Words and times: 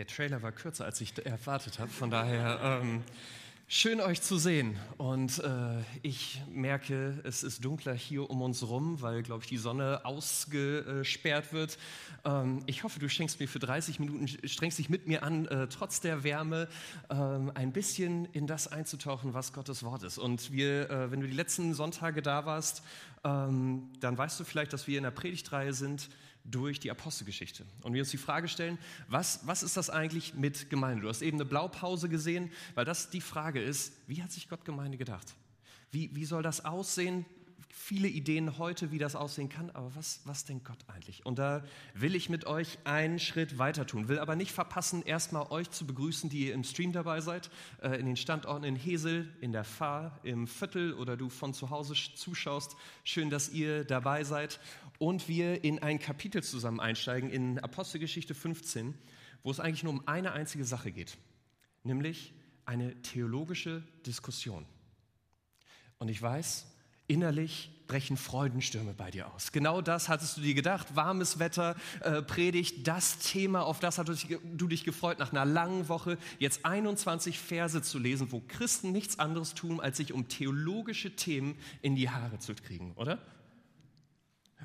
Der 0.00 0.06
Trailer 0.06 0.40
war 0.40 0.50
kürzer, 0.50 0.86
als 0.86 0.98
ich 1.02 1.12
erwartet 1.26 1.78
habe. 1.78 1.90
Von 1.90 2.10
daher 2.10 2.80
ähm, 2.80 3.02
schön 3.68 4.00
euch 4.00 4.22
zu 4.22 4.38
sehen. 4.38 4.78
Und 4.96 5.40
äh, 5.40 5.82
ich 6.00 6.40
merke, 6.50 7.20
es 7.24 7.42
ist 7.42 7.62
dunkler 7.62 7.92
hier 7.92 8.30
um 8.30 8.40
uns 8.40 8.66
rum, 8.66 9.02
weil, 9.02 9.22
glaube 9.22 9.42
ich, 9.42 9.50
die 9.50 9.58
Sonne 9.58 10.00
ausgesperrt 10.04 11.52
wird. 11.52 11.76
Ähm, 12.24 12.62
ich 12.64 12.82
hoffe, 12.82 12.98
du 12.98 13.10
schenkst 13.10 13.40
mir 13.40 13.46
für 13.46 13.58
30 13.58 14.00
Minuten, 14.00 14.26
strengst 14.48 14.78
dich 14.78 14.88
mit 14.88 15.06
mir 15.06 15.22
an, 15.22 15.44
äh, 15.48 15.66
trotz 15.68 16.00
der 16.00 16.24
Wärme, 16.24 16.66
ähm, 17.10 17.52
ein 17.54 17.70
bisschen 17.70 18.24
in 18.32 18.46
das 18.46 18.68
einzutauchen, 18.68 19.34
was 19.34 19.52
Gottes 19.52 19.82
Wort 19.82 20.02
ist. 20.02 20.16
Und 20.16 20.50
wir, 20.50 20.88
äh, 20.88 21.10
wenn 21.10 21.20
du 21.20 21.26
die 21.26 21.36
letzten 21.36 21.74
Sonntage 21.74 22.22
da 22.22 22.46
warst, 22.46 22.82
ähm, 23.22 23.90
dann 24.00 24.16
weißt 24.16 24.40
du 24.40 24.44
vielleicht, 24.44 24.72
dass 24.72 24.86
wir 24.86 24.96
in 24.96 25.04
der 25.04 25.10
Predigtreihe 25.10 25.74
sind 25.74 26.08
durch 26.50 26.80
die 26.80 26.90
Apostelgeschichte. 26.90 27.64
Und 27.82 27.92
wir 27.92 28.02
uns 28.02 28.10
die 28.10 28.16
Frage 28.16 28.48
stellen, 28.48 28.78
was, 29.08 29.40
was 29.46 29.62
ist 29.62 29.76
das 29.76 29.90
eigentlich 29.90 30.34
mit 30.34 30.70
Gemeinde? 30.70 31.02
Du 31.02 31.08
hast 31.08 31.22
eben 31.22 31.36
eine 31.36 31.44
Blaupause 31.44 32.08
gesehen, 32.08 32.50
weil 32.74 32.84
das 32.84 33.10
die 33.10 33.20
Frage 33.20 33.62
ist, 33.62 33.92
wie 34.06 34.22
hat 34.22 34.32
sich 34.32 34.48
Gott 34.48 34.64
Gemeinde 34.64 34.98
gedacht? 34.98 35.34
Wie, 35.90 36.14
wie 36.14 36.24
soll 36.24 36.42
das 36.42 36.64
aussehen? 36.64 37.24
viele 37.72 38.08
Ideen 38.08 38.58
heute, 38.58 38.90
wie 38.90 38.98
das 38.98 39.16
aussehen 39.16 39.48
kann, 39.48 39.70
aber 39.70 39.94
was, 39.94 40.20
was 40.24 40.44
denkt 40.44 40.64
Gott 40.64 40.78
eigentlich? 40.88 41.24
Und 41.24 41.38
da 41.38 41.62
will 41.94 42.14
ich 42.14 42.28
mit 42.28 42.46
euch 42.46 42.78
einen 42.84 43.18
Schritt 43.18 43.58
weiter 43.58 43.86
tun, 43.86 44.08
will 44.08 44.18
aber 44.18 44.36
nicht 44.36 44.52
verpassen, 44.52 45.02
erstmal 45.02 45.50
euch 45.50 45.70
zu 45.70 45.86
begrüßen, 45.86 46.28
die 46.30 46.46
ihr 46.46 46.54
im 46.54 46.64
Stream 46.64 46.92
dabei 46.92 47.20
seid, 47.20 47.50
äh, 47.82 47.98
in 47.98 48.06
den 48.06 48.16
Standorten 48.16 48.64
in 48.64 48.76
Hesel, 48.76 49.28
in 49.40 49.52
der 49.52 49.64
Fahr, 49.64 50.18
im 50.22 50.46
Viertel 50.46 50.94
oder 50.94 51.16
du 51.16 51.28
von 51.28 51.54
zu 51.54 51.70
Hause 51.70 51.94
zuschaust. 52.14 52.76
Schön, 53.04 53.30
dass 53.30 53.48
ihr 53.48 53.84
dabei 53.84 54.24
seid 54.24 54.60
und 55.00 55.28
wir 55.28 55.64
in 55.64 55.78
ein 55.78 55.98
Kapitel 55.98 56.42
zusammen 56.42 56.78
einsteigen, 56.78 57.30
in 57.30 57.58
Apostelgeschichte 57.58 58.34
15, 58.34 58.94
wo 59.42 59.50
es 59.50 59.58
eigentlich 59.58 59.82
nur 59.82 59.94
um 59.94 60.06
eine 60.06 60.32
einzige 60.32 60.66
Sache 60.66 60.92
geht, 60.92 61.16
nämlich 61.84 62.34
eine 62.66 63.00
theologische 63.00 63.82
Diskussion. 64.04 64.66
Und 65.98 66.08
ich 66.08 66.20
weiß, 66.20 66.66
innerlich 67.06 67.70
brechen 67.86 68.18
Freudenstürme 68.18 68.92
bei 68.92 69.10
dir 69.10 69.32
aus. 69.32 69.52
Genau 69.52 69.80
das 69.80 70.10
hattest 70.10 70.36
du 70.36 70.42
dir 70.42 70.52
gedacht. 70.52 70.94
Warmes 70.94 71.38
Wetter, 71.38 71.76
äh, 72.02 72.20
Predigt, 72.20 72.86
das 72.86 73.20
Thema, 73.20 73.62
auf 73.62 73.80
das 73.80 73.96
hattest 73.96 74.26
du 74.28 74.68
dich 74.68 74.84
gefreut, 74.84 75.18
nach 75.18 75.32
einer 75.32 75.46
langen 75.46 75.88
Woche 75.88 76.18
jetzt 76.38 76.66
21 76.66 77.38
Verse 77.38 77.80
zu 77.80 77.98
lesen, 77.98 78.30
wo 78.32 78.42
Christen 78.46 78.92
nichts 78.92 79.18
anderes 79.18 79.54
tun, 79.54 79.80
als 79.80 79.96
sich 79.96 80.12
um 80.12 80.28
theologische 80.28 81.16
Themen 81.16 81.56
in 81.80 81.96
die 81.96 82.10
Haare 82.10 82.38
zu 82.38 82.54
kriegen, 82.54 82.92
oder? 82.96 83.18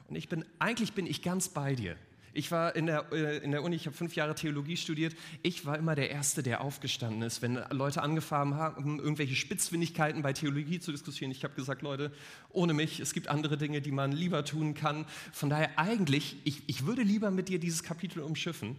Und 0.08 0.16
ich 0.16 0.30
bin, 0.30 0.46
eigentlich 0.60 0.94
bin 0.94 1.08
ich 1.08 1.22
ganz 1.22 1.50
bei 1.50 1.76
dir. 1.76 1.96
Ich 2.38 2.52
war 2.52 2.76
in 2.76 2.86
der, 2.86 3.06
äh, 3.14 3.38
in 3.38 3.52
der 3.52 3.64
Uni, 3.64 3.78
ich 3.78 3.86
habe 3.86 3.96
fünf 3.96 4.14
Jahre 4.16 4.36
Theologie 4.36 4.76
studiert. 4.76 5.16
Ich 5.42 5.66
war 5.66 5.78
immer 5.78 5.96
der 5.96 6.12
Erste, 6.12 6.44
der 6.44 6.60
aufgestanden 6.60 7.22
ist, 7.22 7.42
wenn 7.42 7.58
Leute 7.70 8.04
angefangen 8.04 8.56
haben, 8.56 9.00
irgendwelche 9.00 9.36
Spitzfindigkeiten 9.36 10.22
bei 10.22 10.34
Theologie 10.34 10.82
zu 10.82 10.92
diskutieren. 10.92 11.32
Ich 11.32 11.46
habe 11.46 11.56
gesagt, 11.56 11.82
Leute, 11.82 12.12
ohne 12.50 12.74
mich, 12.74 13.00
es 13.00 13.14
gibt 13.14 13.30
andere 13.30 13.58
Dinge, 13.58 13.82
die 13.82 13.94
man 13.94 14.12
lieber 14.12 14.44
tun 14.44 14.74
kann. 14.74 15.06
Von 15.32 15.50
daher 15.50 15.80
eigentlich, 15.80 16.36
ich, 16.44 16.62
ich 16.68 16.86
würde 16.86 17.04
lieber 17.04 17.32
mit 17.32 17.48
dir 17.48 17.58
dieses 17.58 17.84
Kapitel 17.84 18.20
umschiffen. 18.20 18.76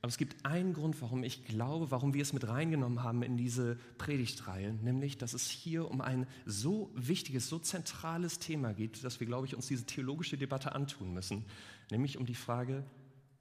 Aber 0.00 0.10
es 0.10 0.16
gibt 0.16 0.44
einen 0.46 0.74
Grund, 0.74 1.00
warum 1.02 1.24
ich 1.24 1.44
glaube, 1.44 1.90
warum 1.90 2.14
wir 2.14 2.22
es 2.22 2.32
mit 2.32 2.46
reingenommen 2.46 3.02
haben 3.02 3.22
in 3.22 3.36
diese 3.36 3.76
Predigtreihe, 3.98 4.72
nämlich, 4.72 5.18
dass 5.18 5.34
es 5.34 5.48
hier 5.48 5.90
um 5.90 6.00
ein 6.00 6.26
so 6.46 6.90
wichtiges, 6.94 7.48
so 7.48 7.58
zentrales 7.58 8.38
Thema 8.38 8.74
geht, 8.74 9.02
dass 9.02 9.18
wir, 9.18 9.26
glaube 9.26 9.46
ich, 9.46 9.56
uns 9.56 9.66
diese 9.66 9.86
theologische 9.86 10.38
Debatte 10.38 10.72
antun 10.72 11.12
müssen, 11.12 11.44
nämlich 11.90 12.16
um 12.16 12.26
die 12.26 12.36
Frage, 12.36 12.84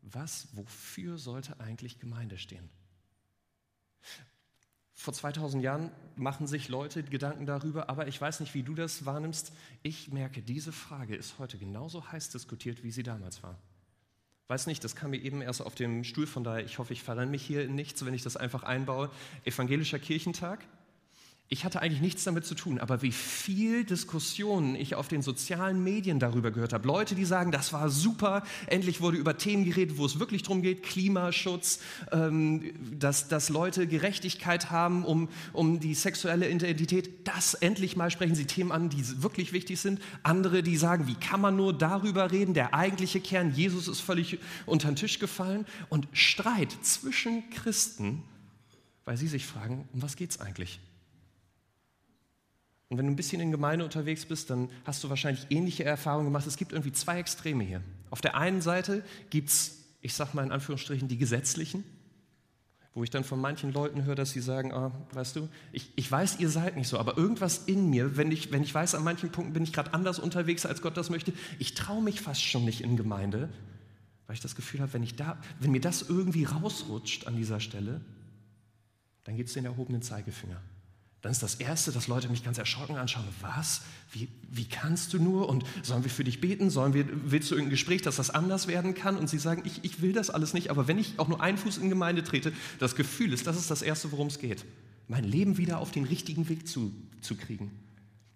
was, 0.01 0.47
wofür 0.53 1.18
sollte 1.18 1.59
eigentlich 1.59 2.00
Gemeinde 2.00 2.38
stehen? 2.40 2.69
Vor 4.95 5.13
2000 5.13 5.62
Jahren 5.62 5.91
machen 6.16 6.47
sich 6.47 6.69
Leute 6.69 7.03
Gedanken 7.03 7.45
darüber, 7.45 7.88
aber 7.88 8.07
ich 8.07 8.19
weiß 8.19 8.39
nicht, 8.39 8.56
wie 8.56 8.63
du 8.63 8.74
das 8.74 9.06
wahrnimmst. 9.06 9.53
Ich 9.84 10.12
merke, 10.12 10.41
diese 10.41 10.72
Frage 10.72 11.16
ist 11.16 11.38
heute 11.38 11.59
genauso 11.59 12.12
heiß 12.12 12.29
diskutiert, 12.29 12.84
wie 12.84 12.89
sie 12.89 13.03
damals 13.03 13.44
war. 13.44 13.59
Weiß 14.50 14.66
nicht, 14.68 14.84
das 14.84 14.96
kam 14.96 15.12
mir 15.12 15.22
eben 15.22 15.41
erst 15.41 15.62
auf 15.62 15.75
dem 15.75 16.06
Stuhl, 16.06 16.25
von 16.25 16.46
daher, 16.46 16.63
ich 16.63 16.80
hoffe, 16.80 16.94
ich 16.94 17.03
verrenne 17.03 17.31
mich 17.31 17.44
hier 17.46 17.66
in 17.66 17.75
nichts, 17.75 18.06
wenn 18.06 18.13
ich 18.13 18.24
das 18.24 18.38
einfach 18.38 18.63
einbaue. 18.63 19.09
Evangelischer 19.44 20.00
Kirchentag, 20.00 20.66
ich 21.50 21.63
hatte 21.63 21.81
eigentlich 21.81 22.02
nichts 22.02 22.25
damit 22.25 22.46
zu 22.46 22.56
tun, 22.56 22.78
aber 22.78 23.02
wie 23.02 23.13
viel 23.13 23.85
Diskussionen 23.85 24.75
ich 24.75 24.96
auf 24.96 25.08
den 25.08 25.22
sozialen 25.22 25.81
Medien 25.81 26.19
darüber 26.19 26.52
gehört 26.52 26.74
habe. 26.74 26.85
Leute, 26.85 27.16
die 27.16 27.24
sagen, 27.24 27.53
das 27.53 27.72
war 27.72 27.90
super, 27.90 28.44
endlich 28.66 29.00
wurde 29.00 29.16
über 29.16 29.38
Themen 29.38 29.63
geredet, 29.63 29.97
wo 29.97 30.06
es 30.06 30.19
wirklich 30.19 30.44
darum 30.44 30.62
geht, 30.62 30.84
Klimaschutz, 30.84 31.80
ähm, 32.12 32.74
dass, 33.00 33.30
dass 33.30 33.47
Leute 33.47 33.88
Gerechtigkeit 33.88 34.72
haben 34.72 35.06
um, 35.06 35.30
um 35.53 35.80
die 35.80 35.94
sexuelle 35.94 36.50
Identität. 36.50 37.25
Das 37.25 37.53
endlich 37.53 37.96
mal 37.96 38.12
sprechen 38.12 38.36
sie 38.36 38.46
Themen 38.46 38.74
an, 38.74 38.90
die 38.90 39.24
wirklich 39.24 39.53
wichtig 39.53 39.80
sind. 39.80 40.02
Andere, 40.24 40.63
die 40.63 40.75
sagen, 40.75 41.07
wie 41.07 41.16
kann 41.16 41.40
man 41.40 41.56
nur 41.56 41.72
darüber 41.72 42.30
reden? 42.30 42.56
Der 42.56 42.74
eigentliche 42.74 43.22
Kern, 43.22 43.53
Jesus 43.56 43.88
ist 43.88 44.02
völlig 44.02 44.40
unter 44.66 44.90
den 44.90 44.97
Tisch 44.97 45.18
gefallen. 45.18 45.66
Und 45.88 46.09
Streit 46.12 46.75
zwischen 46.81 47.50
Christen, 47.52 48.24
weil 49.06 49.16
sie 49.16 49.28
sich 49.30 49.46
fragen, 49.46 49.88
um 49.94 50.02
was 50.02 50.18
geht 50.18 50.31
es 50.31 50.41
eigentlich? 50.41 50.81
Und 52.90 52.98
wenn 52.98 53.06
du 53.06 53.12
ein 53.12 53.18
bisschen 53.18 53.42
in 53.42 53.52
Gemeinde 53.52 53.84
unterwegs 53.84 54.25
bist, 54.25 54.50
dann 54.50 54.70
hast 54.86 55.03
du 55.03 55.09
wahrscheinlich 55.09 55.48
ähnliche 55.50 55.84
Erfahrungen 55.84 56.25
gemacht. 56.25 56.48
Es 56.48 56.56
gibt 56.56 56.72
irgendwie 56.72 56.94
zwei 56.94 57.20
Extreme 57.20 57.64
hier. 57.64 57.81
Auf 58.09 58.22
der 58.22 58.36
einen 58.38 58.62
Seite 58.62 59.03
gibt 59.30 59.50
es, 59.50 59.84
ich 60.02 60.14
sag 60.14 60.34
mal 60.34 60.44
in 60.44 60.52
Anführungsstrichen, 60.52 61.09
die 61.09 61.18
Gesetzlichen, 61.18 61.84
wo 62.94 63.03
ich 63.03 63.09
dann 63.09 63.25
von 63.25 63.42
manchen 63.42 63.74
Leuten 63.74 64.06
höre, 64.06 64.16
dass 64.16 64.31
sie 64.31 64.40
sagen, 64.40 64.72
oh, 64.74 64.92
weißt 65.14 65.36
du, 65.36 65.50
ich, 65.74 65.92
ich 65.98 66.09
weiß, 66.09 66.40
ihr 66.40 66.50
seid 66.50 66.78
nicht 66.78 66.88
so, 66.88 66.98
aber 66.98 67.18
irgendwas 67.18 67.66
in 67.66 67.90
mir, 67.90 68.16
wenn 68.16 68.31
ich, 68.31 68.52
wenn 68.52 68.64
ich 68.64 68.74
weiß, 68.74 68.96
an 68.96 69.04
manchen 69.04 69.31
Punkten 69.31 69.54
bin 69.54 69.64
ich 69.64 69.74
gerade 69.74 69.94
anders 69.94 70.18
unterwegs, 70.18 70.66
als 70.66 70.81
Gott 70.81 70.96
das 70.96 71.09
möchte, 71.09 71.34
ich 71.59 71.74
traue 71.74 72.02
mich 72.02 72.22
fast 72.22 72.42
schon 72.42 72.64
nicht 72.64 72.81
in 72.81 72.96
Gemeinde, 72.96 73.50
weil 74.25 74.36
ich 74.36 74.42
das 74.42 74.56
Gefühl 74.56 74.80
habe, 74.80 74.94
wenn, 74.94 75.06
da, 75.18 75.38
wenn 75.59 75.72
mir 75.72 75.81
das 75.81 76.04
irgendwie 76.04 76.46
rausrutscht 76.46 77.28
an 77.28 77.36
dieser 77.36 77.59
Stelle, 77.59 78.02
dann 79.25 79.36
gibt 79.36 79.50
es 79.50 79.54
den 79.54 79.66
erhobenen 79.66 80.02
Zeigefinger 80.02 80.62
dann 81.22 81.31
ist 81.31 81.41
das 81.41 81.55
Erste, 81.55 81.91
dass 81.91 82.07
Leute 82.07 82.29
mich 82.29 82.44
ganz 82.44 82.57
erschrocken 82.57 82.95
anschauen. 82.95 83.25
Was? 83.41 83.81
Wie, 84.11 84.28
wie 84.50 84.66
kannst 84.66 85.13
du 85.13 85.19
nur? 85.19 85.50
Und 85.50 85.66
sollen 85.81 86.03
wir 86.03 86.11
für 86.11 86.23
dich 86.23 86.39
beten? 86.39 86.69
Sollen 86.69 86.94
wir, 86.94 87.05
willst 87.09 87.50
du 87.50 87.55
irgendein 87.55 87.72
Gespräch, 87.72 88.03
dass 88.03 88.17
das 88.17 88.29
anders 88.29 88.67
werden 88.67 88.94
kann? 88.94 89.17
Und 89.17 89.27
sie 89.27 89.39
sagen, 89.39 89.63
ich, 89.66 89.83
ich 89.83 90.01
will 90.01 90.13
das 90.13 90.29
alles 90.29 90.53
nicht, 90.53 90.69
aber 90.69 90.88
wenn 90.88 91.00
ich 91.00 91.17
auch 91.17 91.27
nur 91.27 91.41
einen 91.41 91.57
Fuß 91.57 91.79
in 91.79 91.89
Gemeinde 91.89 92.23
trete, 92.23 92.53
das 92.79 92.95
Gefühl 92.95 93.33
ist, 93.33 93.47
das 93.47 93.57
ist 93.57 93.72
das 93.72 93.81
Erste, 93.81 94.11
worum 94.11 94.27
es 94.27 94.38
geht. 94.39 94.63
Mein 95.07 95.23
Leben 95.23 95.57
wieder 95.57 95.79
auf 95.79 95.91
den 95.91 96.06
richtigen 96.06 96.50
Weg 96.50 96.67
zu, 96.67 96.94
zu 97.22 97.35
kriegen. 97.35 97.72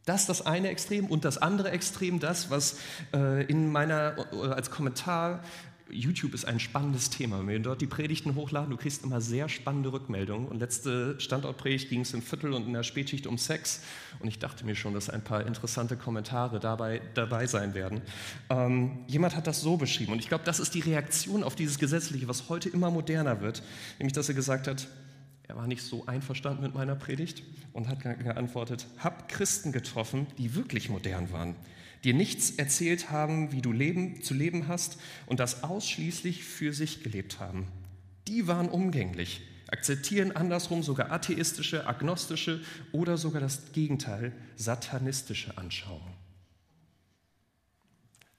Das 0.06 0.26
das 0.26 0.44
eine 0.44 0.70
Extrem 0.70 1.06
und 1.06 1.26
das 1.26 1.38
andere 1.38 1.70
Extrem, 1.70 2.20
das, 2.20 2.50
was 2.50 2.78
äh, 3.14 3.46
in 3.46 3.72
meiner, 3.72 4.16
äh, 4.34 4.48
als 4.48 4.72
Kommentar 4.72 5.44
YouTube 5.92 6.34
ist 6.34 6.46
ein 6.46 6.60
spannendes 6.60 7.10
Thema. 7.10 7.40
Wenn 7.40 7.48
wir 7.48 7.60
dort 7.60 7.82
die 7.82 7.88
Predigten 7.88 8.36
hochladen, 8.36 8.70
du 8.70 8.78
kriegst 8.78 9.04
immer 9.04 9.22
sehr 9.22 9.50
spannende 9.50 9.92
Rückmeldungen. 9.92 10.48
Und 10.48 10.60
letzte 10.60 11.20
Standortpredigt 11.20 11.90
ging 11.90 12.02
es 12.02 12.14
im 12.14 12.22
Viertel 12.22 12.54
und 12.54 12.66
in 12.66 12.74
der 12.74 12.84
Spätschicht 12.84 13.28
um 13.28 13.38
Sex. 13.38 13.82
Und 14.20 14.28
ich 14.28 14.40
dachte 14.40 14.66
mir 14.66 14.76
schon, 14.76 14.94
dass 14.94 15.10
ein 15.10 15.24
paar 15.24 15.46
interessante 15.46 15.98
Kommentare 15.98 16.60
dabei, 16.60 17.02
dabei 17.14 17.48
sein 17.48 17.74
werden. 17.74 18.02
Ähm, 18.50 19.00
jemand 19.08 19.36
hat 19.36 19.48
das 19.48 19.62
so 19.62 19.78
beschrieben. 19.78 20.14
Und 20.14 20.20
ich 20.20 20.28
glaube, 20.28 20.44
das 20.46 20.60
ist 20.60 20.74
die 20.74 20.82
Reaktion 20.82 21.44
auf 21.44 21.56
dieses 21.56 21.78
Gesetzliche, 21.78 22.28
was 22.28 22.50
heute 22.50 22.70
immer 22.70 22.92
moderner 22.92 23.42
wird. 23.42 23.64
Nämlich, 24.00 24.14
dass 24.14 24.30
er 24.30 24.36
gesagt 24.36 24.68
hat, 24.68 24.88
er 25.48 25.58
war 25.58 25.68
nicht 25.68 25.84
so 25.84 26.06
einverstanden 26.06 26.64
mit 26.64 26.74
meiner 26.74 26.96
Predigt 26.96 27.44
und 27.74 27.90
hat 27.90 28.02
geantwortet, 28.02 28.88
hab 29.00 29.28
Christen 29.28 29.72
getroffen, 29.72 30.28
die 30.38 30.56
wirklich 30.56 30.90
modern 30.90 31.32
waren 31.32 31.56
dir 32.04 32.14
nichts 32.14 32.52
erzählt 32.52 33.12
haben, 33.12 33.52
wie 33.52 33.62
du 33.62 33.72
leben, 33.72 34.22
zu 34.22 34.34
leben 34.34 34.68
hast 34.68 34.98
und 35.28 35.40
das 35.40 35.64
ausschließlich 35.64 36.44
für 36.44 36.74
sich 36.74 37.04
gelebt 37.04 37.40
haben. 37.40 37.68
Die 38.28 38.48
waren 38.48 38.70
umgänglich, 38.70 39.42
akzeptieren 39.68 40.36
andersrum 40.36 40.84
sogar 40.84 41.12
atheistische, 41.12 41.88
agnostische 41.88 42.62
oder 42.92 43.18
sogar 43.18 43.42
das 43.42 43.72
Gegenteil, 43.72 44.34
satanistische 44.56 45.58
Anschauungen. 45.58 46.14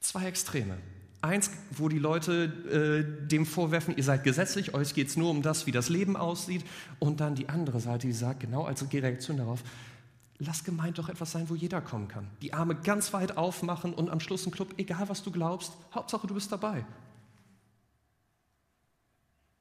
Zwei 0.01 0.27
Extreme. 0.27 0.79
Eins, 1.21 1.53
wo 1.71 1.89
die 1.89 2.01
Leute 2.01 3.07
äh, 3.07 3.29
dem 3.29 3.47
vorwerfen, 3.47 3.97
ihr 3.97 4.03
seid 4.03 4.25
gesetzlich, 4.25 4.75
euch 4.75 4.93
geht 4.93 5.07
es 5.07 5.17
nur 5.17 5.31
um 5.31 5.41
das, 5.41 5.67
wie 5.67 5.71
das 5.71 5.89
Leben 5.89 6.17
aussieht. 6.17 6.65
Und 6.99 7.21
dann 7.21 7.37
die 7.37 7.49
andere 7.49 7.79
Seite, 7.79 8.09
die 8.09 8.13
sagt, 8.13 8.41
genau 8.41 8.65
als 8.65 8.85
Reaktion 8.93 9.37
darauf, 9.37 9.63
lass 10.45 10.65
gemeint 10.65 10.99
doch 10.99 11.09
etwas 11.09 11.33
sein, 11.33 11.49
wo 11.49 11.55
jeder 11.55 11.81
kommen 11.81 12.09
kann. 12.09 12.29
Die 12.43 12.53
Arme 12.53 12.75
ganz 12.75 13.13
weit 13.13 13.37
aufmachen 13.37 13.95
und 13.95 14.11
am 14.11 14.21
Schluss 14.21 14.47
ein 14.47 14.51
Club, 14.51 14.75
egal 14.77 15.09
was 15.09 15.23
du 15.23 15.31
glaubst, 15.31 15.73
Hauptsache 15.95 16.27
du 16.27 16.35
bist 16.35 16.51
dabei. 16.51 16.85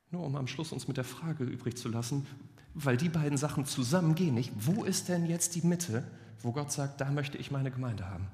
Nur 0.10 0.25
um 0.25 0.36
am 0.36 0.48
Schluss 0.48 0.72
uns 0.72 0.88
mit 0.88 0.98
der 0.98 1.04
Frage 1.04 1.44
übrig 1.44 1.78
zu 1.78 1.88
lassen, 1.88 2.28
weil 2.74 2.98
die 2.98 3.10
beiden 3.10 3.38
Sachen 3.38 3.66
zusammengehen 3.66 4.33
nicht, 4.33 4.51
wo 4.56 4.83
ist 4.83 5.07
denn 5.07 5.25
jetzt 5.25 5.56
die 5.56 5.66
Mitte, 5.66 6.04
wo 6.42 6.51
Gott 6.51 6.72
sagt, 6.72 7.00
da 7.00 7.10
möchte 7.12 7.38
ich 7.38 7.51
meine 7.51 7.72
Gemeinde 7.72 8.10
haben? 8.10 8.28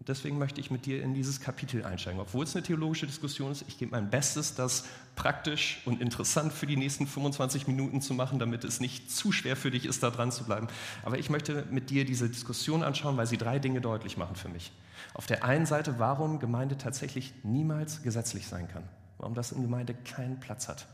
Und 0.00 0.08
deswegen 0.08 0.38
möchte 0.38 0.62
ich 0.62 0.70
mit 0.70 0.86
dir 0.86 1.02
in 1.02 1.12
dieses 1.12 1.40
Kapitel 1.40 1.84
einsteigen. 1.84 2.20
Obwohl 2.20 2.44
es 2.44 2.56
eine 2.56 2.64
theologische 2.64 3.06
Diskussion 3.06 3.52
ist, 3.52 3.66
ich 3.68 3.76
gebe 3.76 3.90
mein 3.90 4.08
Bestes, 4.08 4.54
das 4.54 4.86
praktisch 5.14 5.82
und 5.84 6.00
interessant 6.00 6.54
für 6.54 6.66
die 6.66 6.78
nächsten 6.78 7.06
25 7.06 7.66
Minuten 7.66 8.00
zu 8.00 8.14
machen, 8.14 8.38
damit 8.38 8.64
es 8.64 8.80
nicht 8.80 9.10
zu 9.10 9.30
schwer 9.30 9.56
für 9.56 9.70
dich 9.70 9.84
ist, 9.84 10.02
da 10.02 10.08
dran 10.08 10.32
zu 10.32 10.44
bleiben. 10.44 10.68
Aber 11.04 11.18
ich 11.18 11.28
möchte 11.28 11.66
mit 11.70 11.90
dir 11.90 12.06
diese 12.06 12.30
Diskussion 12.30 12.82
anschauen, 12.82 13.18
weil 13.18 13.26
sie 13.26 13.36
drei 13.36 13.58
Dinge 13.58 13.82
deutlich 13.82 14.16
machen 14.16 14.36
für 14.36 14.48
mich. 14.48 14.72
Auf 15.12 15.26
der 15.26 15.44
einen 15.44 15.66
Seite, 15.66 15.98
warum 15.98 16.38
Gemeinde 16.38 16.78
tatsächlich 16.78 17.34
niemals 17.42 18.02
gesetzlich 18.02 18.46
sein 18.46 18.68
kann. 18.68 18.84
Warum 19.18 19.34
das 19.34 19.52
in 19.52 19.60
Gemeinde 19.60 19.92
keinen 19.92 20.40
Platz 20.40 20.66
hat. 20.66 20.86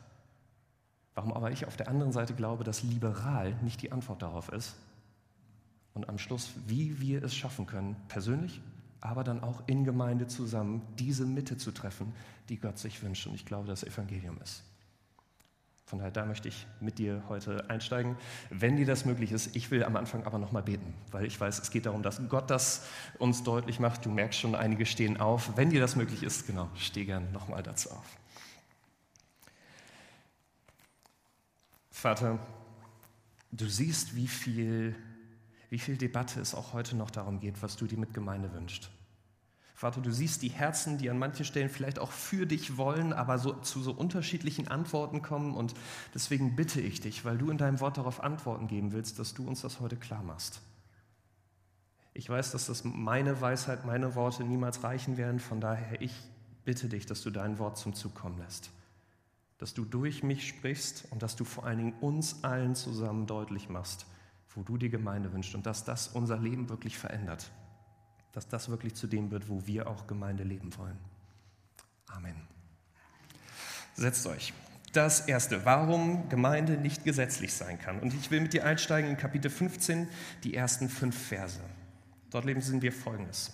Warum 1.15 1.33
aber 1.33 1.53
ich 1.53 1.65
auf 1.65 1.77
der 1.77 1.87
anderen 1.87 2.11
Seite 2.11 2.35
glaube, 2.35 2.65
dass 2.65 2.83
liberal 2.83 3.55
nicht 3.63 3.83
die 3.83 3.93
Antwort 3.93 4.21
darauf 4.21 4.49
ist. 4.49 4.75
Und 5.95 6.09
am 6.09 6.19
Schluss, 6.19 6.51
wie 6.67 7.01
wir 7.01 7.23
es 7.23 7.37
schaffen 7.37 7.67
können, 7.67 7.95
persönlich 8.09 8.61
aber 9.01 9.25
dann 9.25 9.43
auch 9.43 9.63
in 9.67 9.85
Gemeinde 9.85 10.27
zusammen 10.27 10.83
diese 10.99 11.27
Mitte 11.27 11.57
zu 11.57 11.73
treffen, 11.73 12.13
die 12.49 12.59
Gott 12.59 12.79
sich 12.79 13.03
wünscht. 13.03 13.27
Und 13.27 13.35
ich 13.35 13.45
glaube, 13.45 13.69
das 13.69 13.85
Evangelium 13.85 14.39
ist. 14.43 14.63
Von 15.87 16.01
daher, 16.01 16.11
da 16.11 16.25
möchte 16.25 16.49
ich 16.49 16.67
mit 16.81 16.99
dir 16.99 17.23
heute 17.29 17.71
einsteigen, 17.71 18.17
wenn 18.51 18.77
dir 18.77 18.87
das 18.87 19.05
möglich 19.05 19.31
ist. 19.31 19.55
Ich 19.55 19.71
will 19.71 19.85
am 19.85 19.95
Anfang 19.95 20.25
aber 20.25 20.37
nochmal 20.37 20.65
beten, 20.65 20.93
weil 21.13 21.25
ich 21.27 21.41
weiß, 21.41 21.61
es 21.61 21.71
geht 21.71 21.87
darum, 21.87 22.03
dass 22.03 22.21
Gott 22.29 22.51
das 22.51 22.85
uns 23.19 23.45
deutlich 23.45 23.79
macht. 23.79 24.05
Du 24.05 24.11
merkst 24.11 24.41
schon, 24.41 24.57
einige 24.57 24.85
stehen 24.85 25.21
auf. 25.21 25.57
Wenn 25.57 25.71
dir 25.71 25.81
das 25.81 25.95
möglich 25.95 26.25
ist, 26.25 26.49
genau, 26.49 26.69
steh 26.75 27.05
gern 27.05 27.31
nochmal 27.31 27.63
dazu 27.63 27.91
auf. 27.93 28.05
Vater, 31.93 32.41
du 33.53 33.67
siehst, 33.67 34.17
wie 34.17 34.27
viel 34.27 34.97
wie 35.71 35.79
viel 35.79 35.97
Debatte 35.97 36.41
es 36.41 36.55
auch 36.55 36.73
heute 36.73 36.97
noch 36.97 37.11
darum 37.11 37.41
geht, 37.41 37.63
was 37.63 37.77
du 37.77 37.87
dir 37.87 37.99
mit 37.99 38.15
Gemeinde 38.15 38.53
wünschst. 38.53 38.91
Vater, 39.77 40.01
du 40.01 40.11
siehst 40.11 40.41
die 40.41 40.49
Herzen, 40.49 40.97
die 40.97 41.11
an 41.11 41.19
manchen 41.19 41.45
Stellen 41.45 41.69
vielleicht 41.69 41.99
auch 41.99 42.11
für 42.11 42.47
dich 42.47 42.79
wollen, 42.79 43.13
aber 43.13 43.39
so, 43.39 43.53
zu 43.53 43.83
so 43.83 43.93
unterschiedlichen 43.93 44.69
Antworten 44.69 45.21
kommen. 45.21 45.55
Und 45.55 45.75
deswegen 46.15 46.57
bitte 46.57 46.81
ich 46.81 47.03
dich, 47.03 47.27
weil 47.27 47.37
du 47.37 47.51
in 47.51 47.59
deinem 47.59 47.79
Wort 47.81 47.99
darauf 47.99 48.23
Antworten 48.23 48.69
geben 48.69 48.93
willst, 48.93 49.19
dass 49.19 49.35
du 49.35 49.47
uns 49.47 49.61
das 49.61 49.79
heute 49.79 49.97
klar 49.97 50.23
machst. 50.23 50.63
Ich 52.15 52.31
weiß, 52.31 52.53
dass 52.53 52.69
das 52.69 52.85
meine 52.85 53.43
Weisheit, 53.43 53.85
meine 53.85 54.15
Worte 54.15 54.45
niemals 54.45 54.83
reichen 54.83 55.19
werden. 55.19 55.41
Von 55.41 55.61
daher, 55.61 56.01
ich 56.01 56.15
bitte 56.65 56.89
dich, 56.89 57.05
dass 57.05 57.21
du 57.21 57.31
dein 57.31 57.59
Wort 57.59 57.77
zum 57.77 57.93
Zug 57.93 58.15
kommen 58.15 58.39
lässt. 58.39 58.71
Dass 59.59 59.75
du 59.75 59.85
durch 59.85 60.23
mich 60.23 60.49
sprichst 60.49 61.05
und 61.11 61.23
dass 61.23 61.37
du 61.37 61.45
vor 61.45 61.67
allen 61.67 61.77
Dingen 61.77 61.95
uns 62.01 62.45
allen 62.45 62.75
zusammen 62.75 63.27
deutlich 63.27 63.69
machst, 63.69 64.07
wo 64.57 64.63
du 64.63 64.79
die 64.79 64.91
Gemeinde 64.91 65.33
wünschst 65.33 65.55
und 65.55 65.67
dass 65.67 65.85
das 65.85 66.09
unser 66.09 66.39
Leben 66.39 66.69
wirklich 66.69 66.99
verändert. 66.99 67.51
Dass 68.33 68.49
das 68.49 68.69
wirklich 68.69 68.95
zu 68.95 69.07
dem 69.07 69.31
wird, 69.31 69.49
wo 69.49 69.67
wir 69.67 69.87
auch 69.87 70.07
Gemeinde 70.07 70.43
leben 70.43 70.77
wollen. 70.77 70.99
Amen. 72.09 72.37
Setzt 73.95 74.27
euch. 74.27 74.53
Das 74.93 75.21
erste, 75.21 75.65
warum 75.67 76.29
Gemeinde 76.31 76.79
nicht 76.79 77.05
gesetzlich 77.05 77.53
sein 77.53 77.79
kann. 77.79 78.01
Und 78.01 78.15
ich 78.15 78.31
will 78.31 78.41
mit 78.41 78.55
dir 78.55 78.65
einsteigen 78.65 79.11
in 79.11 79.19
Kapitel 79.19 79.51
15, 79.51 80.09
die 80.43 80.55
ersten 80.55 80.89
fünf 80.89 81.29
Verse. 81.29 81.61
Dort 82.31 82.47
lesen 82.47 82.81
wir 82.81 82.93
folgendes. 82.93 83.53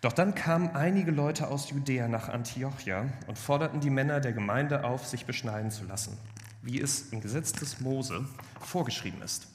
Doch 0.00 0.12
dann 0.12 0.34
kamen 0.34 0.70
einige 0.70 1.12
Leute 1.12 1.48
aus 1.48 1.70
Judäa 1.70 2.08
nach 2.08 2.28
Antiochia 2.28 3.08
und 3.28 3.38
forderten 3.38 3.80
die 3.80 3.90
Männer 3.90 4.20
der 4.20 4.32
Gemeinde 4.32 4.84
auf, 4.84 5.06
sich 5.06 5.26
beschneiden 5.26 5.70
zu 5.70 5.84
lassen 5.84 6.18
wie 6.64 6.80
es 6.80 7.12
im 7.12 7.20
Gesetz 7.20 7.52
des 7.52 7.80
Mose 7.80 8.24
vorgeschrieben 8.60 9.22
ist. 9.22 9.46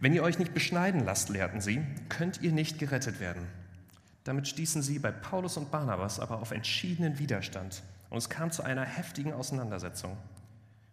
Wenn 0.00 0.12
ihr 0.12 0.22
euch 0.22 0.38
nicht 0.38 0.52
beschneiden 0.52 1.04
lasst, 1.04 1.28
lehrten 1.28 1.60
sie, 1.60 1.80
könnt 2.08 2.42
ihr 2.42 2.52
nicht 2.52 2.78
gerettet 2.78 3.20
werden. 3.20 3.46
Damit 4.24 4.48
stießen 4.48 4.82
sie 4.82 4.98
bei 4.98 5.12
Paulus 5.12 5.56
und 5.56 5.70
Barnabas 5.70 6.18
aber 6.18 6.40
auf 6.40 6.50
entschiedenen 6.50 7.20
Widerstand 7.20 7.82
und 8.10 8.18
es 8.18 8.28
kam 8.28 8.50
zu 8.50 8.64
einer 8.64 8.84
heftigen 8.84 9.32
Auseinandersetzung. 9.32 10.16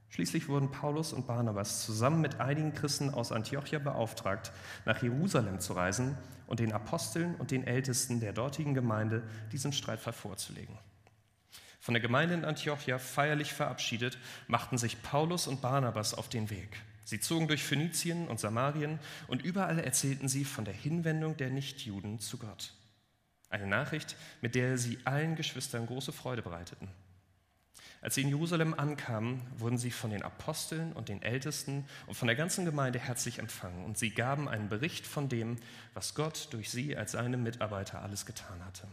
Schließlich 0.09 0.47
wurden 0.47 0.69
Paulus 0.69 1.11
und 1.11 1.25
Barnabas 1.25 1.83
zusammen 1.83 2.21
mit 2.21 2.39
einigen 2.39 2.73
Christen 2.73 3.09
aus 3.09 3.31
Antiochia 3.31 3.79
beauftragt, 3.79 4.51
nach 4.85 5.01
Jerusalem 5.01 5.59
zu 5.59 5.73
reisen 5.73 6.15
und 6.45 6.59
den 6.59 6.71
Aposteln 6.71 7.33
und 7.35 7.49
den 7.49 7.65
Ältesten 7.65 8.19
der 8.19 8.33
dortigen 8.33 8.75
Gemeinde 8.75 9.23
diesen 9.51 9.73
Streitfall 9.73 10.13
vorzulegen. 10.13 10.77
Von 11.83 11.95
der 11.95 12.01
Gemeinde 12.01 12.33
in 12.33 12.45
Antiochia 12.45 12.97
feierlich 12.97 13.51
verabschiedet, 13.51 14.17
machten 14.47 14.77
sich 14.77 15.01
Paulus 15.03 15.47
und 15.47 15.59
Barnabas 15.59 16.13
auf 16.13 16.29
den 16.29 16.49
Weg. 16.49 16.81
Sie 17.03 17.19
zogen 17.19 17.49
durch 17.49 17.61
Phönizien 17.61 18.29
und 18.29 18.39
Samarien 18.39 18.99
und 19.27 19.43
überall 19.43 19.79
erzählten 19.79 20.29
sie 20.29 20.45
von 20.45 20.63
der 20.63 20.73
Hinwendung 20.73 21.35
der 21.35 21.49
Nichtjuden 21.49 22.21
zu 22.21 22.37
Gott. 22.37 22.71
Eine 23.49 23.67
Nachricht, 23.67 24.15
mit 24.39 24.55
der 24.55 24.77
sie 24.77 24.97
allen 25.03 25.35
Geschwistern 25.35 25.85
große 25.85 26.13
Freude 26.13 26.41
bereiteten. 26.41 26.87
Als 27.99 28.15
sie 28.15 28.21
in 28.21 28.29
Jerusalem 28.29 28.73
ankamen, 28.75 29.41
wurden 29.57 29.77
sie 29.77 29.91
von 29.91 30.09
den 30.09 30.23
Aposteln 30.23 30.93
und 30.93 31.09
den 31.09 31.21
Ältesten 31.21 31.85
und 32.07 32.15
von 32.15 32.27
der 32.27 32.37
ganzen 32.37 32.63
Gemeinde 32.63 32.97
herzlich 32.97 33.39
empfangen 33.39 33.83
und 33.83 33.97
sie 33.97 34.11
gaben 34.11 34.47
einen 34.47 34.69
Bericht 34.69 35.05
von 35.05 35.27
dem, 35.27 35.57
was 35.93 36.15
Gott 36.15 36.47
durch 36.51 36.69
sie 36.69 36.95
als 36.95 37.11
seine 37.11 37.35
Mitarbeiter 37.35 38.01
alles 38.01 38.25
getan 38.25 38.63
hatte. 38.63 38.87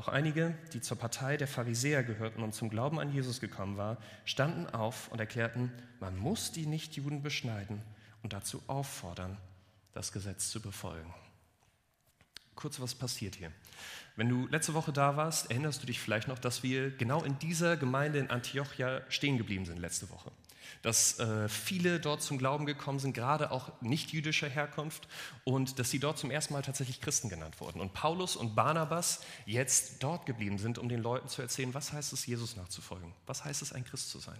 Doch 0.00 0.08
einige, 0.08 0.54
die 0.72 0.80
zur 0.80 0.96
Partei 0.96 1.36
der 1.36 1.46
Pharisäer 1.46 2.02
gehörten 2.02 2.42
und 2.42 2.54
zum 2.54 2.70
Glauben 2.70 2.98
an 2.98 3.12
Jesus 3.12 3.38
gekommen 3.38 3.76
waren, 3.76 3.98
standen 4.24 4.66
auf 4.66 5.08
und 5.08 5.20
erklärten, 5.20 5.70
man 6.00 6.16
muss 6.16 6.52
die 6.52 6.64
Nichtjuden 6.64 7.22
beschneiden 7.22 7.82
und 8.22 8.32
dazu 8.32 8.62
auffordern, 8.66 9.36
das 9.92 10.10
Gesetz 10.10 10.48
zu 10.48 10.62
befolgen. 10.62 11.12
Kurz, 12.54 12.80
was 12.80 12.94
passiert 12.94 13.34
hier? 13.34 13.52
Wenn 14.16 14.30
du 14.30 14.46
letzte 14.46 14.72
Woche 14.72 14.90
da 14.90 15.18
warst, 15.18 15.50
erinnerst 15.50 15.82
du 15.82 15.86
dich 15.86 16.00
vielleicht 16.00 16.28
noch, 16.28 16.38
dass 16.38 16.62
wir 16.62 16.90
genau 16.96 17.22
in 17.22 17.38
dieser 17.38 17.76
Gemeinde 17.76 18.20
in 18.20 18.30
Antiochia 18.30 19.02
stehen 19.10 19.36
geblieben 19.36 19.66
sind 19.66 19.78
letzte 19.78 20.08
Woche 20.08 20.32
dass 20.82 21.18
äh, 21.18 21.48
viele 21.48 22.00
dort 22.00 22.22
zum 22.22 22.38
Glauben 22.38 22.66
gekommen 22.66 22.98
sind, 22.98 23.12
gerade 23.12 23.50
auch 23.50 23.70
nicht 23.80 24.12
jüdischer 24.12 24.48
Herkunft, 24.48 25.08
und 25.44 25.78
dass 25.78 25.90
sie 25.90 25.98
dort 25.98 26.18
zum 26.18 26.30
ersten 26.30 26.54
Mal 26.54 26.62
tatsächlich 26.62 27.00
Christen 27.00 27.28
genannt 27.28 27.60
wurden. 27.60 27.80
Und 27.80 27.92
Paulus 27.92 28.36
und 28.36 28.54
Barnabas 28.54 29.20
jetzt 29.46 30.02
dort 30.02 30.26
geblieben 30.26 30.58
sind, 30.58 30.78
um 30.78 30.88
den 30.88 31.02
Leuten 31.02 31.28
zu 31.28 31.42
erzählen, 31.42 31.74
was 31.74 31.92
heißt 31.92 32.12
es, 32.12 32.26
Jesus 32.26 32.56
nachzufolgen? 32.56 33.12
Was 33.26 33.44
heißt 33.44 33.62
es, 33.62 33.72
ein 33.72 33.84
Christ 33.84 34.10
zu 34.10 34.18
sein? 34.18 34.38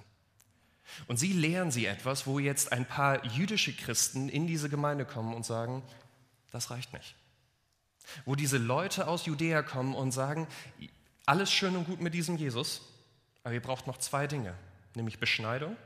Und 1.07 1.19
sie 1.19 1.33
lehren 1.33 1.71
sie 1.71 1.87
etwas, 1.87 2.27
wo 2.27 2.39
jetzt 2.39 2.73
ein 2.73 2.87
paar 2.87 3.25
jüdische 3.27 3.73
Christen 3.73 4.29
in 4.29 4.47
diese 4.47 4.69
Gemeinde 4.69 5.05
kommen 5.05 5.35
und 5.35 5.45
sagen, 5.45 5.83
das 6.51 6.71
reicht 6.71 6.93
nicht. 6.93 7.15
Wo 8.25 8.35
diese 8.35 8.59
Leute 8.59 9.07
aus 9.07 9.27
Judäa 9.27 9.63
kommen 9.63 9.95
und 9.95 10.11
sagen, 10.11 10.49
alles 11.27 11.53
schön 11.53 11.77
und 11.77 11.85
gut 11.85 12.01
mit 12.01 12.15
diesem 12.15 12.37
Jesus, 12.37 12.81
aber 13.45 13.55
ihr 13.55 13.63
braucht 13.63 13.87
noch 13.87 13.99
zwei 13.99 14.27
Dinge, 14.27 14.55
nämlich 14.95 15.21
Beschneidung 15.21 15.77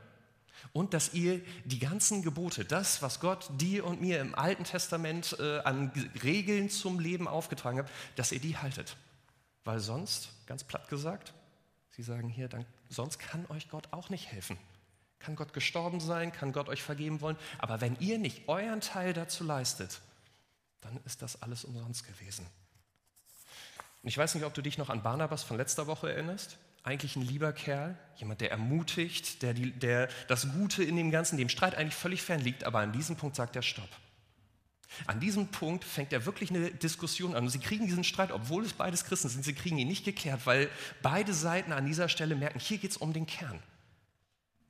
und 0.75 0.93
dass 0.93 1.13
ihr 1.13 1.39
die 1.63 1.79
ganzen 1.79 2.21
Gebote, 2.21 2.65
das, 2.65 3.01
was 3.01 3.21
Gott 3.21 3.49
dir 3.61 3.85
und 3.85 4.01
mir 4.01 4.19
im 4.19 4.35
Alten 4.35 4.65
Testament 4.65 5.37
äh, 5.39 5.59
an 5.59 5.89
Regeln 6.21 6.69
zum 6.69 6.99
Leben 6.99 7.29
aufgetragen 7.29 7.79
hat, 7.79 7.89
dass 8.17 8.33
ihr 8.33 8.41
die 8.41 8.57
haltet. 8.57 8.97
Weil 9.63 9.79
sonst, 9.79 10.31
ganz 10.47 10.65
platt 10.65 10.89
gesagt, 10.89 11.33
sie 11.91 12.03
sagen 12.03 12.27
hier, 12.27 12.49
dann, 12.49 12.65
sonst 12.89 13.19
kann 13.19 13.45
euch 13.47 13.69
Gott 13.69 13.87
auch 13.91 14.09
nicht 14.09 14.27
helfen. 14.33 14.57
Kann 15.19 15.37
Gott 15.37 15.53
gestorben 15.53 16.01
sein, 16.01 16.33
kann 16.33 16.51
Gott 16.51 16.67
euch 16.67 16.83
vergeben 16.83 17.21
wollen, 17.21 17.37
aber 17.57 17.79
wenn 17.79 17.95
ihr 18.01 18.17
nicht 18.17 18.49
euren 18.49 18.81
Teil 18.81 19.13
dazu 19.13 19.45
leistet, 19.45 20.01
dann 20.81 20.99
ist 21.05 21.21
das 21.21 21.41
alles 21.41 21.63
umsonst 21.63 22.05
gewesen. 22.05 22.45
Und 24.03 24.09
ich 24.09 24.17
weiß 24.17 24.35
nicht, 24.35 24.43
ob 24.43 24.53
du 24.53 24.61
dich 24.61 24.77
noch 24.77 24.89
an 24.89 25.03
Barnabas 25.03 25.41
von 25.41 25.55
letzter 25.55 25.87
Woche 25.87 26.11
erinnerst 26.11 26.57
eigentlich 26.85 27.15
ein 27.15 27.23
lieber 27.23 27.51
Kerl, 27.51 27.97
jemand, 28.17 28.41
der 28.41 28.51
ermutigt, 28.51 29.41
der, 29.41 29.53
die, 29.53 29.71
der 29.71 30.07
das 30.27 30.51
Gute 30.53 30.83
in 30.83 30.95
dem 30.95 31.09
Ganzen, 31.11 31.37
dem 31.37 31.49
Streit 31.49 31.75
eigentlich 31.75 31.95
völlig 31.95 32.21
fern 32.21 32.39
liegt, 32.39 32.63
aber 32.63 32.79
an 32.79 32.91
diesem 32.91 33.15
Punkt 33.15 33.35
sagt 33.35 33.55
er 33.55 33.63
Stopp. 33.63 33.89
An 35.07 35.19
diesem 35.19 35.47
Punkt 35.47 35.83
fängt 35.83 36.13
er 36.13 36.25
wirklich 36.25 36.51
eine 36.51 36.71
Diskussion 36.71 37.35
an. 37.35 37.49
Sie 37.49 37.59
kriegen 37.59 37.85
diesen 37.85 38.03
Streit, 38.03 38.31
obwohl 38.31 38.63
es 38.63 38.73
beides 38.73 39.03
Christen 39.03 39.29
sind, 39.29 39.43
sie 39.43 39.53
kriegen 39.53 39.77
ihn 39.77 39.87
nicht 39.87 40.05
geklärt, 40.05 40.45
weil 40.45 40.69
beide 41.01 41.33
Seiten 41.33 41.73
an 41.73 41.85
dieser 41.85 42.07
Stelle 42.07 42.35
merken, 42.35 42.59
hier 42.59 42.77
geht 42.77 42.91
es 42.91 42.97
um 42.97 43.11
den 43.11 43.25
Kern. 43.25 43.59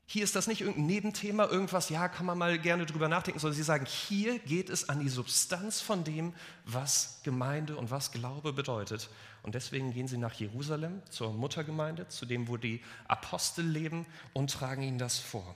Hier 0.07 0.23
ist 0.23 0.35
das 0.35 0.45
nicht 0.45 0.61
irgendein 0.61 0.85
Nebenthema, 0.85 1.45
irgendwas, 1.45 1.89
ja, 1.89 2.07
kann 2.07 2.27
man 2.27 2.37
mal 2.37 2.59
gerne 2.59 2.85
drüber 2.85 3.09
nachdenken, 3.09 3.39
sondern 3.39 3.57
sie 3.57 3.63
sagen, 3.63 3.87
hier 3.87 4.37
geht 4.39 4.69
es 4.69 4.87
an 4.87 4.99
die 4.99 5.09
Substanz 5.09 5.81
von 5.81 6.03
dem, 6.03 6.33
was 6.63 7.21
Gemeinde 7.23 7.75
und 7.75 7.89
was 7.89 8.11
Glaube 8.11 8.53
bedeutet. 8.53 9.09
Und 9.41 9.55
deswegen 9.55 9.93
gehen 9.93 10.07
sie 10.07 10.17
nach 10.17 10.33
Jerusalem 10.33 11.01
zur 11.09 11.33
Muttergemeinde, 11.33 12.07
zu 12.07 12.27
dem, 12.27 12.47
wo 12.47 12.57
die 12.57 12.83
Apostel 13.07 13.65
leben 13.65 14.05
und 14.33 14.51
tragen 14.51 14.83
ihnen 14.83 14.99
das 14.99 15.17
vor. 15.17 15.55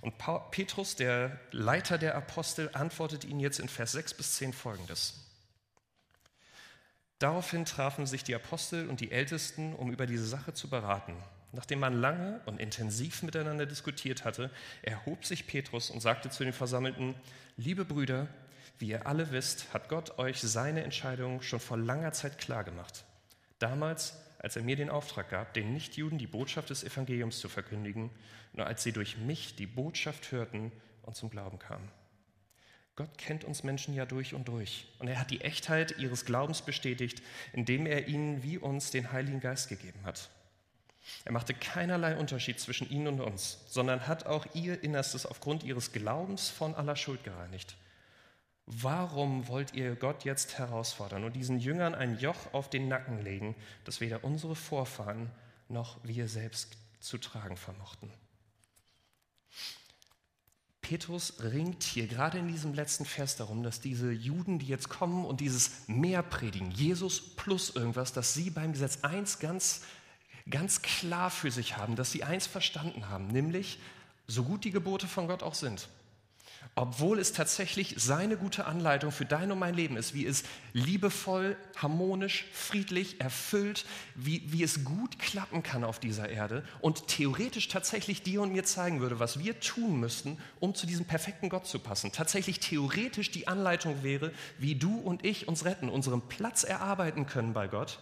Und 0.00 0.14
Petrus, 0.50 0.94
der 0.96 1.40
Leiter 1.50 1.98
der 1.98 2.16
Apostel, 2.16 2.70
antwortet 2.72 3.24
ihnen 3.24 3.40
jetzt 3.40 3.58
in 3.58 3.68
Vers 3.68 3.92
6 3.92 4.14
bis 4.14 4.36
10 4.36 4.52
folgendes. 4.52 5.14
Daraufhin 7.18 7.64
trafen 7.64 8.06
sich 8.06 8.24
die 8.24 8.34
Apostel 8.34 8.88
und 8.88 9.00
die 9.00 9.12
Ältesten, 9.12 9.74
um 9.74 9.92
über 9.92 10.06
diese 10.06 10.26
Sache 10.26 10.54
zu 10.54 10.68
beraten. 10.68 11.14
Nachdem 11.52 11.80
man 11.80 12.00
lange 12.00 12.40
und 12.46 12.58
intensiv 12.58 13.22
miteinander 13.22 13.66
diskutiert 13.66 14.24
hatte, 14.24 14.50
erhob 14.80 15.24
sich 15.24 15.46
Petrus 15.46 15.90
und 15.90 16.00
sagte 16.00 16.30
zu 16.30 16.44
den 16.44 16.54
Versammelten, 16.54 17.14
liebe 17.56 17.84
Brüder, 17.84 18.26
wie 18.78 18.88
ihr 18.88 19.06
alle 19.06 19.30
wisst, 19.30 19.72
hat 19.74 19.90
Gott 19.90 20.18
euch 20.18 20.40
seine 20.40 20.82
Entscheidung 20.82 21.42
schon 21.42 21.60
vor 21.60 21.76
langer 21.76 22.12
Zeit 22.12 22.38
klargemacht. 22.38 23.04
Damals, 23.58 24.18
als 24.38 24.56
er 24.56 24.62
mir 24.62 24.76
den 24.76 24.90
Auftrag 24.90 25.28
gab, 25.28 25.52
den 25.52 25.74
Nichtjuden 25.74 26.18
die 26.18 26.26
Botschaft 26.26 26.70
des 26.70 26.84
Evangeliums 26.84 27.38
zu 27.38 27.48
verkündigen, 27.48 28.10
nur 28.54 28.66
als 28.66 28.82
sie 28.82 28.92
durch 28.92 29.18
mich 29.18 29.54
die 29.54 29.66
Botschaft 29.66 30.32
hörten 30.32 30.72
und 31.02 31.16
zum 31.16 31.30
Glauben 31.30 31.58
kamen. 31.58 31.88
Gott 32.96 33.16
kennt 33.18 33.44
uns 33.44 33.62
Menschen 33.62 33.94
ja 33.94 34.04
durch 34.04 34.34
und 34.34 34.48
durch. 34.48 34.86
Und 34.98 35.08
er 35.08 35.18
hat 35.18 35.30
die 35.30 35.42
Echtheit 35.42 35.98
ihres 35.98 36.24
Glaubens 36.24 36.62
bestätigt, 36.62 37.22
indem 37.52 37.86
er 37.86 38.08
ihnen 38.08 38.42
wie 38.42 38.58
uns 38.58 38.90
den 38.90 39.12
Heiligen 39.12 39.40
Geist 39.40 39.68
gegeben 39.68 40.00
hat. 40.04 40.30
Er 41.24 41.32
machte 41.32 41.54
keinerlei 41.54 42.16
Unterschied 42.16 42.60
zwischen 42.60 42.88
ihnen 42.88 43.08
und 43.08 43.20
uns, 43.20 43.58
sondern 43.66 44.06
hat 44.06 44.26
auch 44.26 44.46
ihr 44.54 44.82
Innerstes 44.82 45.26
aufgrund 45.26 45.62
ihres 45.64 45.92
Glaubens 45.92 46.48
von 46.48 46.74
aller 46.74 46.96
Schuld 46.96 47.24
gereinigt. 47.24 47.76
Warum 48.66 49.48
wollt 49.48 49.74
ihr 49.74 49.96
Gott 49.96 50.24
jetzt 50.24 50.58
herausfordern 50.58 51.24
und 51.24 51.34
diesen 51.34 51.58
Jüngern 51.58 51.94
ein 51.94 52.18
Joch 52.18 52.52
auf 52.52 52.70
den 52.70 52.88
Nacken 52.88 53.20
legen, 53.22 53.56
das 53.84 54.00
weder 54.00 54.22
unsere 54.22 54.54
Vorfahren 54.54 55.30
noch 55.68 55.98
wir 56.04 56.28
selbst 56.28 56.76
zu 57.00 57.18
tragen 57.18 57.56
vermochten? 57.56 58.12
Petrus 60.80 61.34
ringt 61.42 61.84
hier 61.84 62.06
gerade 62.06 62.38
in 62.38 62.48
diesem 62.48 62.74
letzten 62.74 63.04
Vers 63.04 63.36
darum, 63.36 63.62
dass 63.62 63.80
diese 63.80 64.12
Juden, 64.12 64.58
die 64.58 64.66
jetzt 64.66 64.88
kommen 64.88 65.24
und 65.24 65.40
dieses 65.40 65.88
Mehr 65.88 66.22
predigen, 66.22 66.70
Jesus 66.70 67.34
plus 67.34 67.70
irgendwas, 67.70 68.12
dass 68.12 68.34
sie 68.34 68.50
beim 68.50 68.72
Gesetz 68.72 68.98
eins 69.02 69.38
ganz, 69.38 69.82
ganz 70.50 70.82
klar 70.82 71.30
für 71.30 71.50
sich 71.50 71.76
haben, 71.76 71.96
dass 71.96 72.10
sie 72.10 72.24
eins 72.24 72.46
verstanden 72.46 73.08
haben, 73.08 73.28
nämlich 73.28 73.78
so 74.26 74.44
gut 74.44 74.64
die 74.64 74.70
Gebote 74.70 75.06
von 75.06 75.28
Gott 75.28 75.42
auch 75.42 75.54
sind 75.54 75.88
obwohl 76.74 77.18
es 77.18 77.32
tatsächlich 77.32 77.94
seine 77.98 78.36
gute 78.36 78.64
Anleitung 78.64 79.12
für 79.12 79.26
dein 79.26 79.52
und 79.52 79.58
mein 79.58 79.74
Leben 79.74 79.96
ist, 79.96 80.14
wie 80.14 80.24
es 80.26 80.44
liebevoll, 80.72 81.56
harmonisch, 81.76 82.46
friedlich, 82.52 83.20
erfüllt, 83.20 83.84
wie, 84.14 84.42
wie 84.46 84.62
es 84.62 84.84
gut 84.84 85.18
klappen 85.18 85.62
kann 85.62 85.84
auf 85.84 85.98
dieser 85.98 86.30
Erde 86.30 86.64
und 86.80 87.08
theoretisch 87.08 87.68
tatsächlich 87.68 88.22
dir 88.22 88.40
und 88.40 88.52
mir 88.52 88.64
zeigen 88.64 89.00
würde, 89.00 89.18
was 89.18 89.38
wir 89.38 89.60
tun 89.60 90.00
müssten, 90.00 90.38
um 90.60 90.74
zu 90.74 90.86
diesem 90.86 91.04
perfekten 91.04 91.50
Gott 91.50 91.66
zu 91.66 91.78
passen. 91.78 92.10
Tatsächlich 92.12 92.60
theoretisch 92.60 93.30
die 93.30 93.48
Anleitung 93.48 94.02
wäre, 94.02 94.32
wie 94.58 94.74
du 94.74 94.98
und 94.98 95.24
ich 95.26 95.48
uns 95.48 95.66
retten, 95.66 95.90
unseren 95.90 96.22
Platz 96.22 96.64
erarbeiten 96.64 97.26
können 97.26 97.52
bei 97.52 97.68
Gott 97.68 97.98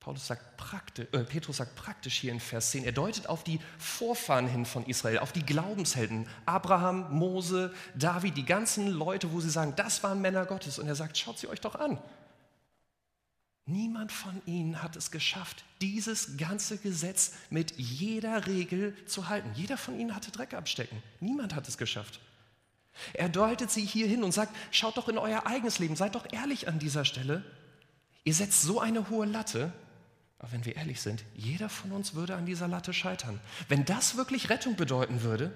Paulus 0.00 0.26
sagt 0.26 0.56
praktisch, 0.56 1.06
äh, 1.12 1.24
Petrus 1.24 1.58
sagt 1.58 1.76
praktisch 1.76 2.18
hier 2.18 2.32
in 2.32 2.40
Vers 2.40 2.70
10, 2.70 2.84
er 2.84 2.92
deutet 2.92 3.28
auf 3.28 3.44
die 3.44 3.60
Vorfahren 3.78 4.48
hin 4.48 4.64
von 4.64 4.86
Israel, 4.86 5.18
auf 5.18 5.32
die 5.32 5.44
Glaubenshelden, 5.44 6.26
Abraham, 6.46 7.14
Mose, 7.14 7.74
David, 7.94 8.36
die 8.38 8.46
ganzen 8.46 8.88
Leute, 8.88 9.32
wo 9.32 9.40
sie 9.40 9.50
sagen, 9.50 9.74
das 9.76 10.02
waren 10.02 10.22
Männer 10.22 10.46
Gottes. 10.46 10.78
Und 10.78 10.88
er 10.88 10.94
sagt, 10.94 11.18
schaut 11.18 11.38
sie 11.38 11.48
euch 11.48 11.60
doch 11.60 11.74
an. 11.74 11.98
Niemand 13.66 14.10
von 14.10 14.40
ihnen 14.46 14.82
hat 14.82 14.96
es 14.96 15.10
geschafft, 15.10 15.64
dieses 15.82 16.38
ganze 16.38 16.78
Gesetz 16.78 17.34
mit 17.50 17.72
jeder 17.76 18.46
Regel 18.46 18.96
zu 19.06 19.28
halten. 19.28 19.52
Jeder 19.54 19.76
von 19.76 20.00
ihnen 20.00 20.16
hatte 20.16 20.32
Dreck 20.32 20.54
abstecken. 20.54 21.02
Niemand 21.20 21.54
hat 21.54 21.68
es 21.68 21.76
geschafft. 21.76 22.20
Er 23.12 23.28
deutet 23.28 23.70
sie 23.70 23.84
hier 23.84 24.08
hin 24.08 24.24
und 24.24 24.32
sagt, 24.32 24.56
schaut 24.70 24.96
doch 24.96 25.08
in 25.08 25.18
euer 25.18 25.46
eigenes 25.46 25.78
Leben, 25.78 25.94
seid 25.94 26.14
doch 26.14 26.32
ehrlich 26.32 26.68
an 26.68 26.78
dieser 26.78 27.04
Stelle. 27.04 27.44
Ihr 28.24 28.34
setzt 28.34 28.62
so 28.62 28.80
eine 28.80 29.08
hohe 29.08 29.26
Latte, 29.26 29.72
aber 30.40 30.52
wenn 30.52 30.64
wir 30.64 30.76
ehrlich 30.76 31.02
sind, 31.02 31.22
jeder 31.34 31.68
von 31.68 31.92
uns 31.92 32.14
würde 32.14 32.34
an 32.34 32.46
dieser 32.46 32.66
Latte 32.66 32.94
scheitern. 32.94 33.38
Wenn 33.68 33.84
das 33.84 34.16
wirklich 34.16 34.48
Rettung 34.48 34.74
bedeuten 34.74 35.22
würde, 35.22 35.52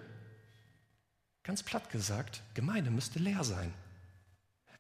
ganz 1.43 1.63
platt 1.63 1.89
gesagt, 1.91 2.43
Gemeinde 2.53 2.91
müsste 2.91 3.19
leer 3.19 3.45
sein. 3.45 3.73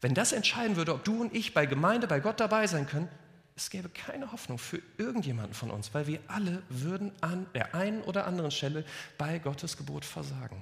Wenn 0.02 0.12
das 0.12 0.32
entscheiden 0.32 0.76
würde, 0.76 0.92
ob 0.92 1.04
du 1.04 1.22
und 1.22 1.34
ich 1.34 1.54
bei 1.54 1.64
Gemeinde, 1.64 2.06
bei 2.06 2.20
Gott 2.20 2.38
dabei 2.38 2.66
sein 2.66 2.86
können, 2.86 3.08
es 3.56 3.70
gäbe 3.70 3.88
keine 3.88 4.30
Hoffnung 4.30 4.58
für 4.58 4.82
irgendjemanden 4.98 5.54
von 5.54 5.70
uns, 5.70 5.94
weil 5.94 6.06
wir 6.06 6.20
alle 6.26 6.62
würden 6.68 7.10
an 7.22 7.46
der 7.54 7.74
einen 7.74 8.02
oder 8.02 8.26
anderen 8.26 8.50
Stelle 8.50 8.84
bei 9.16 9.38
Gottes 9.38 9.78
Gebot 9.78 10.04
versagen. 10.04 10.60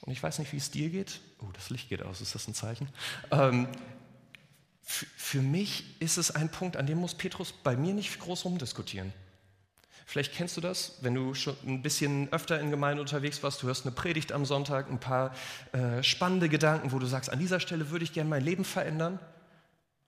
Und 0.00 0.12
ich 0.12 0.22
weiß 0.22 0.38
nicht, 0.38 0.52
wie 0.52 0.56
es 0.56 0.70
dir 0.70 0.88
geht. 0.88 1.20
Oh, 1.40 1.50
das 1.52 1.68
Licht 1.68 1.90
geht 1.90 2.02
aus, 2.02 2.22
ist 2.22 2.34
das 2.34 2.48
ein 2.48 2.54
Zeichen? 2.54 2.88
Ähm, 3.30 3.68
für 4.84 5.40
mich 5.40 6.00
ist 6.00 6.18
es 6.18 6.30
ein 6.30 6.50
Punkt, 6.50 6.76
an 6.76 6.86
dem 6.86 6.98
muss 6.98 7.14
Petrus 7.14 7.52
bei 7.52 7.76
mir 7.76 7.94
nicht 7.94 8.18
groß 8.20 8.44
rumdiskutieren. 8.44 9.12
Vielleicht 10.06 10.34
kennst 10.34 10.56
du 10.56 10.60
das, 10.60 10.98
wenn 11.00 11.14
du 11.14 11.32
schon 11.32 11.56
ein 11.66 11.80
bisschen 11.80 12.30
öfter 12.30 12.60
in 12.60 12.70
Gemeinde 12.70 13.00
unterwegs 13.00 13.42
warst, 13.42 13.62
du 13.62 13.66
hörst 13.66 13.86
eine 13.86 13.94
Predigt 13.94 14.32
am 14.32 14.44
Sonntag, 14.44 14.90
ein 14.90 15.00
paar 15.00 15.34
äh, 15.72 16.02
spannende 16.02 16.50
Gedanken, 16.50 16.92
wo 16.92 16.98
du 16.98 17.06
sagst, 17.06 17.30
an 17.30 17.38
dieser 17.38 17.58
Stelle 17.58 17.90
würde 17.90 18.04
ich 18.04 18.12
gerne 18.12 18.28
mein 18.28 18.44
Leben 18.44 18.64
verändern. 18.64 19.18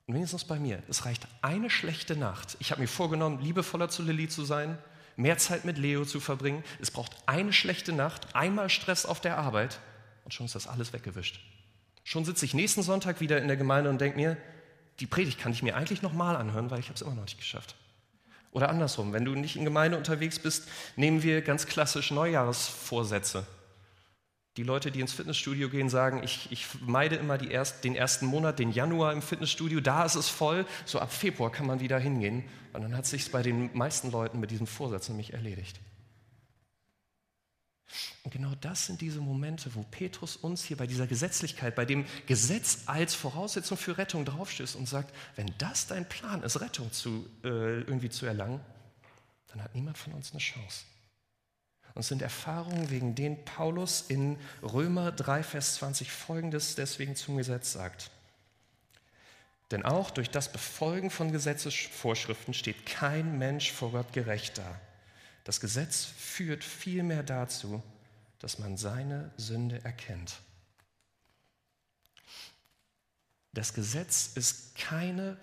Und 0.05 0.13
wenigstens 0.13 0.45
bei 0.45 0.59
mir, 0.59 0.83
es 0.87 1.05
reicht 1.05 1.27
eine 1.41 1.69
schlechte 1.69 2.15
Nacht. 2.15 2.57
Ich 2.59 2.71
habe 2.71 2.81
mir 2.81 2.87
vorgenommen, 2.87 3.41
liebevoller 3.41 3.89
zu 3.89 4.03
Lilly 4.03 4.29
zu 4.29 4.45
sein, 4.45 4.77
mehr 5.15 5.39
Zeit 5.39 5.65
mit 5.65 5.79
Leo 5.79 6.05
zu 6.05 6.19
verbringen. 6.19 6.63
Es 6.79 6.91
braucht 6.91 7.17
eine 7.25 7.51
schlechte 7.51 7.91
Nacht, 7.91 8.35
einmal 8.35 8.69
Stress 8.69 9.05
auf 9.05 9.19
der 9.19 9.37
Arbeit 9.39 9.79
und 10.23 10.33
schon 10.33 10.45
ist 10.45 10.55
das 10.55 10.67
alles 10.67 10.93
weggewischt. 10.93 11.39
Schon 12.03 12.23
sitze 12.23 12.45
ich 12.45 12.53
nächsten 12.53 12.83
Sonntag 12.83 13.19
wieder 13.19 13.41
in 13.41 13.47
der 13.47 13.57
Gemeinde 13.57 13.89
und 13.89 13.99
denke 13.99 14.17
mir, 14.17 14.37
die 14.99 15.07
Predigt 15.07 15.39
kann 15.39 15.51
ich 15.51 15.63
mir 15.63 15.75
eigentlich 15.75 16.01
nochmal 16.01 16.35
anhören, 16.35 16.71
weil 16.71 16.79
ich 16.79 16.87
habe 16.87 16.95
es 16.95 17.01
immer 17.01 17.13
noch 17.13 17.23
nicht 17.23 17.37
geschafft. 17.37 17.75
Oder 18.51 18.69
andersrum, 18.69 19.13
wenn 19.13 19.25
du 19.25 19.35
nicht 19.35 19.55
in 19.55 19.65
Gemeinde 19.65 19.97
unterwegs 19.97 20.39
bist, 20.39 20.67
nehmen 20.95 21.21
wir 21.21 21.41
ganz 21.41 21.67
klassisch 21.67 22.11
Neujahrsvorsätze. 22.11 23.45
Die 24.55 24.63
Leute, 24.63 24.89
die 24.89 25.01
ins 25.01 25.13
Fitnessstudio 25.13 25.69
gehen, 25.69 25.89
sagen, 25.89 26.23
ich, 26.23 26.51
ich 26.51 26.65
meide 26.81 27.17
immer 27.17 27.39
erst, 27.39 27.83
den 27.83 27.95
ersten 27.95 28.25
Monat, 28.25 28.57
den 28.57 28.71
Januar 28.71 29.13
im 29.13 29.21
Fitnessstudio, 29.21 29.81
da 29.81 30.03
ist 30.03 30.15
es 30.15 30.29
voll, 30.29 30.65
so 30.85 30.97
ab 30.97 31.13
Februar 31.13 31.51
kann 31.51 31.67
man 31.67 31.79
wieder 31.79 31.99
hingehen. 31.99 32.43
Und 32.73 32.81
dann 32.81 32.97
hat 32.97 33.03
es 33.03 33.11
sich 33.11 33.31
bei 33.31 33.43
den 33.43 33.69
meisten 33.77 34.09
Leuten 34.09 34.39
mit 34.39 34.49
diesem 34.49 34.65
Vorsatz 34.65 35.09
nämlich 35.09 35.33
erledigt. 35.33 35.79
Und 38.23 38.31
genau 38.31 38.53
das 38.59 38.85
sind 38.85 38.99
diese 38.99 39.21
Momente, 39.21 39.73
wo 39.73 39.83
Petrus 39.83 40.35
uns 40.35 40.63
hier 40.63 40.77
bei 40.77 40.87
dieser 40.87 41.07
Gesetzlichkeit, 41.07 41.75
bei 41.75 41.85
dem 41.85 42.05
Gesetz 42.25 42.83
als 42.85 43.15
Voraussetzung 43.15 43.77
für 43.77 43.97
Rettung 43.97 44.25
draufstößt 44.25 44.75
und 44.75 44.87
sagt, 44.87 45.13
wenn 45.35 45.53
das 45.57 45.87
dein 45.87 46.07
Plan 46.07 46.43
ist, 46.43 46.59
Rettung 46.59 46.91
zu, 46.91 47.29
äh, 47.43 47.81
irgendwie 47.81 48.09
zu 48.09 48.25
erlangen, 48.25 48.59
dann 49.47 49.63
hat 49.63 49.73
niemand 49.73 49.97
von 49.97 50.13
uns 50.13 50.31
eine 50.31 50.39
Chance. 50.39 50.83
Und 51.93 52.01
es 52.01 52.09
sind 52.09 52.21
Erfahrungen, 52.21 52.91
wegen 52.91 53.15
denen 53.15 53.43
Paulus 53.45 54.01
in 54.07 54.37
Römer 54.61 55.11
3, 55.11 55.41
Vers 55.41 55.75
20 55.75 56.11
folgendes 56.11 56.75
deswegen 56.75 57.15
zum 57.15 57.37
Gesetz 57.37 57.71
sagt. 57.71 58.11
Denn 59.71 59.83
auch 59.83 60.11
durch 60.11 60.29
das 60.29 60.51
Befolgen 60.51 61.09
von 61.09 61.31
Gesetzesvorschriften 61.31 62.53
steht 62.53 62.85
kein 62.85 63.37
Mensch 63.37 63.71
vor 63.71 63.91
Gott 63.91 64.13
gerecht 64.13 64.57
da. 64.57 64.79
Das 65.47 65.61
Gesetz 65.61 66.03
führt 66.03 66.61
vielmehr 66.61 67.23
dazu, 67.23 67.81
dass 68.39 68.59
man 68.59 68.75
seine 68.75 69.31
Sünde 69.37 69.81
erkennt. 69.85 70.41
Das 73.53 73.73
Gesetz 73.73 74.31
ist 74.35 74.75
keine 74.75 75.37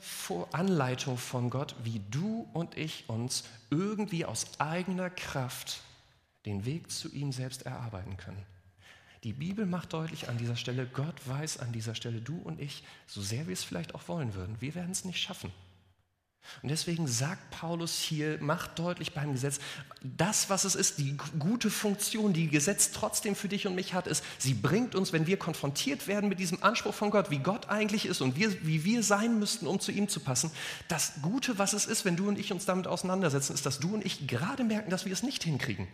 Anleitung 0.53 1.17
von 1.17 1.49
Gott, 1.49 1.75
wie 1.85 2.03
du 2.11 2.47
und 2.53 2.77
ich 2.77 3.09
uns 3.09 3.45
irgendwie 3.71 4.27
aus 4.27 4.61
eigener 4.61 5.09
Kraft 5.09 5.81
den 6.45 6.67
Weg 6.67 6.91
zu 6.91 7.11
ihm 7.11 7.33
selbst 7.33 7.63
erarbeiten 7.63 8.19
können. 8.19 8.45
Die 9.23 9.33
Bibel 9.33 9.65
macht 9.65 9.95
deutlich 9.95 10.29
an 10.29 10.37
dieser 10.37 10.57
Stelle, 10.57 10.85
Gott 10.85 11.27
weiß 11.27 11.61
an 11.61 11.73
dieser 11.73 11.95
Stelle, 11.95 12.21
du 12.21 12.37
und 12.43 12.61
ich, 12.61 12.85
so 13.07 13.23
sehr 13.23 13.47
wir 13.47 13.55
es 13.55 13.65
vielleicht 13.65 13.95
auch 13.95 14.07
wollen 14.09 14.35
würden, 14.35 14.61
wir 14.61 14.75
werden 14.75 14.93
es 14.93 15.07
nicht 15.07 15.23
schaffen. 15.23 15.51
Und 16.63 16.71
deswegen 16.71 17.07
sagt 17.07 17.51
Paulus 17.51 17.99
hier, 17.99 18.39
macht 18.41 18.79
deutlich 18.79 19.13
beim 19.13 19.33
Gesetz, 19.33 19.59
das, 20.03 20.51
was 20.51 20.65
es 20.65 20.75
ist, 20.75 20.99
die 20.99 21.17
gute 21.39 21.71
Funktion, 21.71 22.33
die 22.33 22.49
Gesetz 22.49 22.91
trotzdem 22.93 23.35
für 23.35 23.49
dich 23.49 23.67
und 23.67 23.75
mich 23.75 23.95
hat, 23.95 24.07
ist, 24.07 24.25
sie 24.39 24.55
bringt 24.55 24.95
uns, 24.95 25.13
wenn 25.13 25.27
wir 25.27 25.39
konfrontiert 25.39 26.07
werden 26.07 26.29
mit 26.29 26.39
diesem 26.39 26.63
Anspruch 26.63 26.95
von 26.95 27.11
Gott, 27.11 27.31
wie 27.31 27.39
Gott 27.39 27.69
eigentlich 27.69 28.07
ist 28.07 28.21
und 28.21 28.37
wir, 28.37 28.53
wie 28.67 28.85
wir 28.85 29.03
sein 29.03 29.39
müssten, 29.39 29.67
um 29.67 29.81
zu 29.81 29.93
ihm 29.93 30.09
zu 30.09 30.21
passen, 30.21 30.51
das 30.89 31.15
Gute, 31.23 31.59
was 31.59 31.73
es 31.73 31.87
ist, 31.87 32.05
wenn 32.05 32.17
du 32.17 32.29
und 32.29 32.39
ich 32.39 32.53
uns 32.53 32.65
damit 32.65 32.87
auseinandersetzen, 32.87 33.55
ist, 33.55 33.67
dass 33.67 33.81
du 33.81 33.95
und 33.95 34.05
ich 34.05 34.27
gerade 34.27 34.65
merken, 34.65 34.91
dass 34.91 35.05
wir 35.05 35.13
es 35.13 35.23
nicht 35.23 35.45
hinkriegen. 35.45 35.89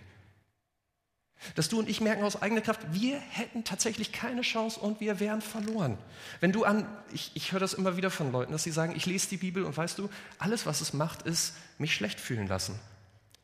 Dass 1.55 1.69
du 1.69 1.79
und 1.79 1.89
ich 1.89 2.01
merken 2.01 2.23
aus 2.23 2.41
eigener 2.41 2.61
Kraft, 2.61 2.81
wir 2.93 3.19
hätten 3.19 3.65
tatsächlich 3.65 4.13
keine 4.13 4.43
Chance 4.43 4.79
und 4.79 5.01
wir 5.01 5.21
wären 5.21 5.41
verloren. 5.41 5.97
Wenn 6.41 6.53
du 6.53 6.65
an, 6.65 6.87
ich, 7.13 7.31
ich 7.35 7.53
höre 7.53 7.61
das 7.61 7.75
immer 7.75 7.97
wieder 7.97 8.11
von 8.11 8.31
Leuten, 8.31 8.53
dass 8.53 8.63
sie 8.63 8.71
sagen, 8.71 8.95
ich 8.95 9.07
lese 9.07 9.29
die 9.31 9.39
Bibel 9.39 9.65
und 9.65 9.77
weißt 9.77 9.99
du, 9.99 10.11
alles, 10.39 10.67
was 10.67 10.81
es 10.81 10.93
macht, 10.93 11.23
ist 11.23 11.55
mich 11.79 11.95
schlecht 11.95 12.21
fühlen 12.21 12.47
lassen. 12.47 12.79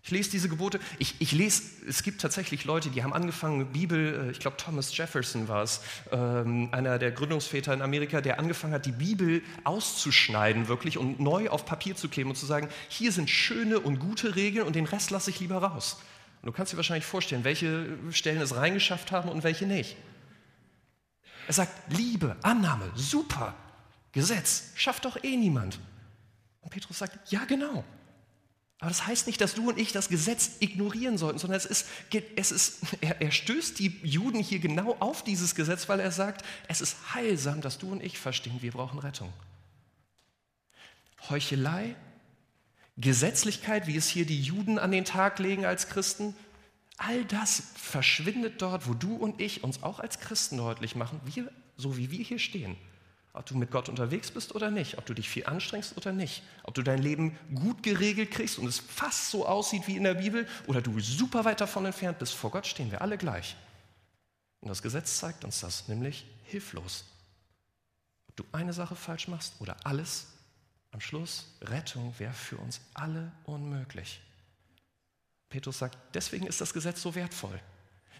Ich 0.06 0.12
lese 0.12 0.30
diese 0.30 0.48
Gebote, 0.48 0.78
ich, 1.00 1.16
ich 1.18 1.32
lese, 1.32 1.64
es 1.88 2.04
gibt 2.04 2.20
tatsächlich 2.20 2.64
Leute, 2.64 2.90
die 2.90 3.02
haben 3.02 3.12
angefangen, 3.12 3.72
Bibel, 3.72 4.28
äh, 4.28 4.30
ich 4.30 4.38
glaube 4.38 4.56
Thomas 4.56 4.96
Jefferson 4.96 5.48
war 5.48 5.64
es, 5.64 5.80
ähm, 6.12 6.68
einer 6.70 7.00
der 7.00 7.10
Gründungsväter 7.10 7.74
in 7.74 7.82
Amerika, 7.82 8.20
der 8.20 8.38
angefangen 8.38 8.72
hat, 8.72 8.86
die 8.86 8.92
Bibel 8.92 9.42
auszuschneiden 9.64 10.68
wirklich 10.68 10.96
und 10.96 11.18
neu 11.18 11.48
auf 11.48 11.66
Papier 11.66 11.96
zu 11.96 12.08
kleben 12.08 12.30
und 12.30 12.36
zu 12.36 12.46
sagen, 12.46 12.68
hier 12.88 13.10
sind 13.10 13.28
schöne 13.28 13.80
und 13.80 13.98
gute 13.98 14.36
Regeln 14.36 14.64
und 14.64 14.76
den 14.76 14.84
Rest 14.84 15.10
lasse 15.10 15.30
ich 15.30 15.40
lieber 15.40 15.56
raus. 15.56 15.96
Du 16.46 16.52
kannst 16.52 16.72
dir 16.72 16.76
wahrscheinlich 16.76 17.04
vorstellen, 17.04 17.42
welche 17.42 17.98
Stellen 18.12 18.40
es 18.40 18.54
reingeschafft 18.54 19.10
haben 19.10 19.28
und 19.28 19.42
welche 19.42 19.66
nicht. 19.66 19.96
Er 21.48 21.54
sagt, 21.54 21.72
Liebe, 21.92 22.36
Annahme, 22.42 22.88
super. 22.94 23.54
Gesetz 24.12 24.70
schafft 24.76 25.06
doch 25.06 25.22
eh 25.24 25.36
niemand. 25.36 25.80
Und 26.60 26.70
Petrus 26.70 26.98
sagt, 26.98 27.32
ja 27.32 27.44
genau. 27.46 27.84
Aber 28.78 28.90
das 28.90 29.06
heißt 29.08 29.26
nicht, 29.26 29.40
dass 29.40 29.54
du 29.54 29.70
und 29.70 29.78
ich 29.78 29.90
das 29.90 30.08
Gesetz 30.08 30.52
ignorieren 30.60 31.18
sollten, 31.18 31.40
sondern 31.40 31.56
es 31.56 31.66
ist, 31.66 31.88
es 32.36 32.52
ist 32.52 32.78
er, 33.00 33.20
er 33.20 33.32
stößt 33.32 33.78
die 33.80 33.98
Juden 34.04 34.38
hier 34.38 34.60
genau 34.60 34.96
auf 35.00 35.24
dieses 35.24 35.56
Gesetz, 35.56 35.88
weil 35.88 35.98
er 35.98 36.12
sagt, 36.12 36.44
es 36.68 36.80
ist 36.80 36.96
heilsam, 37.12 37.60
dass 37.60 37.78
du 37.78 37.90
und 37.90 38.04
ich 38.04 38.20
verstehen, 38.20 38.62
wir 38.62 38.70
brauchen 38.70 39.00
Rettung. 39.00 39.32
Heuchelei, 41.28 41.96
Gesetzlichkeit, 42.96 43.86
wie 43.86 43.96
es 43.96 44.08
hier 44.08 44.24
die 44.24 44.40
Juden 44.40 44.78
an 44.78 44.90
den 44.90 45.04
Tag 45.04 45.38
legen 45.38 45.66
als 45.66 45.88
Christen, 45.88 46.34
all 46.96 47.24
das 47.26 47.62
verschwindet 47.76 48.62
dort, 48.62 48.88
wo 48.88 48.94
du 48.94 49.14
und 49.16 49.40
ich 49.40 49.62
uns 49.62 49.82
auch 49.82 50.00
als 50.00 50.18
Christen 50.18 50.56
deutlich 50.56 50.96
machen, 50.96 51.20
wir, 51.24 51.50
so 51.76 51.96
wie 51.98 52.10
wir 52.10 52.24
hier 52.24 52.38
stehen, 52.38 52.76
ob 53.34 53.44
du 53.44 53.56
mit 53.56 53.70
Gott 53.70 53.90
unterwegs 53.90 54.30
bist 54.30 54.54
oder 54.54 54.70
nicht, 54.70 54.96
ob 54.96 55.04
du 55.04 55.12
dich 55.12 55.28
viel 55.28 55.44
anstrengst 55.44 55.94
oder 55.98 56.12
nicht, 56.12 56.42
ob 56.62 56.74
du 56.74 56.82
dein 56.82 57.02
Leben 57.02 57.38
gut 57.54 57.82
geregelt 57.82 58.30
kriegst 58.30 58.58
und 58.58 58.66
es 58.66 58.78
fast 58.78 59.30
so 59.30 59.46
aussieht 59.46 59.86
wie 59.86 59.96
in 59.96 60.04
der 60.04 60.14
Bibel 60.14 60.48
oder 60.66 60.80
du 60.80 60.98
super 60.98 61.44
weit 61.44 61.60
davon 61.60 61.84
entfernt 61.84 62.18
bist, 62.18 62.32
vor 62.32 62.50
Gott 62.50 62.66
stehen 62.66 62.90
wir 62.90 63.02
alle 63.02 63.18
gleich. 63.18 63.56
Und 64.60 64.70
das 64.70 64.82
Gesetz 64.82 65.18
zeigt 65.18 65.44
uns 65.44 65.60
das, 65.60 65.86
nämlich 65.86 66.24
hilflos. 66.44 67.04
Ob 68.28 68.36
du 68.36 68.44
eine 68.52 68.72
Sache 68.72 68.96
falsch 68.96 69.28
machst 69.28 69.52
oder 69.60 69.76
alles, 69.84 70.28
am 70.96 71.02
Schluss, 71.02 71.44
Rettung 71.60 72.18
wäre 72.18 72.32
für 72.32 72.56
uns 72.56 72.80
alle 72.94 73.30
unmöglich. 73.44 74.22
Petrus 75.50 75.78
sagt, 75.78 75.98
deswegen 76.14 76.46
ist 76.46 76.62
das 76.62 76.72
Gesetz 76.72 77.02
so 77.02 77.14
wertvoll. 77.14 77.60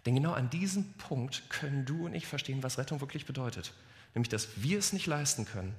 Denn 0.05 0.15
genau 0.15 0.33
an 0.33 0.51
diesem 0.51 0.93
Punkt 0.99 1.49
können 1.49 1.87
du 1.87 2.05
und 2.05 2.15
ich 2.15 2.27
verstehen, 2.27 2.63
was 2.63 2.77
Rettung 2.77 3.01
wirklich 3.01 3.25
bedeutet. 3.25 3.73
Nämlich, 4.15 4.29
dass 4.29 4.63
wir 4.63 4.79
es 4.79 4.93
nicht 4.93 5.07
leisten 5.07 5.47
können, 5.47 5.75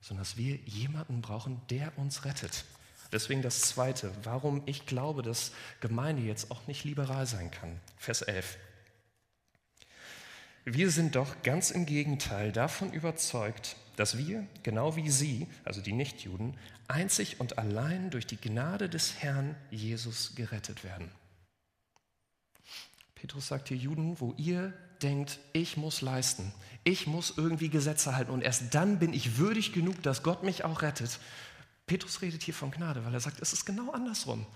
sondern 0.00 0.24
dass 0.24 0.36
wir 0.36 0.56
jemanden 0.66 1.22
brauchen, 1.22 1.62
der 1.70 1.96
uns 1.96 2.24
rettet. 2.24 2.64
Deswegen 3.12 3.42
das 3.42 3.60
Zweite, 3.60 4.12
warum 4.24 4.62
ich 4.66 4.86
glaube, 4.86 5.22
dass 5.22 5.52
Gemeinde 5.78 6.22
jetzt 6.22 6.50
auch 6.50 6.66
nicht 6.66 6.82
liberal 6.82 7.26
sein 7.26 7.52
kann. 7.52 7.78
Vers 7.96 8.22
11. 8.22 8.58
Wir 10.64 10.90
sind 10.90 11.14
doch 11.14 11.44
ganz 11.44 11.70
im 11.70 11.86
Gegenteil 11.86 12.50
davon 12.50 12.92
überzeugt, 12.92 13.76
dass 13.96 14.18
wir, 14.18 14.46
genau 14.62 14.96
wie 14.96 15.10
Sie, 15.10 15.46
also 15.64 15.80
die 15.80 15.92
Nichtjuden, 15.92 16.54
einzig 16.88 17.40
und 17.40 17.58
allein 17.58 18.10
durch 18.10 18.26
die 18.26 18.40
Gnade 18.40 18.88
des 18.88 19.22
Herrn 19.22 19.54
Jesus 19.70 20.34
gerettet 20.34 20.84
werden. 20.84 21.10
Petrus 23.14 23.48
sagt 23.48 23.68
hier, 23.68 23.76
Juden, 23.76 24.18
wo 24.20 24.34
ihr 24.38 24.72
denkt, 25.02 25.38
ich 25.52 25.76
muss 25.76 26.00
leisten, 26.00 26.52
ich 26.84 27.06
muss 27.06 27.34
irgendwie 27.36 27.68
Gesetze 27.68 28.16
halten 28.16 28.30
und 28.30 28.42
erst 28.42 28.74
dann 28.74 28.98
bin 28.98 29.12
ich 29.12 29.36
würdig 29.36 29.72
genug, 29.72 30.02
dass 30.02 30.22
Gott 30.22 30.42
mich 30.42 30.64
auch 30.64 30.82
rettet. 30.82 31.18
Petrus 31.86 32.22
redet 32.22 32.42
hier 32.42 32.54
von 32.54 32.70
Gnade, 32.70 33.04
weil 33.04 33.12
er 33.12 33.20
sagt, 33.20 33.40
es 33.40 33.52
ist 33.52 33.66
genau 33.66 33.90
andersrum. 33.90 34.46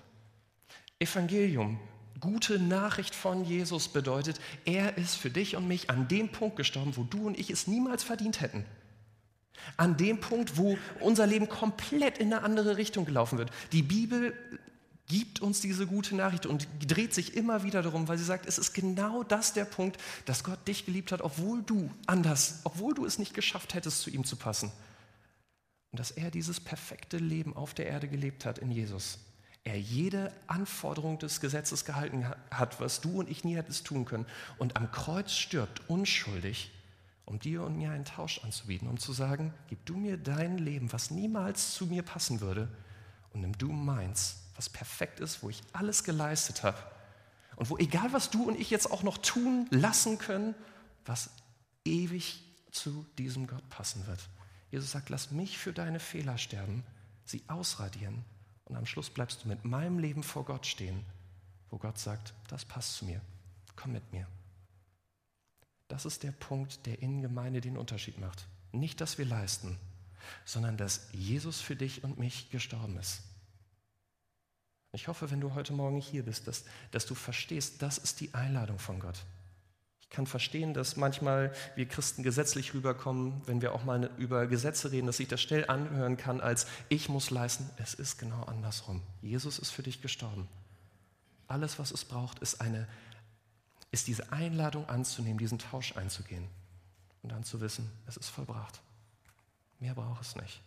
Evangelium, 0.99 1.79
gute 2.21 2.59
Nachricht 2.59 3.15
von 3.15 3.45
Jesus 3.45 3.89
bedeutet, 3.89 4.41
er 4.65 4.97
ist 4.97 5.17
für 5.17 5.31
dich 5.31 5.57
und 5.57 5.69
mich 5.69 5.91
an 5.91 6.09
dem 6.09 6.31
Punkt 6.31 6.57
gestorben, 6.57 6.97
wo 6.97 7.03
du 7.03 7.27
und 7.27 7.39
ich 7.39 7.51
es 7.51 7.67
niemals 7.67 8.03
verdient 8.03 8.41
hätten. 8.41 8.65
An 9.77 9.97
dem 9.97 10.21
Punkt, 10.21 10.57
wo 10.57 10.77
unser 11.01 11.27
Leben 11.27 11.49
komplett 11.49 12.19
in 12.19 12.33
eine 12.33 12.43
andere 12.43 12.77
Richtung 12.77 13.05
gelaufen 13.05 13.39
wird. 13.39 13.51
Die 13.73 13.83
Bibel 13.83 14.35
gibt 15.07 15.41
uns 15.41 15.61
diese 15.61 15.87
gute 15.87 16.17
Nachricht 16.17 16.47
und 16.47 16.67
dreht 16.87 17.13
sich 17.13 17.37
immer 17.37 17.63
wieder 17.63 17.83
darum, 17.83 18.09
weil 18.09 18.19
sie 18.19 18.25
sagt, 18.25 18.47
es 18.47 18.59
ist 18.59 18.73
genau 18.73 19.23
das 19.23 19.53
der 19.53 19.65
Punkt, 19.65 20.01
dass 20.25 20.45
Gott 20.45 20.67
dich 20.67 20.87
geliebt 20.87 21.13
hat, 21.13 21.21
obwohl 21.21 21.63
du 21.63 21.91
anders, 22.07 22.61
obwohl 22.65 22.95
du 22.95 23.05
es 23.05 23.19
nicht 23.19 23.35
geschafft 23.35 23.75
hättest, 23.75 24.01
zu 24.01 24.11
ihm 24.11 24.25
zu 24.25 24.37
passen. 24.37 24.73
Und 25.93 26.01
dass 26.01 26.11
er 26.11 26.31
dieses 26.31 26.59
perfekte 26.59 27.19
Leben 27.19 27.55
auf 27.55 27.75
der 27.75 27.87
Erde 27.87 28.09
gelebt 28.09 28.45
hat 28.47 28.59
in 28.59 28.71
Jesus. 28.71 29.19
Er 29.63 29.79
jede 29.79 30.33
Anforderung 30.47 31.19
des 31.19 31.41
Gesetzes 31.41 31.85
gehalten 31.85 32.27
hat, 32.51 32.81
was 32.81 33.01
du 33.01 33.21
und 33.21 33.31
ich 33.31 33.45
nie 33.45 33.57
hättest 33.57 33.87
tun 33.87 34.05
können. 34.05 34.27
Und 34.59 34.77
am 34.77 34.91
Kreuz 34.91 35.33
stirbt 35.33 35.89
unschuldig, 35.89 36.71
um 37.27 37.39
dir 37.39 37.63
und 37.63 37.77
mir 37.77 37.91
einen 37.91 38.05
Tausch 38.05 38.43
anzubieten, 38.45 38.89
um 38.89 38.99
zu 38.99 39.13
sagen, 39.13 39.53
gib 39.69 39.85
du 39.87 39.97
mir 39.97 40.17
dein 40.17 40.59
Leben, 40.59 40.93
was 40.93 41.11
niemals 41.11 41.75
zu 41.75 41.87
mir 41.87 42.03
passen 42.03 42.41
würde, 42.41 42.69
und 43.33 43.41
nimm 43.41 43.57
du 43.59 43.73
meins 43.73 44.45
was 44.57 44.69
perfekt 44.69 45.21
ist, 45.21 45.43
wo 45.43 45.51
ich 45.51 45.63
alles 45.73 46.05
geleistet 46.05 46.63
habe 46.63 46.79
und 47.57 47.71
wo 47.71 47.79
egal 47.79 48.13
was 48.13 48.31
du 48.31 48.45
und 48.45 48.59
ich 48.59 48.71
jetzt 48.71 48.91
auch 48.91 49.03
noch 49.03 49.19
tun 49.19 49.67
lassen 49.71 50.19
können, 50.19 50.55
was 51.05 51.31
ewig 51.85 52.43
zu 52.71 53.07
diesem 53.19 53.47
Gott 53.47 53.69
passen 53.69 54.07
wird. 54.07 54.29
Jesus 54.71 54.91
sagt, 54.91 55.09
lass 55.11 55.31
mich 55.31 55.59
für 55.59 55.73
deine 55.73 56.01
Fehler 56.01 56.39
sterben, 56.39 56.85
sie 57.25 57.43
ausradieren 57.49 58.25
und 58.65 58.77
am 58.77 58.87
Schluss 58.87 59.11
bleibst 59.11 59.45
du 59.45 59.49
mit 59.49 59.65
meinem 59.65 59.99
Leben 59.99 60.23
vor 60.23 60.45
Gott 60.45 60.67
stehen, 60.67 61.05
wo 61.71 61.79
Gott 61.79 61.99
sagt, 61.99 62.35
das 62.49 62.65
passt 62.65 62.97
zu 62.97 63.05
mir, 63.05 63.21
komm 63.77 63.93
mit 63.93 64.13
mir. 64.13 64.27
Das 65.89 66.07
ist 66.07 66.23
der 66.23 66.33
Punkt, 66.33 66.87
der 66.87 67.03
in 67.03 67.23
Gemeinde 67.23 67.61
den 67.61 67.77
Unterschied 67.77 68.19
macht. 68.19 68.47
Nicht, 68.73 69.01
dass 69.01 69.19
wir 69.19 69.27
leisten, 69.27 69.79
sondern 70.45 70.77
dass 70.77 71.09
Jesus 71.13 71.61
für 71.61 71.77
dich 71.77 72.05
und 72.05 72.19
mich 72.19 72.51
gestorben 72.51 72.97
ist. 72.99 73.23
Ich 74.93 75.09
hoffe, 75.09 75.31
wenn 75.31 75.41
du 75.41 75.55
heute 75.55 75.73
Morgen 75.73 76.01
hier 76.01 76.25
bist, 76.25 76.47
dass, 76.47 76.65
dass 76.93 77.05
du 77.05 77.15
verstehst, 77.15 77.83
das 77.83 77.99
ist 77.99 78.21
die 78.21 78.33
Einladung 78.33 78.79
von 78.79 79.01
Gott. 79.01 79.19
Ich 80.01 80.09
kann 80.09 80.27
verstehen, 80.27 80.73
dass 80.73 80.95
manchmal 80.95 81.53
wir 81.75 81.89
Christen 81.89 82.23
gesetzlich 82.23 82.75
rüberkommen, 82.75 83.43
wenn 83.47 83.61
wir 83.61 83.75
auch 83.75 83.83
mal 83.83 84.09
über 84.17 84.47
Gesetze 84.47 84.93
reden, 84.93 85.07
dass 85.07 85.17
sich 85.17 85.27
das 85.27 85.43
schnell 85.43 85.69
anhören 85.69 86.17
kann 86.17 86.41
als 86.41 86.69
ich 86.89 87.09
muss 87.09 87.31
leisten. 87.31 87.69
Es 87.77 87.95
ist 87.95 88.19
genau 88.19 88.45
andersrum. 88.45 89.03
Jesus 89.21 89.59
ist 89.59 89.71
für 89.71 89.83
dich 89.83 90.01
gestorben. 90.01 90.49
Alles, 91.49 91.81
was 91.81 91.91
es 91.91 92.05
braucht, 92.05 92.39
ist, 92.39 92.61
eine, 92.61 92.87
ist 93.95 94.09
diese 94.09 94.33
Einladung 94.33 94.89
anzunehmen, 94.89 95.39
diesen 95.39 95.59
Tausch 95.59 95.97
einzugehen 95.97 96.49
und 97.23 97.31
dann 97.31 97.45
zu 97.45 97.61
wissen, 97.61 97.91
es 98.07 98.17
ist 98.17 98.29
vollbracht. 98.29 98.83
Mehr 99.79 99.95
braucht 99.95 100.21
es 100.21 100.35
nicht. 100.35 100.61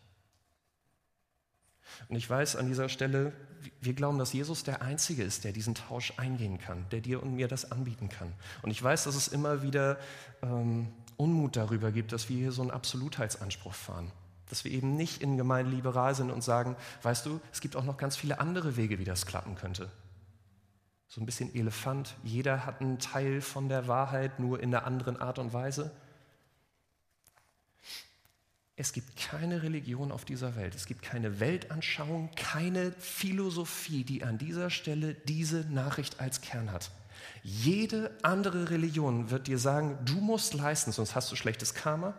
Und 2.08 2.16
ich 2.16 2.30
weiß 2.30 2.56
an 2.56 2.68
dieser 2.68 2.88
Stelle, 2.88 3.34
wir 3.82 3.94
glauben, 3.94 4.18
dass 4.18 4.32
Jesus 4.32 4.64
der 4.64 4.82
Einzige 4.82 5.24
ist, 5.24 5.44
der 5.44 5.52
diesen 5.52 5.76
Tausch 5.76 6.14
eingehen 6.18 6.58
kann, 6.58 6.86
der 6.90 7.02
dir 7.02 7.22
und 7.22 7.36
mir 7.36 7.50
das 7.50 7.70
anbieten 7.70 8.08
kann. 8.08 8.32
Und 8.62 8.72
ich 8.72 8.82
weiß, 8.82 9.04
dass 9.04 9.16
es 9.16 9.28
immer 9.28 9.62
wieder 9.62 9.98
ähm, 10.42 10.88
Unmut 11.18 11.58
darüber 11.58 11.92
gibt, 11.92 12.14
dass 12.14 12.30
wir 12.30 12.38
hier 12.38 12.52
so 12.54 12.62
einen 12.62 12.72
Absolutheitsanspruch 12.72 13.74
fahren. 13.74 14.12
Dass 14.50 14.64
wir 14.64 14.72
eben 14.72 14.96
nicht 14.96 15.22
in 15.22 15.36
Gemeinde 15.36 15.72
liberal 15.72 16.16
sind 16.16 16.32
und 16.32 16.44
sagen, 16.44 16.78
weißt 17.02 17.26
du, 17.26 17.42
es 17.52 17.60
gibt 17.60 17.76
auch 17.76 17.84
noch 17.84 17.98
ganz 17.98 18.16
viele 18.16 18.40
andere 18.40 18.78
Wege, 18.78 19.00
wie 19.00 19.06
das 19.06 19.26
klappen 19.26 19.56
könnte. 19.56 19.92
So 21.08 21.22
ein 21.22 21.26
bisschen 21.26 21.56
Elefant, 21.56 22.16
jeder 22.24 22.66
hat 22.66 22.82
einen 22.82 23.00
Teil 23.00 23.42
von 23.42 23.70
der 23.70 23.88
Wahrheit, 23.88 24.40
nur 24.40 24.60
in 24.60 24.76
einer 24.76 24.86
anderen 24.86 25.18
Art 25.18 25.40
und 25.40 25.54
Weise. 25.54 25.92
Es 28.76 28.94
gibt 28.94 29.16
keine 29.18 29.64
Religion 29.64 30.12
auf 30.12 30.24
dieser 30.24 30.56
Welt, 30.56 30.76
es 30.76 30.86
gibt 30.86 31.02
keine 31.02 31.40
Weltanschauung, 31.40 32.30
keine 32.36 32.92
Philosophie, 32.92 34.04
die 34.04 34.24
an 34.24 34.38
dieser 34.38 34.70
Stelle 34.70 35.16
diese 35.16 35.62
Nachricht 35.72 36.20
als 36.20 36.42
Kern 36.42 36.72
hat. 36.72 36.92
Jede 37.42 38.12
andere 38.22 38.70
Religion 38.70 39.32
wird 39.32 39.48
dir 39.48 39.58
sagen, 39.58 39.98
du 40.06 40.22
musst 40.22 40.54
leisten, 40.54 40.92
sonst 40.92 41.16
hast 41.16 41.32
du 41.32 41.36
schlechtes 41.36 41.74
Karma. 41.74 42.14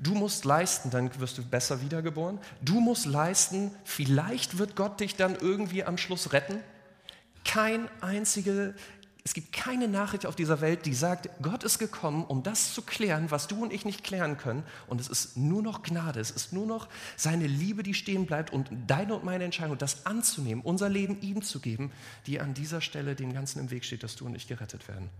Du 0.00 0.14
musst 0.14 0.44
leisten, 0.44 0.90
dann 0.90 1.20
wirst 1.20 1.38
du 1.38 1.44
besser 1.44 1.80
wiedergeboren. 1.80 2.40
Du 2.60 2.80
musst 2.80 3.06
leisten, 3.06 3.70
vielleicht 3.84 4.58
wird 4.58 4.74
Gott 4.74 4.98
dich 4.98 5.14
dann 5.14 5.36
irgendwie 5.36 5.84
am 5.84 5.98
Schluss 5.98 6.32
retten. 6.32 6.60
Kein 7.46 7.88
einzige 8.02 8.74
es 9.26 9.34
gibt 9.34 9.52
keine 9.52 9.88
Nachricht 9.88 10.24
auf 10.24 10.36
dieser 10.36 10.60
Welt, 10.60 10.86
die 10.86 10.94
sagt, 10.94 11.28
Gott 11.42 11.64
ist 11.64 11.80
gekommen, 11.80 12.24
um 12.24 12.44
das 12.44 12.72
zu 12.72 12.82
klären, 12.82 13.28
was 13.32 13.48
du 13.48 13.60
und 13.60 13.72
ich 13.72 13.84
nicht 13.84 14.04
klären 14.04 14.36
können. 14.36 14.62
Und 14.86 15.00
es 15.00 15.08
ist 15.08 15.36
nur 15.36 15.62
noch 15.62 15.82
Gnade, 15.82 16.20
es 16.20 16.30
ist 16.30 16.52
nur 16.52 16.64
noch 16.64 16.86
seine 17.16 17.48
Liebe, 17.48 17.82
die 17.82 17.92
stehen 17.92 18.26
bleibt 18.26 18.52
und 18.52 18.70
deine 18.86 19.16
und 19.16 19.24
meine 19.24 19.42
Entscheidung, 19.42 19.76
das 19.78 20.06
anzunehmen, 20.06 20.62
unser 20.62 20.88
Leben 20.88 21.20
ihm 21.22 21.42
zu 21.42 21.58
geben, 21.58 21.90
die 22.28 22.38
an 22.38 22.54
dieser 22.54 22.80
Stelle 22.80 23.16
dem 23.16 23.32
Ganzen 23.32 23.58
im 23.58 23.72
Weg 23.72 23.84
steht, 23.84 24.04
dass 24.04 24.14
du 24.14 24.26
und 24.26 24.36
ich 24.36 24.46
gerettet 24.46 24.86
werden. 24.86 25.10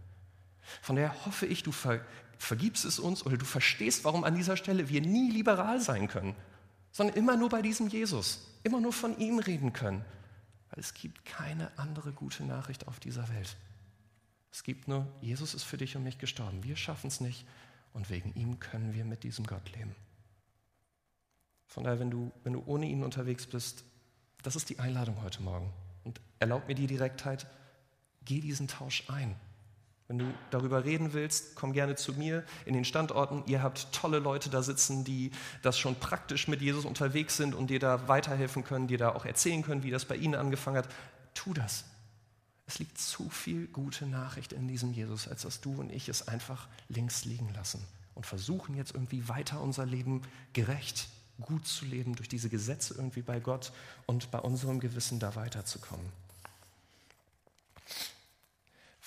Von 0.83 0.95
daher 0.95 1.27
hoffe 1.27 1.47
ich, 1.47 1.65
du 1.65 1.73
ver 1.73 1.99
vergibst 2.39 2.85
es 2.85 3.01
uns 3.01 3.27
oder 3.27 3.37
du 3.37 3.45
verstehst, 3.45 4.05
warum 4.05 4.23
an 4.23 4.37
dieser 4.37 4.57
Stelle 4.57 4.89
wir 4.89 5.01
nie 5.01 5.33
liberal 5.33 5.81
sein 5.81 6.07
können, 6.07 6.37
sondern 6.93 7.17
immer 7.17 7.37
nur 7.37 7.49
bei 7.49 7.61
diesem 7.61 7.89
Jesus, 7.89 8.47
immer 8.63 8.81
nur 8.81 8.93
von 8.93 9.19
ihm 9.19 9.41
reden 9.41 9.73
können. 9.73 10.05
Es 10.77 10.93
gibt 10.95 11.25
keine 11.25 11.77
andere 11.79 12.13
gute 12.13 12.45
Nachricht 12.45 12.87
auf 12.87 13.01
dieser 13.01 13.29
Welt. 13.31 13.57
Es 14.53 14.63
gibt 14.63 14.89
nur, 14.89 15.07
Jesus 15.21 15.55
ist 15.55 15.65
für 15.65 15.79
dich 15.79 15.97
und 15.97 16.05
mich 16.05 16.19
gestorben. 16.19 16.63
Wir 16.63 16.77
schaffen 16.77 17.09
es 17.09 17.21
nicht 17.21 17.47
und 17.93 18.11
wegen 18.11 18.33
ihm 18.35 18.61
können 18.61 18.95
wir 18.95 19.05
mit 19.05 19.23
diesem 19.23 19.47
Gott 19.47 19.73
leben. 19.75 19.95
Von 21.67 21.85
daher, 21.85 21.99
wenn 21.99 22.11
du, 22.11 22.31
wenn 22.45 22.53
du 22.53 22.63
ohne 22.67 22.87
ihn 22.87 23.03
unterwegs 23.03 23.47
bist, 23.47 23.85
das 24.43 24.55
ist 24.57 24.69
die 24.69 24.79
Einladung 24.79 25.21
heute 25.23 25.43
Morgen. 25.43 25.73
Und 26.05 26.21
erlaub 26.39 26.69
mir 26.69 26.75
die 26.75 26.87
Direktheit, 26.87 27.47
geh 28.25 28.41
diesen 28.41 28.69
Tausch 28.69 29.09
ein. 29.09 29.35
Wenn 30.09 30.19
du 30.19 30.35
darüber 30.51 30.85
reden 30.85 31.15
willst, 31.15 31.57
komm 31.57 31.73
gerne 31.73 31.97
zu 31.97 32.15
mir 32.15 32.45
in 32.65 32.75
den 32.75 32.85
Standorten. 32.85 33.43
Ihr 33.47 33.63
habt 33.63 33.93
tolle 33.93 34.21
Leute 34.21 34.51
da 34.51 34.63
sitzen, 34.63 35.05
die 35.05 35.33
das 35.63 35.79
schon 35.79 35.97
praktisch 35.97 36.47
mit 36.47 36.63
Jesus 36.63 36.85
unterwegs 36.85 37.37
sind 37.37 37.55
und 37.55 37.69
dir 37.71 37.81
da 37.81 38.07
weiterhelfen 38.07 38.63
können, 38.63 38.87
dir 38.87 38.99
da 38.99 39.15
auch 39.15 39.25
erzählen 39.25 39.63
können, 39.63 39.83
wie 39.83 39.91
das 39.91 40.05
bei 40.05 40.17
ihnen 40.17 40.37
angefangen 40.37 40.77
hat. 40.77 40.89
Tu 41.35 41.53
das. 41.55 41.85
Es 42.67 42.79
liegt 42.79 42.99
zu 42.99 43.29
viel 43.31 43.67
gute 43.67 44.07
Nachricht 44.07 44.53
in 44.53 44.69
diesem 44.69 44.93
Jesus, 44.93 45.29
als 45.29 45.43
dass 45.43 45.61
du 45.61 45.75
und 45.75 45.91
ich 45.91 46.09
es 46.09 46.29
einfach 46.29 46.69
links 46.89 47.25
liegen 47.25 47.53
lassen 47.55 47.83
und 48.15 48.27
versuchen 48.27 48.77
jetzt 48.77 48.95
irgendwie 48.95 49.29
weiter 49.29 49.61
unser 49.61 49.87
Leben 49.87 50.23
gerecht, 50.53 51.09
gut 51.41 51.67
zu 51.67 51.85
leben, 51.85 52.17
durch 52.17 52.29
diese 52.29 52.49
Gesetze 52.49 52.95
irgendwie 52.97 53.23
bei 53.23 53.41
Gott 53.41 53.73
und 54.07 54.31
bei 54.31 54.39
unserem 54.39 54.81
Gewissen 54.81 55.21
da 55.21 55.37
weiterzukommen. 55.37 56.07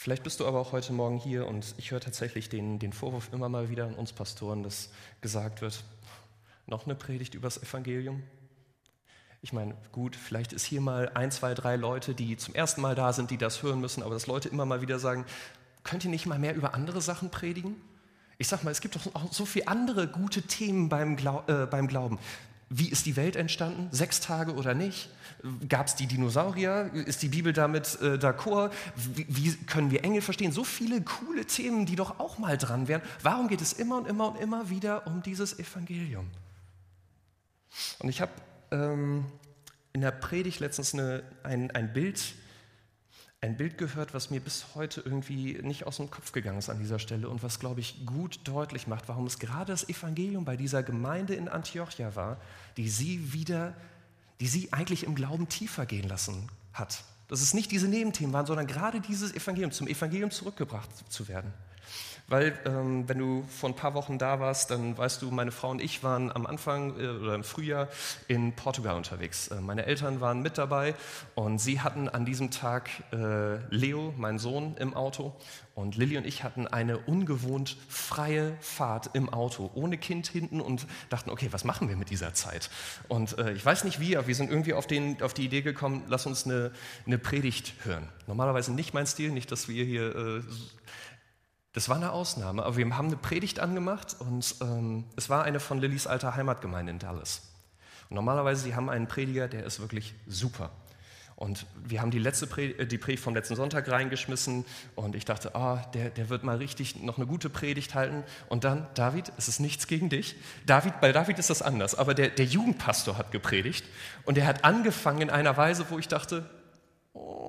Vielleicht 0.02 0.24
bist 0.24 0.40
du 0.40 0.48
aber 0.48 0.62
auch 0.62 0.72
heute 0.72 0.94
Morgen 0.94 1.18
hier 1.18 1.46
und 1.46 1.76
ich 1.78 1.92
höre 1.92 2.00
tatsächlich 2.00 2.48
den, 2.48 2.80
den 2.80 2.94
Vorwurf 2.94 3.34
immer 3.34 3.50
mal 3.50 3.70
wieder 3.70 3.84
an 3.84 3.96
uns 3.96 4.14
Pastoren, 4.14 4.64
dass 4.64 4.92
gesagt 5.20 5.62
wird, 5.62 5.84
noch 6.68 6.86
eine 6.86 6.96
Predigt 6.96 7.36
übers 7.36 7.62
Evangelium? 7.62 8.24
Ich 9.42 9.52
meine, 9.52 9.76
gut, 9.92 10.16
vielleicht 10.16 10.54
ist 10.54 10.64
hier 10.64 10.80
mal 10.80 11.12
ein, 11.16 11.32
zwei, 11.32 11.54
drei 11.54 11.76
Leute, 11.76 12.16
die 12.16 12.38
zum 12.38 12.56
ersten 12.56 12.80
Mal 12.80 12.96
da 12.96 13.12
sind, 13.12 13.30
die 13.30 13.38
das 13.38 13.62
hören 13.62 13.82
müssen, 13.82 14.02
aber 14.02 14.14
dass 14.14 14.26
Leute 14.26 14.48
immer 14.48 14.66
mal 14.66 14.80
wieder 14.80 15.00
sagen, 15.00 15.26
könnt 15.84 16.06
ihr 16.06 16.12
nicht 16.12 16.26
mal 16.26 16.40
mehr 16.40 16.56
über 16.56 16.74
andere 16.74 17.02
Sachen 17.02 17.30
predigen? 17.30 17.76
Ich 18.38 18.48
sag 18.48 18.64
mal, 18.64 18.72
es 18.72 18.80
gibt 18.80 18.96
doch 18.96 19.14
auch 19.16 19.34
so 19.34 19.46
viele 19.46 19.68
andere 19.68 20.08
gute 20.08 20.44
Themen 20.44 20.88
beim, 20.88 21.18
Glau 21.18 21.44
äh, 21.48 21.66
beim 21.66 21.90
Glauben. 21.90 22.20
Wie 22.70 22.88
ist 22.90 23.08
die 23.08 23.16
Welt 23.16 23.36
entstanden? 23.36 23.88
Sechs 23.92 24.20
Tage 24.20 24.54
oder 24.54 24.76
nicht? 24.76 25.10
Gab 25.68 25.88
es 25.88 25.96
die 25.96 26.06
Dinosaurier? 26.06 26.92
Ist 26.94 27.24
die 27.24 27.30
Bibel 27.30 27.52
damit 27.52 27.98
äh, 28.02 28.18
d'accord? 28.18 28.72
Wie, 28.96 29.26
wie, 29.28 29.54
können 29.66 29.90
wir 29.90 30.04
Engel 30.04 30.22
verstehen? 30.22 30.52
So 30.52 30.64
viele 30.64 31.02
coole 31.02 31.46
Themen, 31.46 31.88
die 31.88 31.96
doch 31.96 32.20
auch 32.20 32.38
mal 32.38 32.58
dran 32.58 32.88
wären. 32.88 33.02
Warum 33.24 33.48
geht 33.48 33.62
es 33.62 33.74
immer 33.74 33.98
und 33.98 34.08
immer 34.08 34.34
und 34.34 34.40
immer 34.40 34.70
wieder 34.70 35.08
um 35.08 35.24
dieses 35.24 35.58
Evangelium? 35.58 36.30
Und 38.00 38.10
ich 38.10 38.22
habe 38.22 38.32
ähm, 38.72 39.26
in 39.94 40.02
der 40.02 40.12
Predigt 40.12 40.60
letztens 40.60 40.94
eine, 40.94 41.24
ein, 41.44 41.72
ein 41.72 41.92
Bild 41.92 42.36
ein 43.42 43.56
Bild 43.56 43.78
gehört, 43.78 44.14
was 44.14 44.30
mir 44.30 44.42
bis 44.42 44.66
heute 44.76 45.02
irgendwie 45.02 45.60
nicht 45.62 45.88
aus 45.88 45.98
dem 45.98 46.12
Kopf 46.12 46.34
gegangen 46.34 46.60
ist 46.60 46.70
an 46.70 46.80
dieser 46.80 47.00
Stelle 47.00 47.30
und 47.30 47.42
was, 47.42 47.60
glaube 47.60 47.80
ich, 47.80 48.06
gut 48.06 48.42
deutlich 48.44 48.86
macht, 48.88 49.08
warum 49.08 49.26
es 49.26 49.40
gerade 49.40 49.72
das 49.72 49.88
Evangelium 49.88 50.44
bei 50.44 50.58
dieser 50.58 50.84
Gemeinde 50.84 51.36
in 51.36 51.48
Antiochia 51.48 52.16
war, 52.16 52.38
die 52.76 52.90
sie 52.90 53.32
wieder, 53.32 53.74
die 54.42 54.48
sie 54.48 54.74
eigentlich 54.74 55.06
im 55.06 55.16
Glauben 55.16 55.48
tiefer 55.48 55.86
gehen 55.86 56.08
lassen 56.10 56.50
hat. 56.74 57.06
Dass 57.30 57.42
es 57.42 57.54
nicht 57.54 57.72
diese 57.72 57.88
Nebenthemen 57.88 58.34
waren, 58.34 58.46
sondern 58.46 58.68
gerade 58.68 59.00
dieses 59.00 59.34
Evangelium, 59.34 59.72
zum 59.72 59.88
Evangelium 59.88 60.32
zurückgebracht 60.32 60.90
zu 61.10 61.30
werden. 61.30 61.54
Weil, 62.30 62.54
ähm, 62.66 63.10
wenn 63.10 63.18
du 63.18 63.44
vor 63.48 63.70
ein 63.70 63.76
paar 63.76 63.96
Wochen 63.96 64.20
da 64.20 64.40
warst, 64.40 64.70
dann 64.70 64.96
weißt 64.96 65.22
du, 65.24 65.32
meine 65.32 65.52
Frau 65.52 65.72
und 65.72 65.82
ich 65.82 66.04
waren 66.04 66.32
am 66.32 66.46
Anfang 66.46 67.00
äh, 67.00 67.08
oder 67.08 67.34
im 67.34 67.44
Frühjahr 67.44 67.88
in 68.28 68.54
Portugal 68.54 68.96
unterwegs. 68.96 69.48
Äh, 69.48 69.62
meine 69.62 69.88
Eltern 69.88 70.22
waren 70.22 70.42
mit 70.44 70.60
dabei 70.60 70.94
und 71.34 71.58
sie 71.60 71.82
hatten 71.82 72.08
an 72.08 72.26
diesem 72.26 72.52
Tag 72.52 72.90
äh, 73.12 73.58
Leo, 73.74 74.14
meinen 74.16 74.38
Sohn, 74.38 74.76
im 74.78 74.94
Auto. 74.94 75.34
Und 75.74 75.96
Lilly 75.96 76.18
und 76.18 76.28
ich 76.28 76.44
hatten 76.44 76.68
eine 76.68 76.98
ungewohnt 76.98 77.78
freie 77.88 78.56
Fahrt 78.60 79.12
im 79.14 79.30
Auto, 79.30 79.72
ohne 79.74 79.98
Kind 79.98 80.28
hinten 80.28 80.62
und 80.62 80.86
dachten, 81.10 81.30
okay, 81.30 81.48
was 81.52 81.64
machen 81.64 81.90
wir 81.90 81.96
mit 81.96 82.10
dieser 82.10 82.34
Zeit? 82.34 82.70
Und 83.08 83.40
äh, 83.40 83.54
ich 83.54 83.66
weiß 83.66 83.86
nicht 83.86 84.00
wie, 84.00 84.18
aber 84.18 84.28
wir 84.28 84.36
sind 84.36 84.52
irgendwie 84.52 84.74
auf, 84.74 84.86
den, 84.88 85.22
auf 85.24 85.34
die 85.34 85.46
Idee 85.46 85.62
gekommen, 85.62 86.04
lass 86.10 86.26
uns 86.26 86.46
eine, 86.46 86.72
eine 87.08 87.18
Predigt 87.18 87.74
hören. 87.86 88.08
Normalerweise 88.28 88.74
nicht 88.74 88.94
mein 88.94 89.08
Stil, 89.08 89.32
nicht, 89.32 89.52
dass 89.52 89.68
wir 89.68 89.86
hier 89.86 90.16
äh, 90.16 90.42
das 91.74 91.88
war 91.88 91.98
eine 91.98 92.12
Ausnahme, 92.12 92.64
aber 92.64 92.78
wir 92.78 92.98
haben 92.98 93.08
eine 93.08 93.18
Predigt 93.18 93.60
angemacht 93.60 94.16
und 94.20 94.56
ähm, 94.62 95.06
es 95.16 95.30
war 95.30 95.44
eine 95.44 95.60
von 95.60 95.80
Lillys 95.80 96.08
alter 96.08 96.36
Heimatgemeinde 96.36 96.92
in 96.92 97.00
Dallas. 97.00 97.42
Und 98.10 98.16
normalerweise, 98.16 98.64
sie 98.64 98.76
haben 98.76 98.90
einen 98.90 99.08
Prediger, 99.08 99.48
der 99.48 99.66
ist 99.66 99.80
wirklich 99.80 100.16
super. 100.26 100.72
Und 101.40 101.68
wir 101.86 102.02
haben 102.02 102.12
die, 102.12 102.20
letzte 102.20 102.48
Predigt, 102.48 102.82
äh, 102.82 102.86
die 102.86 102.98
Predigt 102.98 103.24
vom 103.24 103.34
letzten 103.34 103.56
Sonntag 103.56 103.88
reingeschmissen 103.90 104.66
und 104.96 105.16
ich 105.16 105.24
dachte, 105.24 105.56
ah, 105.56 105.78
der, 105.94 106.10
der 106.10 106.28
wird 106.28 106.44
mal 106.44 106.58
richtig 106.58 107.02
noch 107.02 107.16
eine 107.16 107.28
gute 107.28 107.50
Predigt 107.50 107.96
halten. 107.96 108.26
Und 108.50 108.66
dann, 108.66 108.88
David, 108.94 109.32
es 109.38 109.48
ist 109.48 109.62
nichts 109.62 109.88
gegen 109.88 110.10
dich. 110.10 110.36
David, 110.66 111.00
bei 111.00 111.14
David 111.14 111.40
ist 111.40 111.50
das 111.50 111.62
anders, 111.62 111.96
aber 111.96 112.14
der, 112.14 112.28
der 112.28 112.44
Jugendpastor 112.44 113.18
hat 113.18 113.32
gepredigt 113.32 113.86
und 114.26 114.38
er 114.38 114.48
hat 114.48 114.66
angefangen 114.66 115.22
in 115.22 115.30
einer 115.30 115.56
Weise, 115.56 115.86
wo 115.90 115.98
ich 115.98 116.10
dachte, 116.10 116.50
oh, 117.14 117.49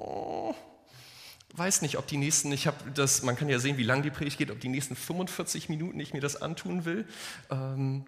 weiß 1.61 1.83
nicht, 1.83 1.99
ob 1.99 2.07
die 2.07 2.17
nächsten, 2.17 2.51
ich 2.53 2.67
habe 2.67 2.79
das, 2.95 3.23
man 3.23 3.37
kann 3.37 3.51
ja 3.51 3.59
sehen, 3.59 3.77
wie 3.77 3.83
lang 3.83 4.03
die 4.03 4.11
Predigt 4.11 4.39
geht, 4.39 4.51
ob 4.51 4.61
die 4.61 4.71
nächsten 4.71 4.97
45 4.97 5.69
Minuten 5.69 6.01
ich 6.01 6.15
mir 6.15 6.23
das 6.23 6.41
antun 6.41 6.87
will. 6.87 7.05
Ähm, 7.51 8.07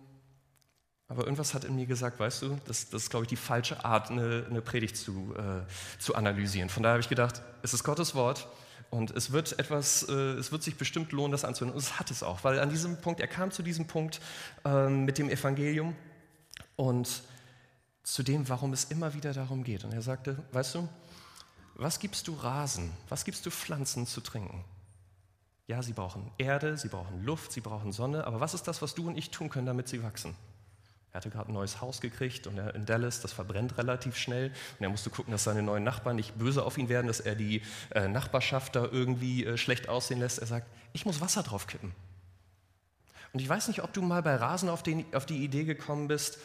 aber 1.06 1.24
irgendwas 1.24 1.52
hat 1.52 1.64
in 1.64 1.76
mir 1.76 1.84
gesagt, 1.84 2.18
weißt 2.18 2.40
du, 2.40 2.58
das, 2.64 2.88
das 2.88 3.02
ist, 3.02 3.10
glaube 3.10 3.26
ich, 3.26 3.28
die 3.28 3.36
falsche 3.36 3.84
Art, 3.84 4.10
eine, 4.10 4.46
eine 4.48 4.62
Predigt 4.62 4.96
zu, 4.96 5.34
äh, 5.36 6.00
zu 6.00 6.14
analysieren. 6.14 6.70
Von 6.70 6.82
daher 6.82 6.94
habe 6.94 7.02
ich 7.02 7.10
gedacht, 7.10 7.42
es 7.62 7.74
ist 7.74 7.84
Gottes 7.84 8.14
Wort 8.14 8.48
und 8.88 9.10
es 9.10 9.32
wird 9.32 9.58
etwas, 9.58 10.08
äh, 10.08 10.12
es 10.12 10.50
wird 10.50 10.62
sich 10.62 10.76
bestimmt 10.76 11.12
lohnen, 11.12 11.30
das 11.30 11.44
anzuhören. 11.44 11.74
Und 11.74 11.78
es 11.78 11.98
hat 11.98 12.10
es 12.10 12.22
auch, 12.22 12.44
weil 12.44 12.58
an 12.58 12.70
diesem 12.70 13.02
Punkt, 13.02 13.20
er 13.20 13.28
kam 13.28 13.50
zu 13.50 13.62
diesem 13.62 13.86
Punkt 13.86 14.22
äh, 14.64 14.88
mit 14.88 15.18
dem 15.18 15.28
Evangelium 15.28 15.94
und 16.76 17.22
zu 18.02 18.22
dem, 18.22 18.48
warum 18.48 18.72
es 18.72 18.84
immer 18.84 19.12
wieder 19.12 19.34
darum 19.34 19.62
geht. 19.62 19.84
Und 19.84 19.92
er 19.92 20.00
sagte, 20.00 20.42
weißt 20.52 20.76
du, 20.76 20.88
was 21.82 21.98
gibst 21.98 22.28
du 22.28 22.34
Rasen? 22.34 22.90
Was 23.08 23.24
gibst 23.24 23.44
du 23.46 23.50
Pflanzen 23.50 24.06
zu 24.06 24.20
trinken? 24.20 24.64
Ja, 25.66 25.82
sie 25.82 25.92
brauchen 25.92 26.30
Erde, 26.38 26.76
sie 26.76 26.88
brauchen 26.88 27.24
Luft, 27.24 27.52
sie 27.52 27.60
brauchen 27.60 27.92
Sonne, 27.92 28.26
aber 28.26 28.40
was 28.40 28.54
ist 28.54 28.68
das, 28.68 28.82
was 28.82 28.94
du 28.94 29.06
und 29.06 29.16
ich 29.16 29.30
tun 29.30 29.48
können, 29.48 29.66
damit 29.66 29.88
sie 29.88 30.02
wachsen? 30.02 30.34
Er 31.12 31.16
hatte 31.18 31.30
gerade 31.30 31.50
ein 31.50 31.54
neues 31.54 31.80
Haus 31.82 32.00
gekriegt 32.00 32.46
und 32.46 32.56
in 32.58 32.86
Dallas, 32.86 33.20
das 33.20 33.32
verbrennt 33.32 33.76
relativ 33.76 34.16
schnell. 34.16 34.48
Und 34.78 34.84
er 34.84 34.88
musste 34.88 35.10
gucken, 35.10 35.30
dass 35.30 35.44
seine 35.44 35.62
neuen 35.62 35.84
Nachbarn 35.84 36.16
nicht 36.16 36.38
böse 36.38 36.64
auf 36.64 36.78
ihn 36.78 36.88
werden, 36.88 37.06
dass 37.06 37.20
er 37.20 37.34
die 37.34 37.62
äh, 37.90 38.08
Nachbarschaft 38.08 38.74
da 38.76 38.84
irgendwie 38.90 39.44
äh, 39.44 39.58
schlecht 39.58 39.90
aussehen 39.90 40.20
lässt. 40.20 40.38
Er 40.38 40.46
sagt, 40.46 40.66
ich 40.94 41.04
muss 41.04 41.20
Wasser 41.20 41.42
drauf 41.42 41.66
kippen. 41.66 41.92
Und 43.34 43.40
ich 43.40 43.48
weiß 43.48 43.68
nicht, 43.68 43.82
ob 43.82 43.92
du 43.92 44.00
mal 44.00 44.22
bei 44.22 44.36
Rasen 44.36 44.70
auf, 44.70 44.82
den, 44.82 45.04
auf 45.14 45.26
die 45.26 45.44
Idee 45.44 45.64
gekommen 45.64 46.08
bist, 46.08 46.38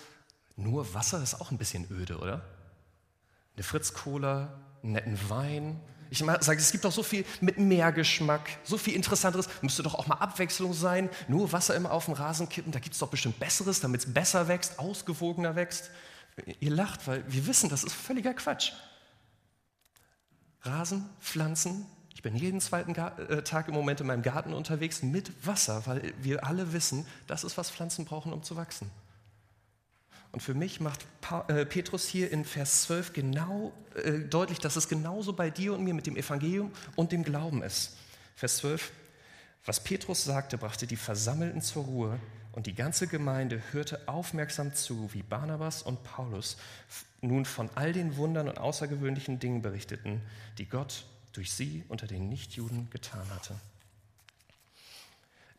nur 0.57 0.93
Wasser 0.93 1.23
ist 1.23 1.39
auch 1.39 1.51
ein 1.51 1.57
bisschen 1.57 1.89
öde, 1.89 2.17
oder? 2.17 2.41
Eine 3.55 3.63
Fritz-Cola, 3.63 4.53
netten 4.91 5.17
Wein. 5.29 5.79
Ich 6.09 6.19
sage, 6.19 6.59
es 6.59 6.71
gibt 6.71 6.85
doch 6.85 6.91
so 6.91 7.03
viel 7.03 7.25
mit 7.41 7.57
Meergeschmack, 7.57 8.49
so 8.63 8.77
viel 8.77 8.95
Interessanteres. 8.95 9.49
Müsste 9.61 9.83
doch 9.83 9.95
auch 9.95 10.07
mal 10.07 10.15
Abwechslung 10.15 10.73
sein. 10.73 11.09
Nur 11.27 11.51
Wasser 11.51 11.75
immer 11.75 11.91
auf 11.91 12.05
den 12.05 12.13
Rasen 12.13 12.47
kippen, 12.47 12.71
da 12.71 12.79
gibt 12.79 12.93
es 12.93 12.99
doch 12.99 13.09
bestimmt 13.09 13.39
Besseres, 13.39 13.81
damit 13.81 14.01
es 14.01 14.13
besser 14.13 14.47
wächst, 14.47 14.79
ausgewogener 14.79 15.55
wächst. 15.55 15.91
Ihr 16.59 16.71
lacht, 16.71 17.07
weil 17.07 17.23
wir 17.27 17.47
wissen, 17.47 17.69
das 17.69 17.83
ist 17.83 17.93
völliger 17.93 18.33
Quatsch. 18.33 18.71
Rasen, 20.61 21.09
Pflanzen. 21.19 21.85
Ich 22.13 22.21
bin 22.21 22.35
jeden 22.35 22.61
zweiten 22.61 22.95
äh, 22.95 23.43
Tag 23.43 23.67
im 23.67 23.73
Moment 23.73 24.01
in 24.01 24.07
meinem 24.07 24.23
Garten 24.23 24.53
unterwegs 24.53 25.03
mit 25.03 25.31
Wasser, 25.45 25.85
weil 25.85 26.13
wir 26.21 26.45
alle 26.45 26.73
wissen, 26.73 27.05
das 27.27 27.43
ist, 27.43 27.57
was 27.57 27.69
Pflanzen 27.69 28.05
brauchen, 28.05 28.33
um 28.33 28.43
zu 28.43 28.55
wachsen. 28.55 28.89
Und 30.37 30.41
für 30.41 30.53
mich 30.53 30.79
macht 30.79 31.03
äh, 31.47 31.65
Petrus 31.65 32.07
hier 32.07 32.31
in 32.31 32.45
Vers 32.45 32.83
12 32.83 33.13
genau 33.13 33.73
äh, 33.95 34.19
deutlich, 34.19 34.59
dass 34.59 34.75
es 34.75 34.87
genauso 34.87 35.33
bei 35.33 35.49
dir 35.49 35.73
und 35.73 35.83
mir 35.83 35.95
mit 35.95 36.05
dem 36.05 36.15
Evangelium 36.15 36.71
und 36.95 37.11
dem 37.11 37.23
Glauben 37.23 37.63
ist. 37.63 37.97
Vers 38.35 38.57
12, 38.57 38.91
was 39.65 39.83
Petrus 39.83 40.23
sagte, 40.23 40.59
brachte 40.59 40.85
die 40.85 40.95
Versammelten 40.95 41.63
zur 41.63 41.85
Ruhe 41.85 42.19
und 42.51 42.67
die 42.67 42.75
ganze 42.75 43.07
Gemeinde 43.07 43.63
hörte 43.71 44.07
aufmerksam 44.07 44.75
zu, 44.75 45.11
wie 45.11 45.23
Barnabas 45.23 45.81
und 45.81 46.03
Paulus 46.03 46.57
nun 47.21 47.43
von 47.43 47.71
all 47.73 47.91
den 47.91 48.15
Wundern 48.17 48.47
und 48.47 48.59
außergewöhnlichen 48.59 49.39
Dingen 49.39 49.63
berichteten, 49.63 50.21
die 50.59 50.69
Gott 50.69 51.07
durch 51.33 51.51
sie 51.51 51.83
unter 51.87 52.05
den 52.05 52.29
Nichtjuden 52.29 52.91
getan 52.91 53.27
hatte. 53.31 53.55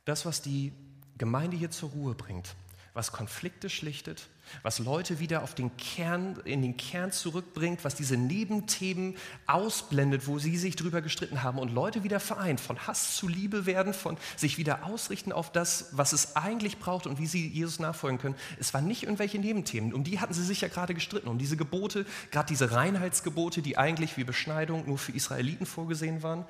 Das, 0.05 0.25
was 0.25 0.41
die 0.41 0.73
Gemeinde 1.17 1.57
hier 1.57 1.73
zur 1.73 1.91
Ruhe 1.91 2.15
bringt, 2.15 2.55
was 2.95 3.11
Konflikte 3.11 3.71
schlichtet, 3.71 4.29
was 4.63 4.79
Leute 4.79 5.21
wieder 5.21 5.43
auf 5.43 5.55
den 5.55 5.77
Kern, 5.77 6.41
in 6.45 6.63
den 6.63 6.77
Kern 6.77 7.13
zurückbringt, 7.13 7.85
was 7.85 7.95
diese 7.95 8.17
Nebenthemen 8.17 9.17
ausblendet, 9.47 10.27
wo 10.27 10.39
sie 10.39 10.57
sich 10.57 10.77
drüber 10.77 11.03
gestritten 11.03 11.43
haben 11.43 11.59
und 11.59 11.73
Leute 11.73 12.05
wieder 12.05 12.21
vereint, 12.21 12.61
von 12.61 12.79
Hass 12.87 13.17
zu 13.17 13.29
Liebe 13.29 13.67
werden, 13.67 13.95
von 13.95 14.17
sich 14.37 14.59
wieder 14.59 14.85
ausrichten 14.85 15.33
auf 15.33 15.53
das, 15.53 15.91
was 15.93 16.13
es 16.13 16.37
eigentlich 16.37 16.79
braucht 16.79 17.07
und 17.07 17.19
wie 17.19 17.27
sie 17.27 17.49
Jesus 17.49 17.79
nachfolgen 17.79 18.19
können. 18.19 18.37
Es 18.59 18.75
waren 18.75 18.87
nicht 18.87 19.03
irgendwelche 19.03 19.39
Nebenthemen, 19.39 19.93
um 19.93 20.05
die 20.05 20.21
hatten 20.21 20.35
sie 20.35 20.45
sich 20.45 20.61
ja 20.61 20.69
gerade 20.69 20.95
gestritten, 20.95 21.29
um 21.29 21.39
diese 21.39 21.57
Gebote, 21.57 22.07
gerade 22.31 22.49
diese 22.49 22.73
Reinheitsgebote, 22.73 23.63
die 23.63 23.79
eigentlich 23.79 24.17
wie 24.17 24.25
Beschneidung 24.25 24.87
nur 24.87 24.99
für 24.99 25.13
Israeliten 25.13 25.67
vorgesehen 25.67 26.23
waren, 26.23 26.45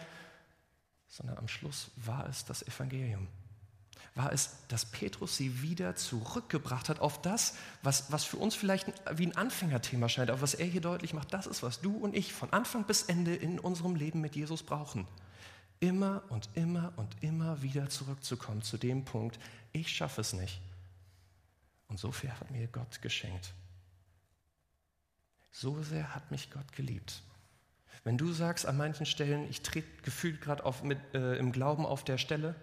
sondern 1.08 1.38
am 1.38 1.48
Schluss 1.48 1.90
war 1.96 2.28
es 2.28 2.44
das 2.44 2.66
Evangelium 2.66 3.28
war 4.14 4.32
es, 4.32 4.56
dass 4.68 4.84
Petrus 4.84 5.36
sie 5.36 5.62
wieder 5.62 5.96
zurückgebracht 5.96 6.88
hat 6.88 7.00
auf 7.00 7.22
das, 7.22 7.54
was, 7.82 8.10
was 8.10 8.24
für 8.24 8.36
uns 8.36 8.54
vielleicht 8.54 8.92
wie 9.12 9.26
ein 9.26 9.36
Anfängerthema 9.36 10.08
scheint, 10.08 10.30
aber 10.30 10.40
was 10.40 10.54
er 10.54 10.66
hier 10.66 10.80
deutlich 10.80 11.14
macht, 11.14 11.32
das 11.32 11.46
ist, 11.46 11.62
was 11.62 11.80
du 11.80 11.96
und 11.96 12.16
ich 12.16 12.32
von 12.32 12.52
Anfang 12.52 12.84
bis 12.84 13.02
Ende 13.02 13.34
in 13.34 13.58
unserem 13.58 13.94
Leben 13.94 14.20
mit 14.20 14.36
Jesus 14.36 14.62
brauchen. 14.62 15.06
Immer 15.80 16.22
und 16.28 16.48
immer 16.54 16.92
und 16.96 17.22
immer 17.22 17.62
wieder 17.62 17.88
zurückzukommen 17.88 18.62
zu 18.62 18.76
dem 18.76 19.04
Punkt, 19.04 19.38
ich 19.72 19.88
schaffe 19.88 20.20
es 20.20 20.32
nicht. 20.32 20.60
Und 21.88 21.98
so 21.98 22.12
viel 22.12 22.30
hat 22.30 22.50
mir 22.50 22.66
Gott 22.66 23.00
geschenkt. 23.00 23.52
So 25.50 25.82
sehr 25.82 26.14
hat 26.14 26.30
mich 26.30 26.50
Gott 26.50 26.72
geliebt. 26.72 27.22
Wenn 28.04 28.18
du 28.18 28.32
sagst 28.32 28.66
an 28.66 28.76
manchen 28.76 29.06
Stellen, 29.06 29.48
ich 29.48 29.62
trete 29.62 29.88
gefühlt 30.02 30.40
gerade 30.40 30.62
äh, 31.14 31.38
im 31.38 31.52
Glauben 31.52 31.84
auf 31.84 32.04
der 32.04 32.18
Stelle, 32.18 32.54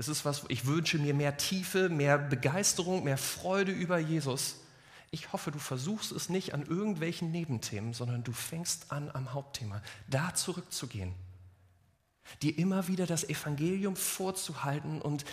es 0.00 0.08
ist 0.08 0.24
was, 0.24 0.44
ich 0.48 0.64
wünsche 0.64 0.96
mir 0.96 1.12
mehr 1.12 1.36
Tiefe, 1.36 1.90
mehr 1.90 2.16
Begeisterung, 2.16 3.04
mehr 3.04 3.18
Freude 3.18 3.70
über 3.70 3.98
Jesus. 3.98 4.56
Ich 5.10 5.34
hoffe, 5.34 5.50
du 5.50 5.58
versuchst 5.58 6.10
es 6.10 6.30
nicht 6.30 6.54
an 6.54 6.64
irgendwelchen 6.64 7.30
Nebenthemen, 7.30 7.92
sondern 7.92 8.24
du 8.24 8.32
fängst 8.32 8.92
an 8.92 9.10
am 9.10 9.34
Hauptthema, 9.34 9.82
da 10.08 10.34
zurückzugehen. 10.34 11.12
Dir 12.40 12.56
immer 12.56 12.88
wieder 12.88 13.04
das 13.04 13.28
Evangelium 13.28 13.94
vorzuhalten 13.94 15.02
und 15.02 15.26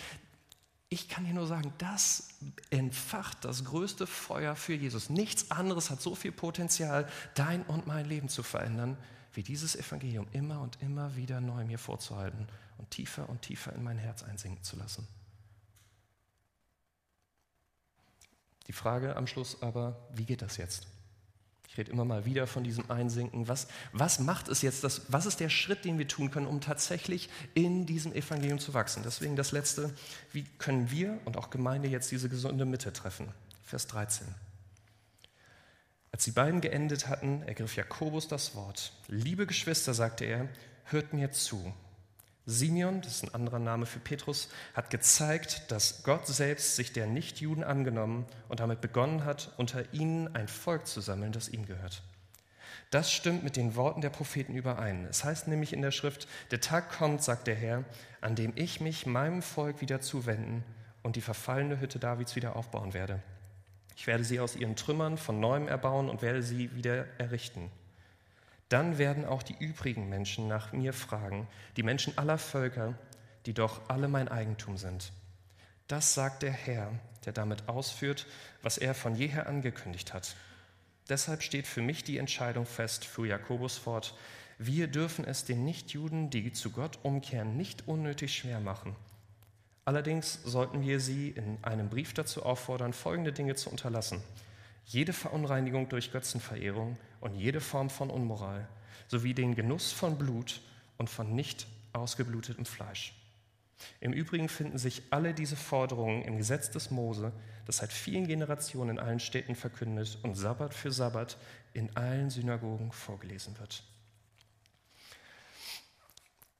ich 0.90 1.08
kann 1.08 1.24
dir 1.24 1.32
nur 1.32 1.46
sagen, 1.46 1.72
das 1.78 2.28
entfacht 2.68 3.46
das 3.46 3.64
größte 3.64 4.06
Feuer 4.06 4.54
für 4.54 4.74
Jesus. 4.74 5.08
Nichts 5.08 5.50
anderes 5.50 5.88
hat 5.88 6.02
so 6.02 6.14
viel 6.14 6.32
Potenzial, 6.32 7.08
dein 7.34 7.62
und 7.62 7.86
mein 7.86 8.04
Leben 8.04 8.28
zu 8.28 8.42
verändern, 8.42 8.98
wie 9.32 9.42
dieses 9.42 9.76
Evangelium 9.76 10.26
immer 10.32 10.60
und 10.60 10.76
immer 10.82 11.16
wieder 11.16 11.40
neu 11.40 11.64
mir 11.64 11.78
vorzuhalten 11.78 12.46
und 12.78 12.90
tiefer 12.90 13.28
und 13.28 13.42
tiefer 13.42 13.72
in 13.74 13.82
mein 13.82 13.98
Herz 13.98 14.22
einsinken 14.22 14.62
zu 14.62 14.76
lassen. 14.76 15.06
Die 18.66 18.72
Frage 18.72 19.16
am 19.16 19.26
Schluss 19.26 19.62
aber, 19.62 20.08
wie 20.14 20.24
geht 20.24 20.42
das 20.42 20.56
jetzt? 20.56 20.86
Ich 21.68 21.76
rede 21.76 21.90
immer 21.90 22.04
mal 22.04 22.24
wieder 22.24 22.46
von 22.46 22.64
diesem 22.64 22.90
Einsinken. 22.90 23.46
Was, 23.46 23.68
was 23.92 24.20
macht 24.20 24.48
es 24.48 24.62
jetzt? 24.62 24.84
Das, 24.84 25.02
was 25.12 25.26
ist 25.26 25.40
der 25.40 25.48
Schritt, 25.48 25.84
den 25.84 25.98
wir 25.98 26.08
tun 26.08 26.30
können, 26.30 26.46
um 26.46 26.60
tatsächlich 26.60 27.28
in 27.54 27.86
diesem 27.86 28.12
Evangelium 28.14 28.58
zu 28.58 28.74
wachsen? 28.74 29.02
Deswegen 29.04 29.36
das 29.36 29.52
Letzte, 29.52 29.94
wie 30.32 30.44
können 30.58 30.90
wir 30.90 31.20
und 31.24 31.36
auch 31.36 31.50
Gemeinde 31.50 31.88
jetzt 31.88 32.10
diese 32.10 32.28
gesunde 32.28 32.64
Mitte 32.64 32.92
treffen? 32.92 33.32
Vers 33.64 33.86
13. 33.86 34.26
Als 36.10 36.24
die 36.24 36.30
beiden 36.30 36.60
geendet 36.60 37.06
hatten, 37.06 37.42
ergriff 37.42 37.76
Jakobus 37.76 38.28
das 38.28 38.54
Wort. 38.54 38.92
Liebe 39.08 39.46
Geschwister, 39.46 39.94
sagte 39.94 40.24
er, 40.24 40.48
hört 40.84 41.12
mir 41.12 41.32
zu. 41.32 41.74
Simeon, 42.50 43.02
das 43.02 43.16
ist 43.16 43.24
ein 43.24 43.34
anderer 43.34 43.58
Name 43.58 43.84
für 43.84 43.98
Petrus, 43.98 44.48
hat 44.72 44.88
gezeigt, 44.88 45.70
dass 45.70 46.02
Gott 46.02 46.26
selbst 46.26 46.76
sich 46.76 46.94
der 46.94 47.06
Nichtjuden 47.06 47.62
angenommen 47.62 48.24
und 48.48 48.60
damit 48.60 48.80
begonnen 48.80 49.26
hat, 49.26 49.52
unter 49.58 49.92
ihnen 49.92 50.34
ein 50.34 50.48
Volk 50.48 50.86
zu 50.86 51.02
sammeln, 51.02 51.32
das 51.32 51.50
ihm 51.50 51.66
gehört. 51.66 52.02
Das 52.90 53.12
stimmt 53.12 53.44
mit 53.44 53.56
den 53.56 53.76
Worten 53.76 54.00
der 54.00 54.08
Propheten 54.08 54.54
überein. 54.54 55.06
Es 55.10 55.24
heißt 55.24 55.46
nämlich 55.46 55.74
in 55.74 55.82
der 55.82 55.90
Schrift, 55.90 56.26
der 56.50 56.62
Tag 56.62 56.90
kommt, 56.90 57.22
sagt 57.22 57.46
der 57.46 57.54
Herr, 57.54 57.84
an 58.22 58.34
dem 58.34 58.54
ich 58.54 58.80
mich 58.80 59.04
meinem 59.04 59.42
Volk 59.42 59.82
wieder 59.82 60.00
zuwenden 60.00 60.64
und 61.02 61.16
die 61.16 61.20
verfallene 61.20 61.80
Hütte 61.80 61.98
Davids 61.98 62.34
wieder 62.34 62.56
aufbauen 62.56 62.94
werde. 62.94 63.22
Ich 63.94 64.06
werde 64.06 64.24
sie 64.24 64.40
aus 64.40 64.56
ihren 64.56 64.74
Trümmern 64.74 65.18
von 65.18 65.38
neuem 65.38 65.68
erbauen 65.68 66.08
und 66.08 66.22
werde 66.22 66.42
sie 66.42 66.74
wieder 66.74 67.04
errichten. 67.18 67.70
Dann 68.68 68.98
werden 68.98 69.24
auch 69.24 69.42
die 69.42 69.56
übrigen 69.58 70.08
Menschen 70.08 70.46
nach 70.46 70.72
mir 70.72 70.92
fragen, 70.92 71.48
die 71.76 71.82
Menschen 71.82 72.16
aller 72.18 72.38
Völker, 72.38 72.98
die 73.46 73.54
doch 73.54 73.88
alle 73.88 74.08
mein 74.08 74.28
Eigentum 74.28 74.76
sind. 74.76 75.12
Das 75.86 76.12
sagt 76.12 76.42
der 76.42 76.52
Herr, 76.52 76.92
der 77.24 77.32
damit 77.32 77.68
ausführt, 77.68 78.26
was 78.62 78.76
er 78.76 78.94
von 78.94 79.14
jeher 79.14 79.46
angekündigt 79.46 80.12
hat. 80.12 80.36
Deshalb 81.08 81.42
steht 81.42 81.66
für 81.66 81.80
mich 81.80 82.04
die 82.04 82.18
Entscheidung 82.18 82.66
fest, 82.66 83.06
fuhr 83.06 83.26
Jakobus 83.26 83.78
fort, 83.78 84.14
wir 84.58 84.88
dürfen 84.88 85.24
es 85.24 85.44
den 85.44 85.64
Nichtjuden, 85.64 86.28
die 86.28 86.52
zu 86.52 86.70
Gott 86.70 86.98
umkehren, 87.02 87.56
nicht 87.56 87.86
unnötig 87.88 88.36
schwer 88.36 88.60
machen. 88.60 88.96
Allerdings 89.86 90.42
sollten 90.44 90.82
wir 90.82 91.00
sie 91.00 91.30
in 91.30 91.56
einem 91.62 91.88
Brief 91.88 92.12
dazu 92.12 92.42
auffordern, 92.42 92.92
folgende 92.92 93.32
Dinge 93.32 93.54
zu 93.54 93.70
unterlassen– 93.70 94.22
jede 94.88 95.12
Verunreinigung 95.12 95.88
durch 95.90 96.12
Götzenverehrung 96.12 96.96
und 97.20 97.34
jede 97.34 97.60
Form 97.60 97.90
von 97.90 98.08
Unmoral, 98.10 98.66
sowie 99.06 99.34
den 99.34 99.54
Genuss 99.54 99.92
von 99.92 100.16
Blut 100.16 100.62
und 100.96 101.10
von 101.10 101.34
nicht 101.34 101.66
ausgeblutetem 101.92 102.64
Fleisch. 102.64 103.14
Im 104.00 104.12
Übrigen 104.12 104.48
finden 104.48 104.78
sich 104.78 105.02
alle 105.10 105.34
diese 105.34 105.56
Forderungen 105.56 106.22
im 106.22 106.38
Gesetz 106.38 106.70
des 106.70 106.90
Mose, 106.90 107.32
das 107.66 107.76
seit 107.76 107.92
vielen 107.92 108.26
Generationen 108.26 108.96
in 108.96 108.98
allen 108.98 109.20
Städten 109.20 109.54
verkündet 109.54 110.18
und 110.22 110.34
Sabbat 110.34 110.72
für 110.72 110.90
Sabbat 110.90 111.36
in 111.74 111.94
allen 111.94 112.30
Synagogen 112.30 112.90
vorgelesen 112.90 113.58
wird. 113.58 113.84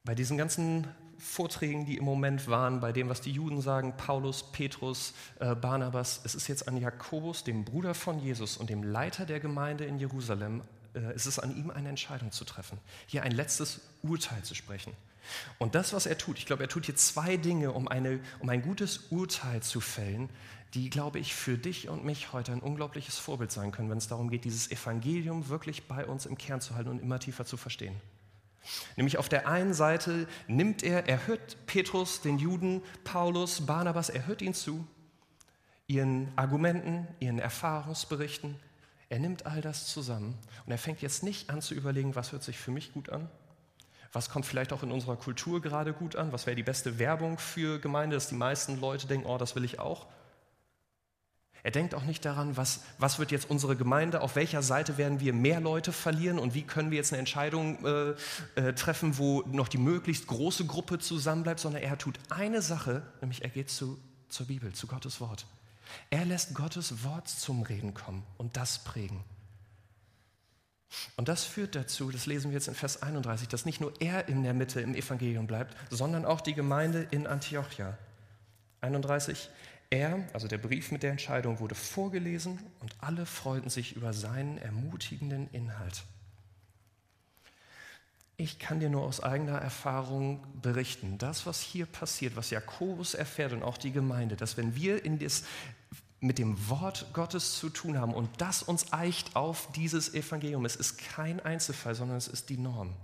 Bei 0.05 0.15
diesen 0.15 0.37
ganzen 0.37 0.87
Vorträgen, 1.19 1.85
die 1.85 1.97
im 1.97 2.05
Moment 2.05 2.49
waren, 2.49 2.81
bei 2.81 2.93
dem, 2.93 3.09
was 3.09 3.21
die 3.21 3.33
Juden 3.33 3.61
sagen, 3.61 3.95
Paulus, 3.97 4.53
Petrus, 4.53 5.15
äh, 5.41 5.55
Barnabas, 5.55 6.21
es 6.25 6.35
ist 6.35 6.49
jetzt 6.49 6.69
an 6.69 6.77
Jakobus, 6.77 7.45
dem 7.45 7.65
Bruder 7.65 7.95
von 7.95 8.19
Jesus 8.19 8.57
und 8.57 8.71
dem 8.71 8.83
Leiter 8.83 9.27
der 9.27 9.41
Gemeinde 9.41 9.85
in 9.85 9.99
Jerusalem, 9.99 10.63
äh, 10.95 11.01
es 11.15 11.27
ist 11.27 11.39
an 11.39 11.57
ihm 11.57 11.71
eine 11.71 11.89
Entscheidung 11.89 12.31
zu 12.31 12.45
treffen, 12.45 12.79
hier 13.07 13.23
ein 13.23 13.33
letztes 13.33 13.81
Urteil 14.03 14.43
zu 14.43 14.55
sprechen. 14.55 14.93
Und 15.59 15.75
das, 15.75 15.93
was 15.93 16.07
er 16.07 16.17
tut, 16.17 16.39
ich 16.39 16.47
glaube, 16.47 16.63
er 16.63 16.69
tut 16.69 16.87
hier 16.87 16.97
zwei 16.97 17.37
Dinge, 17.37 17.73
um, 17.73 17.89
eine, 17.89 18.21
um 18.39 18.49
ein 18.49 18.63
gutes 18.63 19.09
Urteil 19.11 19.63
zu 19.63 19.81
fällen, 19.81 20.31
die, 20.75 20.91
glaube 20.91 21.19
ich, 21.19 21.35
für 21.35 21.57
dich 21.59 21.89
und 21.89 22.05
mich 22.05 22.33
heute 22.33 22.53
ein 22.53 22.61
unglaubliches 22.61 23.19
Vorbild 23.19 23.51
sein 23.51 23.73
können, 23.73 23.91
wenn 23.91 23.99
es 23.99 24.09
darum 24.09 24.31
geht, 24.31 24.45
dieses 24.45 24.71
Evangelium 24.71 25.49
wirklich 25.49 25.89
bei 25.89 26.05
uns 26.07 26.27
im 26.27 26.37
Kern 26.37 26.61
zu 26.61 26.75
halten 26.75 26.91
und 26.91 27.01
immer 27.01 27.19
tiefer 27.19 27.45
zu 27.45 27.57
verstehen. 27.57 27.95
Nämlich 28.97 29.19
auf 29.19 29.29
der 29.29 29.49
einen 29.49 29.75
Seite 29.75 30.27
nimmt 30.47 30.83
er, 30.83 31.09
er 31.09 31.27
hört 31.27 31.57
Petrus, 31.67 32.21
den 32.21 32.39
Juden, 32.39 32.83
Paulus, 33.05 33.67
Barnabas, 33.67 34.09
er 34.09 34.27
hört 34.27 34.43
ihnen 34.43 34.55
zu, 34.55 34.87
ihren 35.87 36.29
Argumenten, 36.37 37.09
ihren 37.21 37.39
Erfahrungsberichten. 37.39 38.57
Er 39.09 39.19
nimmt 39.19 39.47
all 39.47 39.61
das 39.61 39.87
zusammen 39.87 40.39
und 40.67 40.73
er 40.73 40.79
fängt 40.79 41.01
jetzt 41.01 41.23
nicht 41.23 41.49
an 41.51 41.63
zu 41.63 41.75
überlegen, 41.75 42.15
was 42.15 42.33
hört 42.33 42.43
sich 42.43 42.59
für 42.59 42.71
mich 42.71 42.93
gut 42.93 43.09
an, 43.09 43.29
was 44.13 44.29
kommt 44.29 44.45
vielleicht 44.45 44.73
auch 44.73 44.83
in 44.83 44.93
unserer 44.93 45.17
Kultur 45.17 45.63
gerade 45.63 45.93
gut 45.95 46.17
an, 46.17 46.33
was 46.33 46.47
wäre 46.47 46.57
die 46.57 46.63
beste 46.63 46.99
Werbung 46.99 47.39
für 47.39 47.79
Gemeinde, 47.79 48.17
dass 48.17 48.29
die 48.29 48.35
meisten 48.35 48.81
Leute 48.81 49.07
denken, 49.07 49.27
oh, 49.27 49.39
das 49.39 49.57
will 49.57 49.65
ich 49.65 49.79
auch, 49.79 50.07
er 51.63 51.71
denkt 51.71 51.95
auch 51.95 52.05
nicht 52.05 52.25
daran, 52.25 52.57
was, 52.57 52.81
was 52.99 53.19
wird 53.19 53.33
jetzt 53.33 53.51
unsere 53.51 53.77
Gemeinde, 53.77 54.21
auf 54.21 54.37
welcher 54.37 54.63
Seite 54.63 54.97
werden 54.97 55.21
wir 55.21 55.33
mehr 55.33 55.61
Leute 55.61 55.93
verlieren 55.93 56.39
und 56.39 56.55
wie 56.55 56.63
können 56.63 56.91
wir 56.91 56.99
jetzt 56.99 57.13
eine 57.13 57.19
Entscheidung 57.19 57.85
äh, 57.85 58.15
äh, 58.55 58.73
treffen, 58.75 59.19
wo 59.19 59.43
noch 59.47 59.69
die 59.69 59.79
möglichst 59.79 60.27
große 60.27 60.67
Gruppe 60.67 60.99
zusammenbleibt, 60.99 61.61
sondern 61.61 61.83
er 61.83 61.99
tut 61.99 62.19
eine 62.31 62.63
Sache, 62.63 63.03
nämlich 63.21 63.43
er 63.43 63.51
geht 63.51 63.71
zu, 63.71 63.99
zur 64.29 64.47
Bibel, 64.47 64.73
zu 64.73 64.87
Gottes 64.87 65.21
Wort. 65.21 65.47
Er 66.11 66.25
lässt 66.25 66.55
Gottes 66.55 67.03
Wort 67.05 67.29
zum 67.29 67.63
Reden 67.63 67.95
kommen 67.95 68.23
und 68.37 68.57
das 68.57 68.85
prägen. 68.85 69.25
Und 71.17 71.29
das 71.29 71.45
führt 71.45 71.75
dazu, 71.75 72.11
das 72.11 72.27
lesen 72.27 72.51
wir 72.51 72.57
jetzt 72.57 72.69
in 72.69 72.75
Vers 72.75 73.03
31, 73.03 73.49
dass 73.49 73.67
nicht 73.67 73.81
nur 73.81 73.93
er 74.01 74.29
in 74.29 74.43
der 74.43 74.55
Mitte 74.55 74.81
im 74.81 74.95
Evangelium 74.95 75.47
bleibt, 75.47 75.77
sondern 75.91 76.25
auch 76.25 76.41
die 76.41 76.55
Gemeinde 76.55 77.07
in 77.11 77.27
Antiochia. 77.27 77.99
31, 78.81 79.51
er, 79.91 80.27
also 80.33 80.49
der 80.49 80.59
Brief 80.59 80.93
mit 80.93 81.03
der 81.03 81.13
Entscheidung, 81.13 81.61
wurde 81.61 81.75
vorgelesen 81.75 82.59
und 82.81 82.95
alle 83.01 83.27
freuten 83.27 83.71
sich 83.71 83.97
über 83.97 84.13
seinen 84.13 84.59
ermutigenden 84.59 85.49
Inhalt. 85.51 86.05
Ich 88.37 88.59
kann 88.61 88.79
dir 88.79 88.89
nur 88.89 89.03
aus 89.03 89.21
eigener 89.21 89.59
Erfahrung 89.59 90.47
berichten, 90.63 91.19
das, 91.19 91.45
was 91.45 91.61
hier 91.61 91.87
passiert, 91.87 92.37
was 92.37 92.51
Jakobus 92.51 93.15
erfährt 93.15 93.53
und 93.53 93.65
auch 93.65 93.79
die 93.79 93.91
Gemeinde, 93.91 94.37
dass 94.37 94.57
wenn 94.57 94.77
wir 94.77 95.05
in 95.05 95.19
das, 95.19 95.43
mit 96.21 96.39
dem 96.39 96.69
Wort 96.69 97.07
Gottes 97.15 97.59
zu 97.59 97.69
tun 97.69 97.99
haben 97.99 98.15
und 98.15 98.29
das 98.41 98.63
uns 98.63 98.93
eicht 98.93 99.35
auf 99.35 99.73
dieses 99.73 100.15
Evangelium, 100.15 100.65
es 100.67 100.77
ist 100.77 100.99
kein 100.99 101.41
Einzelfall, 101.41 101.97
sondern 101.97 102.17
es 102.17 102.29
ist 102.29 102.49
die 102.49 102.59
Norm. 102.59 102.95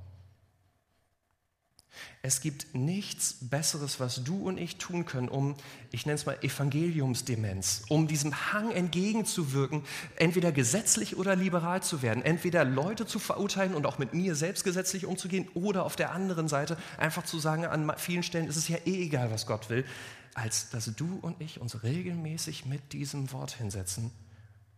Es 2.23 2.41
gibt 2.41 2.75
nichts 2.75 3.37
Besseres, 3.43 4.01
was 4.01 4.25
du 4.25 4.49
und 4.49 4.57
ich 4.57 4.77
tun 4.77 5.05
können, 5.05 5.29
um, 5.29 5.57
ich 5.91 6.07
nenne 6.07 6.15
es 6.15 6.25
mal 6.25 6.39
Evangeliumsdemenz, 6.41 7.83
um 7.89 8.09
diesem 8.09 8.53
Hang 8.53 8.71
entgegenzuwirken, 8.71 9.83
entweder 10.17 10.51
gesetzlich 10.51 11.19
oder 11.19 11.37
liberal 11.37 11.83
zu 11.83 12.01
werden, 12.01 12.23
entweder 12.23 12.65
Leute 12.65 13.05
zu 13.05 13.19
verurteilen 13.19 13.75
und 13.75 13.85
auch 13.85 13.99
mit 13.99 14.15
mir 14.15 14.35
selbst 14.35 14.65
gesetzlich 14.65 15.05
umzugehen 15.05 15.49
oder 15.53 15.85
auf 15.85 15.97
der 15.97 16.13
anderen 16.13 16.49
Seite 16.49 16.79
einfach 16.97 17.25
zu 17.25 17.39
sagen, 17.39 17.67
an 17.67 17.93
vielen 17.99 18.23
Stellen 18.23 18.49
ist 18.49 18.57
es 18.57 18.69
ja 18.69 18.79
eh 18.87 19.03
egal, 19.03 19.31
was 19.31 19.47
Gott 19.47 19.69
will, 19.69 19.85
als 20.33 20.71
dass 20.71 20.87
du 20.97 21.19
und 21.21 21.41
ich 21.43 21.61
uns 21.61 21.83
regelmäßig 21.83 22.65
mit 22.65 22.95
diesem 22.95 23.33
Wort 23.33 23.53
hinsetzen 23.53 24.11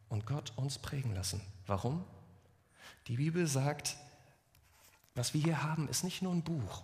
und 0.09 0.27
Gott 0.27 0.53
uns 0.57 0.79
prägen 0.79 1.15
lassen. 1.15 1.41
Warum? 1.67 2.05
Die 3.07 3.19
Bibel 3.19 3.47
sagt, 3.47 3.97
was 5.15 5.33
wir 5.33 5.41
hier 5.41 5.63
haben, 5.63 5.89
ist 5.89 6.03
nicht 6.03 6.23
nur 6.23 6.33
ein 6.33 6.43
Buch 6.43 6.83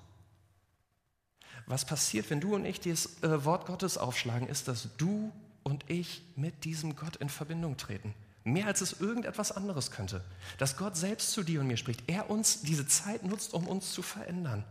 was 1.66 1.84
passiert, 1.84 2.30
wenn 2.30 2.40
du 2.40 2.54
und 2.54 2.64
ich 2.64 2.80
das 2.80 3.22
äh, 3.22 3.44
Wort 3.44 3.66
Gottes 3.66 3.98
aufschlagen, 3.98 4.48
ist, 4.48 4.68
dass 4.68 4.88
du 4.96 5.32
und 5.62 5.84
ich 5.88 6.22
mit 6.36 6.64
diesem 6.64 6.96
Gott 6.96 7.16
in 7.16 7.28
Verbindung 7.28 7.76
treten. 7.76 8.14
Mehr 8.44 8.66
als 8.66 8.80
es 8.80 9.00
irgendetwas 9.00 9.52
anderes 9.52 9.92
könnte. 9.92 10.24
Dass 10.58 10.76
Gott 10.76 10.96
selbst 10.96 11.30
zu 11.30 11.44
dir 11.44 11.60
und 11.60 11.68
mir 11.68 11.76
spricht. 11.76 12.02
Er 12.08 12.28
uns 12.28 12.62
diese 12.62 12.86
Zeit 12.86 13.24
nutzt, 13.24 13.54
um 13.54 13.68
uns 13.68 13.92
zu 13.92 14.02
verändern. 14.02 14.64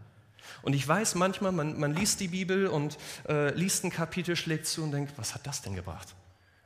Und 0.62 0.74
ich 0.74 0.86
weiß 0.86 1.16
manchmal, 1.16 1.54
man, 1.54 1.80
man 1.80 1.94
liest 1.94 2.20
die 2.20 2.28
Bibel 2.28 2.68
und 2.68 2.98
äh, 3.30 3.54
liest 3.54 3.86
ein 3.86 3.90
Kapitel, 3.90 4.36
schlägt 4.36 4.68
zu 4.68 4.84
und 4.84 4.92
denkt, 4.92 5.14
was 5.18 5.34
hat 5.34 5.48
das 5.48 5.62
denn 5.62 5.76
gebracht? 5.76 6.14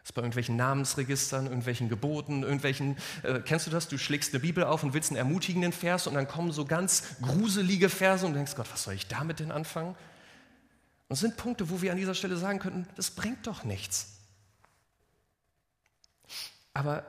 Das 0.06 0.12
ist 0.12 0.14
bei 0.14 0.22
irgendwelchen 0.22 0.56
Namensregistern, 0.56 1.48
irgendwelchen 1.48 1.90
Geboten, 1.90 2.44
irgendwelchen, 2.44 2.96
äh, 3.24 3.40
kennst 3.40 3.66
du 3.66 3.72
das? 3.72 3.88
Du 3.88 3.98
schlägst 3.98 4.36
eine 4.36 4.40
Bibel 4.40 4.64
auf 4.64 4.84
und 4.84 4.94
willst 4.94 5.10
einen 5.10 5.18
ermutigenden 5.18 5.72
Vers 5.72 6.06
und 6.06 6.14
dann 6.14 6.28
kommen 6.28 6.52
so 6.52 6.64
ganz 6.64 7.16
gruselige 7.24 7.90
Verse 7.90 8.24
und 8.24 8.34
du 8.34 8.38
denkst, 8.38 8.54
Gott, 8.56 8.72
was 8.72 8.84
soll 8.84 8.94
ich 8.94 9.08
damit 9.08 9.40
denn 9.40 9.52
anfangen? 9.52 9.96
Und 11.08 11.14
es 11.14 11.22
sind 11.22 11.38
Punkte, 11.38 11.72
wo 11.72 11.82
wir 11.82 11.92
an 11.92 11.98
dieser 11.98 12.14
Stelle 12.14 12.38
sagen 12.38 12.60
könnten, 12.60 12.88
das 12.96 13.10
bringt 13.10 13.48
doch 13.48 13.64
nichts. 13.64 14.20
Aber 16.76 17.04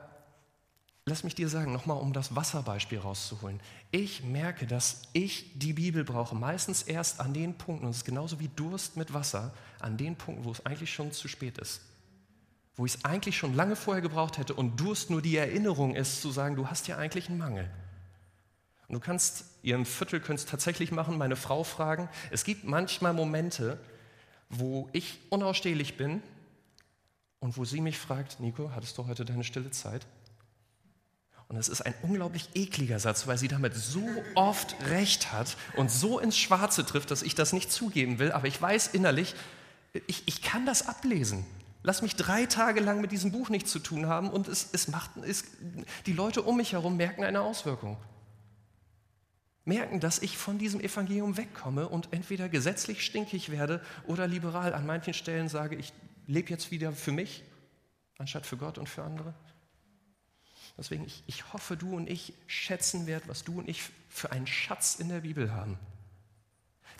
lass 1.05 1.23
mich 1.23 1.35
dir 1.35 1.49
sagen, 1.49 1.71
nochmal 1.73 1.97
um 1.97 2.13
das 2.13 2.35
Wasserbeispiel 2.35 2.97
rauszuholen. 2.97 3.59
Ich 3.91 4.23
merke, 4.23 4.65
dass 4.65 5.03
ich 5.13 5.51
die 5.59 5.73
Bibel 5.73 6.03
brauche, 6.03 6.33
meistens 6.33 6.81
erst 6.81 7.19
an 7.19 7.35
den 7.35 7.59
Punkten, 7.59 7.85
und 7.85 7.91
es 7.91 7.97
ist 7.97 8.05
genauso 8.05 8.39
wie 8.39 8.47
Durst 8.47 8.97
mit 8.97 9.13
Wasser, 9.13 9.53
an 9.79 9.97
den 9.97 10.15
Punkten, 10.15 10.45
wo 10.45 10.51
es 10.51 10.65
eigentlich 10.65 10.91
schon 10.91 11.11
zu 11.11 11.27
spät 11.27 11.59
ist. 11.59 11.81
Wo 12.77 12.85
ich 12.85 12.95
es 12.95 13.05
eigentlich 13.05 13.37
schon 13.37 13.55
lange 13.55 13.75
vorher 13.75 14.01
gebraucht 14.01 14.37
hätte 14.37 14.53
und 14.53 14.79
Durst 14.79 15.09
nur 15.09 15.21
die 15.21 15.35
Erinnerung 15.35 15.95
ist, 15.95 16.21
zu 16.21 16.31
sagen, 16.31 16.55
du 16.55 16.67
hast 16.67 16.87
ja 16.87 16.97
eigentlich 16.97 17.27
einen 17.27 17.39
Mangel. 17.39 17.69
Und 18.87 18.93
du 18.93 18.99
kannst, 19.01 19.43
ihr 19.63 19.75
im 19.75 19.85
Viertel 19.85 20.21
könnt 20.21 20.39
es 20.39 20.45
tatsächlich 20.45 20.91
machen, 20.91 21.17
meine 21.17 21.35
Frau 21.35 21.63
fragen. 21.63 22.07
Es 22.31 22.45
gibt 22.45 22.63
manchmal 22.63 23.13
Momente, 23.13 23.77
wo 24.49 24.89
ich 24.93 25.19
unausstehlich 25.29 25.97
bin 25.97 26.21
und 27.39 27.57
wo 27.57 27.65
sie 27.65 27.81
mich 27.81 27.97
fragt, 27.97 28.39
Nico, 28.39 28.71
hattest 28.73 28.97
du 28.97 29.07
heute 29.07 29.25
deine 29.25 29.43
stille 29.43 29.71
Zeit? 29.71 30.05
Und 31.49 31.55
es 31.57 31.69
ist 31.69 31.81
ein 31.81 31.93
unglaublich 32.01 32.49
ekliger 32.55 32.99
Satz, 32.99 33.25
weil 33.25 33.37
sie 33.37 33.47
damit 33.47 33.73
so 33.73 34.05
oft 34.35 34.75
recht 34.89 35.31
hat 35.31 35.55
und 35.77 35.89
so 35.89 36.19
ins 36.19 36.37
Schwarze 36.37 36.85
trifft, 36.85 37.09
dass 37.09 37.23
ich 37.23 37.35
das 37.35 37.53
nicht 37.53 37.71
zugeben 37.71 38.19
will. 38.19 38.31
Aber 38.31 38.47
ich 38.47 38.61
weiß 38.61 38.87
innerlich, 38.87 39.33
ich, 40.07 40.23
ich 40.27 40.41
kann 40.41 40.65
das 40.65 40.87
ablesen. 40.87 41.45
Lass 41.87 42.01
mich 42.01 42.17
drei 42.17 42.45
Tage 42.45 42.81
lang 42.81 42.99
mit 42.99 43.13
diesem 43.13 43.31
Buch 43.31 43.47
nichts 43.47 43.71
zu 43.71 43.79
tun 43.79 44.07
haben 44.07 44.29
und 44.29 44.49
es, 44.49 44.67
es 44.73 44.89
macht, 44.89 45.11
es, 45.25 45.45
die 46.05 46.11
Leute 46.11 46.41
um 46.41 46.57
mich 46.57 46.73
herum 46.73 46.97
merken 46.97 47.23
eine 47.23 47.39
Auswirkung. 47.39 47.95
Merken, 49.63 50.01
dass 50.01 50.19
ich 50.19 50.37
von 50.37 50.57
diesem 50.57 50.81
Evangelium 50.81 51.37
wegkomme 51.37 51.87
und 51.87 52.09
entweder 52.11 52.49
gesetzlich 52.49 53.05
stinkig 53.05 53.51
werde 53.51 53.81
oder 54.05 54.27
liberal 54.27 54.73
an 54.73 54.85
manchen 54.85 55.13
Stellen 55.13 55.47
sage, 55.47 55.77
ich 55.77 55.93
lebe 56.25 56.49
jetzt 56.49 56.71
wieder 56.71 56.91
für 56.91 57.13
mich, 57.13 57.45
anstatt 58.17 58.45
für 58.45 58.57
Gott 58.57 58.77
und 58.77 58.89
für 58.89 59.03
andere. 59.03 59.33
Deswegen, 60.77 61.05
ich, 61.05 61.23
ich 61.25 61.53
hoffe, 61.53 61.77
du 61.77 61.95
und 61.95 62.09
ich 62.09 62.33
schätzen 62.47 63.07
wert, 63.07 63.29
was 63.29 63.45
du 63.45 63.59
und 63.59 63.69
ich 63.69 63.81
für 64.09 64.33
einen 64.33 64.45
Schatz 64.45 64.95
in 64.95 65.07
der 65.07 65.21
Bibel 65.21 65.53
haben. 65.53 65.79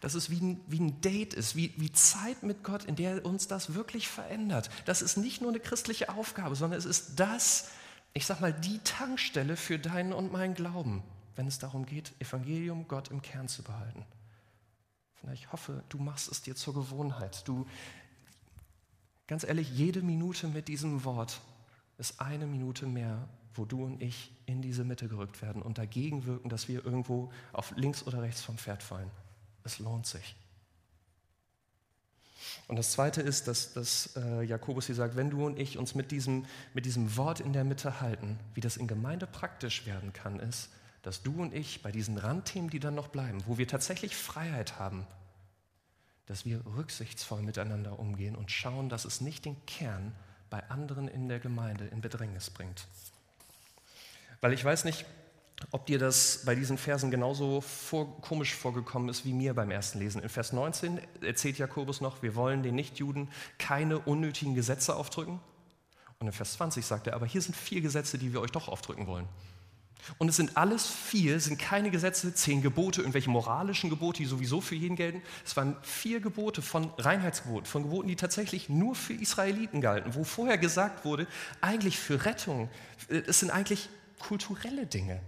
Dass 0.02 0.14
es 0.14 0.30
wie 0.30 0.40
ein, 0.40 0.60
wie 0.68 0.80
ein 0.80 1.02
Date 1.02 1.34
ist, 1.34 1.56
wie, 1.56 1.74
wie 1.78 1.92
Zeit 1.92 2.44
mit 2.44 2.64
Gott, 2.64 2.86
in 2.86 2.96
der 2.96 3.26
uns 3.26 3.48
das 3.48 3.74
wirklich 3.74 4.08
verändert. 4.08 4.70
Das 4.86 5.02
ist 5.02 5.18
nicht 5.18 5.42
nur 5.42 5.50
eine 5.50 5.60
christliche 5.60 6.10
Aufgabe, 6.10 6.56
sondern 6.56 6.78
es 6.78 6.86
ist 6.86 7.20
das, 7.20 7.70
ich 8.14 8.26
sag 8.26 8.42
mal, 8.42 8.54
die 8.54 8.80
Tankstelle 8.80 9.58
für 9.58 9.80
deinen 9.80 10.14
und 10.14 10.32
meinen 10.32 10.54
Glauben, 10.54 11.04
wenn 11.36 11.48
es 11.48 11.60
darum 11.60 11.86
geht, 11.86 12.14
Evangelium 12.20 12.88
Gott 12.88 13.10
im 13.10 13.22
Kern 13.22 13.48
zu 13.48 13.64
behalten. 13.64 14.06
Ich 15.34 15.52
hoffe, 15.52 15.84
du 15.90 15.98
machst 15.98 16.32
es 16.32 16.42
dir 16.42 16.56
zur 16.56 16.74
Gewohnheit. 16.74 17.48
Du, 17.48 17.68
ganz 19.28 19.44
ehrlich, 19.44 19.70
jede 19.72 20.02
Minute 20.02 20.48
mit 20.48 20.68
diesem 20.68 21.04
Wort 21.04 21.42
ist 21.98 22.22
eine 22.22 22.48
Minute 22.48 22.86
mehr, 22.86 23.28
wo 23.54 23.66
du 23.66 23.84
und 23.84 24.02
ich 24.02 24.32
in 24.46 24.62
diese 24.62 24.84
Mitte 24.84 25.08
gerückt 25.08 25.42
werden 25.42 25.62
und 25.62 25.78
dagegen 25.78 26.26
wirken, 26.26 26.50
dass 26.50 26.68
wir 26.68 26.86
irgendwo 26.86 27.32
auf 27.52 27.74
links 27.76 28.04
oder 28.06 28.22
rechts 28.22 28.42
vom 28.42 28.58
Pferd 28.58 28.84
fallen. 28.84 29.10
Es 29.68 29.80
lohnt 29.80 30.08
sich. 30.08 30.38
Und 32.70 32.78
das 32.78 32.94
Zweite 32.94 33.22
ist, 33.22 33.50
dass, 33.50 33.74
dass 33.74 34.16
äh, 34.16 34.44
Jakobus 34.44 34.86
hier 34.86 34.96
sagt, 34.96 35.18
wenn 35.18 35.30
du 35.30 35.46
und 35.46 35.60
ich 35.60 35.78
uns 35.78 35.94
mit 35.94 36.12
diesem, 36.12 36.46
mit 36.74 36.86
diesem 36.86 37.18
Wort 37.18 37.42
in 37.42 37.52
der 37.52 37.66
Mitte 37.66 38.00
halten, 38.00 38.40
wie 38.54 38.62
das 38.62 38.78
in 38.78 38.88
Gemeinde 38.88 39.28
praktisch 39.28 39.86
werden 39.86 40.14
kann, 40.14 40.40
ist, 40.40 40.70
dass 41.02 41.22
du 41.22 41.42
und 41.42 41.54
ich 41.54 41.82
bei 41.82 41.92
diesen 41.92 42.18
Randthemen, 42.18 42.70
die 42.70 42.80
dann 42.80 42.96
noch 42.96 43.10
bleiben, 43.10 43.44
wo 43.46 43.58
wir 43.58 43.68
tatsächlich 43.68 44.16
Freiheit 44.16 44.80
haben, 44.80 45.06
dass 46.28 46.46
wir 46.46 46.66
rücksichtsvoll 46.66 47.42
miteinander 47.42 48.00
umgehen 48.00 48.38
und 48.38 48.52
schauen, 48.52 48.88
dass 48.88 49.04
es 49.04 49.20
nicht 49.20 49.44
den 49.44 49.66
Kern 49.66 50.16
bei 50.50 50.64
anderen 50.70 51.10
in 51.10 51.28
der 51.28 51.40
Gemeinde 51.40 51.88
in 51.88 52.00
Bedrängnis 52.00 52.50
bringt. 52.50 52.88
Weil 54.40 54.54
ich 54.54 54.64
weiß 54.64 54.86
nicht, 54.86 55.06
ob 55.72 55.86
dir 55.88 56.00
das 56.00 56.44
bei 56.46 56.56
diesen 56.56 56.78
Versen 56.78 57.12
genauso 57.12 57.62
vor, 57.62 58.22
komisch 58.22 58.54
vorgekommen 58.54 59.10
ist 59.10 59.26
wie 59.26 59.34
mir 59.34 59.54
beim 59.54 59.72
ersten 59.72 60.00
Lesen. 60.00 60.22
In 60.22 60.30
Vers 60.30 60.54
19 60.54 61.00
erzählt 61.22 61.58
Jakobus 61.58 62.00
noch, 62.00 62.22
wir 62.22 62.36
wollen 62.36 62.64
den 62.64 62.76
Nichtjuden 62.76 63.30
keine 63.58 64.00
unnötigen 64.00 64.56
Gesetze 64.56 64.96
aufdrücken. 64.96 65.40
Und 66.20 66.28
in 66.28 66.34
Vers 66.34 66.54
20 66.54 66.86
sagt 66.86 67.08
er, 67.08 67.16
aber 67.16 67.26
hier 67.26 67.42
sind 67.42 67.56
vier 67.56 67.82
Gesetze, 67.82 68.18
die 68.18 68.34
wir 68.34 68.42
euch 68.42 68.52
doch 68.52 68.68
aufdrücken 68.68 69.08
wollen. 69.08 69.28
Und 70.20 70.30
es 70.30 70.38
sind 70.38 70.56
alles 70.58 70.88
vier, 70.88 71.40
sind 71.40 71.60
keine 71.60 71.90
Gesetze, 71.90 72.34
zehn 72.34 72.62
Gebote, 72.62 73.02
irgendwelche 73.02 73.30
moralischen 73.30 73.90
Gebote, 73.90 74.20
die 74.20 74.26
sowieso 74.26 74.62
für 74.62 74.76
jeden 74.76 74.96
gelten. 74.96 75.22
Es 75.46 75.58
waren 75.58 75.76
vier 75.82 76.22
Gebote 76.22 76.62
von 76.62 76.92
Reinheitsgeboten, 76.98 77.66
von 77.66 77.84
Geboten, 77.84 78.08
die 78.08 78.16
tatsächlich 78.16 78.70
nur 78.70 78.96
für 78.96 79.14
Israeliten 79.14 79.82
galten, 79.82 80.16
wo 80.16 80.24
vorher 80.24 80.58
gesagt 80.58 81.04
wurde, 81.04 81.28
eigentlich 81.62 81.98
für 81.98 82.26
Rettung, 82.26 82.70
äh, 83.10 83.24
es 83.28 83.40
sind 83.40 83.50
eigentlich 83.50 83.90
kulturelle 84.20 84.86
Dinge. 84.86 85.20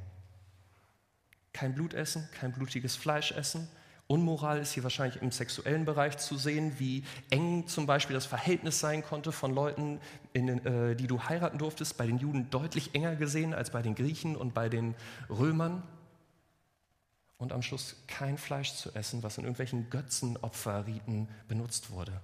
Kein 1.54 1.74
Blut 1.74 1.94
essen, 1.94 2.28
kein 2.32 2.52
blutiges 2.52 2.96
Fleisch 2.96 3.32
essen. 3.32 3.68
Unmoral 4.08 4.58
ist 4.58 4.72
hier 4.72 4.82
wahrscheinlich 4.82 5.22
im 5.22 5.32
sexuellen 5.32 5.86
Bereich 5.86 6.18
zu 6.18 6.36
sehen, 6.36 6.80
wie 6.80 7.04
eng 7.30 7.68
zum 7.68 7.86
Beispiel 7.86 8.16
das 8.16 8.26
Verhältnis 8.26 8.80
sein 8.80 9.04
konnte 9.04 9.32
von 9.32 9.54
Leuten, 9.54 10.00
den, 10.34 10.66
äh, 10.66 10.96
die 10.96 11.06
du 11.06 11.22
heiraten 11.22 11.60
durftest. 11.60 11.96
Bei 11.96 12.08
den 12.08 12.18
Juden 12.18 12.50
deutlich 12.50 12.96
enger 12.96 13.16
gesehen 13.16 13.54
als 13.54 13.70
bei 13.70 13.84
den 13.84 13.94
Griechen 13.94 14.36
und 14.36 14.56
bei 14.56 14.68
den 14.68 14.96
Römern. 15.30 15.84
Und 17.38 17.54
am 17.54 17.62
Schluss 17.62 17.98
kein 18.08 18.40
Fleisch 18.40 18.74
zu 18.74 18.92
essen, 18.96 19.22
was 19.22 19.38
in 19.38 19.44
irgendwelchen 19.44 19.92
Götzenopferriten 19.92 21.30
benutzt 21.48 21.92
wurde. 21.92 22.20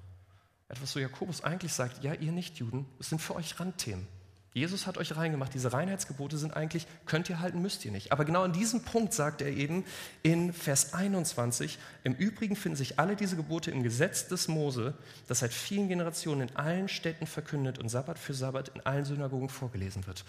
Etwas, 0.67 0.95
wo 0.95 0.99
Jakobus 0.99 1.43
eigentlich 1.43 1.73
sagt, 1.73 2.03
ja, 2.03 2.13
ihr 2.15 2.31
Nichtjuden, 2.31 2.88
es 2.99 3.09
sind 3.09 3.21
für 3.21 3.35
euch 3.35 3.59
Randthemen. 3.59 4.07
Jesus 4.55 4.87
hat 4.87 4.97
euch 4.97 5.13
reingemacht. 5.17 5.53
Diese 5.53 5.73
Reinheitsgebote 5.73 6.37
sind 6.37 6.55
eigentlich, 6.55 6.87
könnt 7.05 7.29
ihr 7.29 7.41
halten, 7.41 7.61
müsst 7.61 7.83
ihr 7.83 7.91
nicht. 7.91 8.13
Aber 8.13 8.23
genau 8.23 8.43
an 8.43 8.53
diesem 8.53 8.83
Punkt 8.83 9.13
sagt 9.13 9.41
er 9.41 9.49
eben 9.49 9.83
in 10.23 10.53
Vers 10.53 10.93
21, 10.93 11.77
im 12.05 12.13
Übrigen 12.13 12.55
finden 12.55 12.77
sich 12.77 12.97
alle 12.97 13.17
diese 13.17 13.35
Gebote 13.35 13.69
im 13.69 13.83
Gesetz 13.83 14.29
des 14.29 14.47
Mose, 14.47 14.93
das 15.27 15.39
seit 15.39 15.53
vielen 15.53 15.89
Generationen 15.89 16.47
in 16.47 16.55
allen 16.55 16.87
Städten 16.87 17.27
verkündet 17.27 17.79
und 17.79 17.89
Sabbat 17.89 18.17
für 18.17 18.33
Sabbat 18.33 18.69
in 18.69 18.79
allen 18.85 19.03
Synagogen 19.03 19.49
vorgelesen 19.49 20.07
wird. 20.07 20.23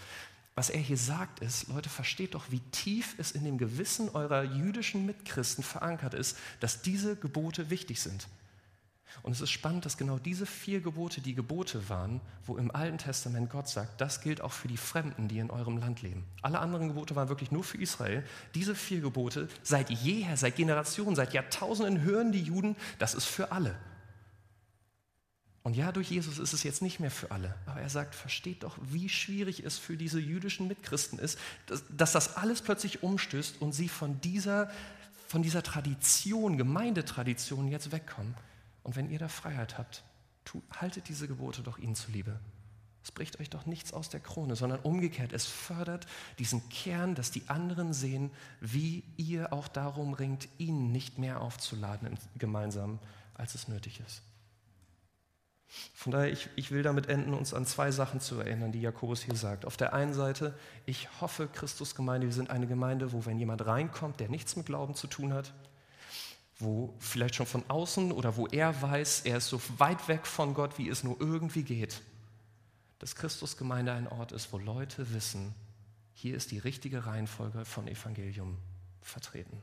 Was 0.57 0.71
er 0.71 0.81
hier 0.81 0.97
sagt 0.97 1.39
ist, 1.39 1.69
Leute, 1.69 1.89
versteht 1.89 2.35
doch, 2.35 2.51
wie 2.51 2.61
tief 2.73 3.15
es 3.19 3.31
in 3.31 3.45
dem 3.45 3.59
Gewissen 3.59 4.09
eurer 4.09 4.43
jüdischen 4.43 5.07
Mitchristen 5.07 5.63
verankert 5.63 6.15
ist, 6.15 6.37
dass 6.59 6.83
diese 6.83 7.15
Gebote 7.15 7.71
wichtig 7.71 8.01
sind. 8.01 8.27
Und 9.23 9.33
es 9.33 9.41
ist 9.41 9.51
spannend, 9.51 9.85
dass 9.85 9.97
genau 9.97 10.19
diese 10.19 10.47
vier 10.47 10.81
Gebote 10.81 11.21
die 11.21 11.35
Gebote 11.35 11.89
waren, 11.89 12.21
wo 12.45 12.57
im 12.57 12.71
Alten 12.71 12.99
Testament 12.99 13.51
Gott 13.51 13.69
sagt, 13.69 14.01
das 14.01 14.21
gilt 14.21 14.41
auch 14.41 14.53
für 14.53 14.69
die 14.69 14.77
Fremden, 14.77 15.29
die 15.29 15.39
in 15.39 15.51
eurem 15.51 15.79
Land 15.79 16.03
leben. 16.03 16.25
Alle 16.43 16.61
anderen 16.61 16.89
Gebote 16.89 17.17
waren 17.17 17.29
wirklich 17.29 17.51
nur 17.51 17.65
für 17.65 17.79
Israel. 17.79 18.25
Diese 18.55 18.75
vier 18.75 19.01
Gebote, 19.01 19.49
seit 19.63 19.91
jeher, 19.91 20.37
seit 20.37 20.57
Generationen, 20.57 21.17
seit 21.17 21.33
Jahrtausenden 21.33 22.03
hören 22.03 22.33
die 22.33 22.43
Juden, 22.43 22.77
das 22.99 23.15
ist 23.15 23.25
für 23.25 23.51
alle. 23.53 23.75
Und 25.65 25.75
ja, 25.75 25.91
durch 25.91 26.11
Jesus 26.11 26.39
ist 26.39 26.53
es 26.53 26.63
jetzt 26.63 26.81
nicht 26.81 27.01
mehr 27.01 27.11
für 27.11 27.33
alle. 27.33 27.53
Aber 27.67 27.81
er 27.81 27.91
sagt, 27.91 28.15
versteht 28.15 28.63
doch, 28.63 28.79
wie 28.81 29.09
schwierig 29.09 29.65
es 29.65 29.77
für 29.77 29.97
diese 29.97 30.21
jüdischen 30.21 30.69
Mitchristen 30.69 31.19
ist, 31.19 31.37
dass, 31.67 31.83
dass 31.89 32.13
das 32.13 32.37
alles 32.37 32.63
plötzlich 32.63 33.03
umstößt 33.03 33.61
und 33.61 33.73
sie 33.73 33.89
von 33.89 34.21
dieser, 34.21 34.71
von 35.27 35.43
dieser 35.43 35.65
Tradition, 35.65 36.57
Gemeindetradition 36.57 37.67
jetzt 37.67 37.91
wegkommen 37.91 38.37
und 38.87 38.95
wenn 38.95 39.11
ihr 39.11 39.19
da 39.19 39.27
Freiheit 39.27 39.79
habt, 39.79 40.05
tu, 40.45 40.63
haltet 40.71 41.09
diese 41.09 41.27
Gebote 41.27 41.63
doch 41.63 41.77
ihnen 41.77 41.97
zuliebe. 41.97 42.39
Es 43.03 43.11
bricht 43.11 43.41
euch 43.41 43.51
doch 43.51 43.67
nichts 43.67 43.93
aus 43.93 44.11
der 44.11 44.21
Krone, 44.21 44.55
sondern 44.55 44.79
umgekehrt, 44.79 45.33
es 45.33 45.45
fördert 45.45 46.07
diesen 46.39 46.69
Kern, 46.69 47.17
dass 47.17 47.33
die 47.33 47.43
anderen 47.49 47.93
sehen, 47.93 48.31
wie 48.61 49.03
ihr 49.17 49.53
auch 49.53 49.67
darum 49.67 50.15
ringt, 50.15 50.49
ihnen 50.59 50.93
nicht 50.93 51.19
mehr 51.19 51.41
aufzuladen 51.41 52.17
gemeinsam, 52.39 53.01
als 53.35 53.57
es 53.57 53.67
nötig 53.67 54.01
ist. 54.07 54.23
Von 55.93 56.13
daher, 56.13 56.31
ich, 56.31 56.49
ich 56.55 56.71
will 56.71 56.85
damit 56.85 57.09
enden, 57.09 57.35
uns 57.35 57.55
an 57.55 57.67
zwei 57.67 57.91
Sachen 57.91 58.21
zu 58.21 58.39
erinnern, 58.39 58.71
die 58.71 58.81
Jakobus 58.81 59.23
hier 59.23 59.35
sagt. 59.35 59.65
Auf 59.65 59.77
der 59.77 59.95
einen 59.95 60.15
Seite, 60.15 60.57
ich 60.85 61.09
hoffe, 61.21 61.49
Christusgemeinde, 61.49 62.29
wir 62.29 62.35
sind 62.35 62.51
eine 62.51 62.69
Gemeinde, 62.69 63.13
wo 63.13 63.27
wenn 63.27 63.41
jemand 63.41 63.67
reinkommt, 63.67 64.21
der 64.21 64.29
nichts 64.29 64.55
mit 64.55 64.67
Glauben 64.67 64.95
zu 64.95 65.09
tun 65.09 65.33
hat, 65.33 65.53
wo 66.59 66.95
vielleicht 66.99 67.35
schon 67.35 67.47
von 67.47 67.65
außen 67.69 68.13
oder 68.13 68.37
wo 68.37 68.47
er 68.47 68.81
weiß, 68.81 69.23
er 69.25 69.39
ist 69.39 69.49
so 69.49 69.61
weit 69.79 70.09
weg 70.09 70.27
von 70.27 70.55
Gott, 70.55 70.79
wie 70.79 70.89
es 70.89 71.05
nur 71.05 71.21
irgendwie 71.21 71.63
geht, 71.63 72.01
dass 72.99 73.15
Christusgemeinde 73.15 73.93
ein 73.93 74.09
Ort 74.09 74.33
ist, 74.33 74.53
wo 74.53 74.59
Leute 74.59 75.13
wissen, 75.13 75.55
hier 76.15 76.35
ist 76.35 76.51
die 76.51 76.59
richtige 76.59 77.05
Reihenfolge 77.05 77.67
von 77.67 77.89
Evangelium 77.89 78.57
vertreten. 79.03 79.63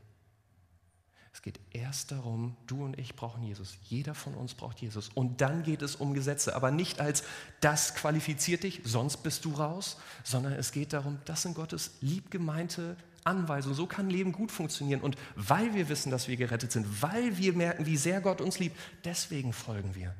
Es 1.32 1.42
geht 1.42 1.58
erst 1.72 2.12
darum, 2.12 2.56
du 2.68 2.84
und 2.84 2.96
ich 2.96 3.16
brauchen 3.16 3.42
Jesus. 3.42 3.76
Jeder 3.82 4.14
von 4.14 4.34
uns 4.34 4.54
braucht 4.54 4.78
Jesus. 4.78 5.08
Und 5.08 5.40
dann 5.40 5.64
geht 5.64 5.82
es 5.82 5.96
um 5.96 6.14
Gesetze, 6.14 6.54
aber 6.54 6.70
nicht 6.70 7.00
als 7.00 7.24
das 7.60 7.96
qualifiziert 7.96 8.62
dich, 8.62 8.82
sonst 8.84 9.16
bist 9.24 9.44
du 9.44 9.52
raus, 9.52 9.98
sondern 10.22 10.52
es 10.52 10.70
geht 10.70 10.92
darum, 10.92 11.18
das 11.24 11.42
sind 11.42 11.56
Gottes 11.56 11.96
liebgemeinte 12.00 12.96
Anweisungen. 13.24 13.74
So 13.74 13.86
kann 13.86 14.10
Leben 14.10 14.32
gut 14.32 14.52
funktionieren. 14.52 15.00
Und 15.00 15.16
weil 15.34 15.74
wir 15.74 15.88
wissen, 15.88 16.10
dass 16.10 16.28
wir 16.28 16.36
gerettet 16.36 16.72
sind, 16.72 17.02
weil 17.02 17.36
wir 17.38 17.54
merken, 17.54 17.86
wie 17.86 17.96
sehr 17.96 18.20
Gott 18.20 18.40
uns 18.40 18.58
liebt, 18.58 18.78
deswegen 19.04 19.52
folgen 19.52 19.94
wir. 19.94 20.14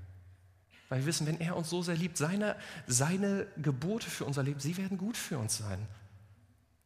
Weil 0.89 1.01
wir 1.01 1.07
wissen, 1.07 1.27
wenn 1.27 1.41
er 1.41 1.57
uns 1.57 1.71
so 1.71 1.83
sehr 1.83 1.97
liebt, 1.97 2.17
seine, 2.17 2.57
seine 2.87 3.47
Gebote 3.57 4.09
für 4.09 4.25
unser 4.25 4.43
Leben, 4.43 4.61
sie 4.61 4.77
werden 4.77 4.99
gut 4.99 5.17
für 5.17 5.39
uns 5.39 5.59
sein. 5.59 5.87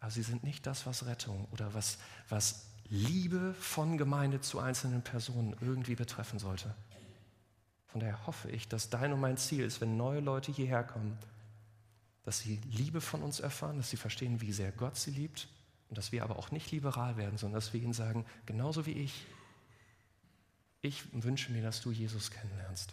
Aber 0.01 0.11
sie 0.11 0.23
sind 0.23 0.45
nicht 0.45 0.67
das, 0.67 0.87
was 0.87 1.07
Rettung 1.07 1.47
oder 1.53 1.73
was, 1.75 1.99
was 2.29 2.67
Liebe 2.89 3.55
von 3.61 3.99
Gemeinde 3.99 4.41
zu 4.41 4.59
einzelnen 4.61 5.03
Personen 5.03 5.57
irgendwie 5.61 5.95
betreffen 5.95 6.39
sollte. 6.39 6.75
Von 7.89 8.01
daher 8.01 8.27
hoffe 8.27 8.51
ich, 8.51 8.69
dass 8.69 8.91
dein 8.91 9.13
und 9.13 9.21
mein 9.21 9.37
Ziel 9.37 9.65
ist, 9.65 9.81
wenn 9.81 9.97
neue 9.97 10.21
Leute 10.21 10.53
hierher 10.53 10.85
kommen, 10.85 11.19
dass 12.25 12.41
sie 12.41 12.61
Liebe 12.71 13.01
von 13.01 13.23
uns 13.23 13.41
erfahren, 13.41 13.79
dass 13.79 13.91
sie 13.91 13.97
verstehen, 13.97 14.41
wie 14.41 14.53
sehr 14.53 14.73
Gott 14.73 14.97
sie 14.97 15.11
liebt 15.11 15.49
und 15.89 15.99
dass 15.99 16.13
wir 16.13 16.23
aber 16.23 16.39
auch 16.39 16.51
nicht 16.51 16.71
liberal 16.71 17.17
werden, 17.17 17.39
sondern 17.39 17.61
dass 17.61 17.73
wir 17.73 17.81
ihnen 17.81 17.93
sagen, 17.93 18.27
genauso 18.47 18.87
wie 18.87 18.93
ich, 18.93 19.27
ich 20.83 21.03
wünsche 21.13 21.53
mir, 21.53 21.63
dass 21.63 21.81
du 21.81 21.91
Jesus 21.91 22.31
kennenlernst. 22.31 22.93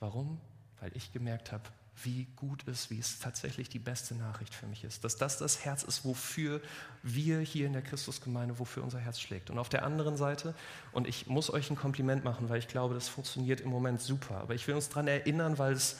Warum? 0.00 0.40
Weil 0.80 0.94
ich 0.94 1.12
gemerkt 1.12 1.52
habe, 1.52 1.64
wie 2.02 2.26
gut 2.36 2.62
ist, 2.64 2.90
wie 2.90 2.98
es 2.98 3.18
tatsächlich 3.18 3.68
die 3.70 3.78
beste 3.78 4.14
Nachricht 4.14 4.54
für 4.54 4.66
mich 4.66 4.84
ist. 4.84 5.04
Dass 5.04 5.16
das 5.16 5.38
das 5.38 5.64
Herz 5.64 5.82
ist, 5.82 6.04
wofür 6.04 6.60
wir 7.02 7.40
hier 7.40 7.66
in 7.66 7.72
der 7.72 7.82
Christusgemeinde, 7.82 8.58
wofür 8.58 8.82
unser 8.82 8.98
Herz 8.98 9.18
schlägt. 9.18 9.48
Und 9.48 9.58
auf 9.58 9.70
der 9.70 9.82
anderen 9.82 10.16
Seite, 10.16 10.54
und 10.92 11.06
ich 11.06 11.26
muss 11.26 11.50
euch 11.50 11.70
ein 11.70 11.76
Kompliment 11.76 12.22
machen, 12.22 12.50
weil 12.50 12.58
ich 12.58 12.68
glaube, 12.68 12.94
das 12.94 13.08
funktioniert 13.08 13.60
im 13.62 13.70
Moment 13.70 14.02
super. 14.02 14.38
Aber 14.38 14.54
ich 14.54 14.66
will 14.68 14.74
uns 14.74 14.90
daran 14.90 15.08
erinnern, 15.08 15.58
weil 15.58 15.72
es 15.72 15.96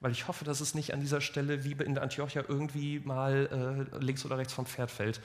weil 0.00 0.12
ich 0.12 0.28
hoffe, 0.28 0.44
dass 0.44 0.60
es 0.60 0.74
nicht 0.74 0.92
an 0.92 1.00
dieser 1.00 1.20
Stelle 1.20 1.64
wie 1.64 1.72
in 1.72 1.94
der 1.94 2.02
Antiochia 2.02 2.44
irgendwie 2.46 3.00
mal 3.00 3.88
äh, 3.92 3.98
links 3.98 4.24
oder 4.24 4.38
rechts 4.38 4.52
vom 4.52 4.66
Pferd 4.66 4.90
fällt. 4.90 5.20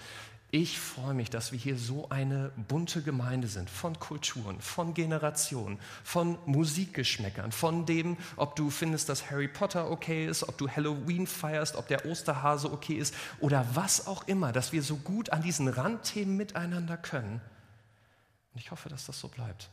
Ich 0.54 0.80
freue 0.80 1.14
mich, 1.14 1.30
dass 1.30 1.54
wir 1.54 1.60
hier 1.60 1.78
so 1.78 2.10
eine 2.10 2.52
bunte 2.68 3.02
Gemeinde 3.02 3.48
sind, 3.48 3.70
von 3.70 3.98
Kulturen, 4.00 4.60
von 4.60 4.94
Generationen, 4.94 5.80
von 6.04 6.38
Musikgeschmäckern, 6.46 7.54
von 7.54 7.86
dem, 7.86 8.18
ob 8.36 8.58
du 8.58 8.70
findest, 8.70 9.08
dass 9.08 9.32
Harry 9.32 9.48
Potter 9.48 9.90
okay 9.90 10.28
ist, 10.28 10.44
ob 10.44 10.58
du 10.58 10.68
Halloween 10.70 11.26
feierst, 11.26 11.78
ob 11.78 11.88
der 11.88 12.06
Osterhase 12.06 12.70
okay 12.70 12.96
ist 12.96 13.16
oder 13.40 13.66
was 13.76 14.08
auch 14.08 14.28
immer, 14.28 14.52
dass 14.52 14.74
wir 14.74 14.84
so 14.84 14.98
gut 14.98 15.30
an 15.30 15.42
diesen 15.42 15.70
Randthemen 15.70 16.36
miteinander 16.36 16.98
können. 16.98 17.40
Und 18.54 18.60
ich 18.60 18.72
hoffe, 18.72 18.90
dass 18.90 19.06
das 19.06 19.18
so 19.22 19.30
bleibt. 19.30 19.70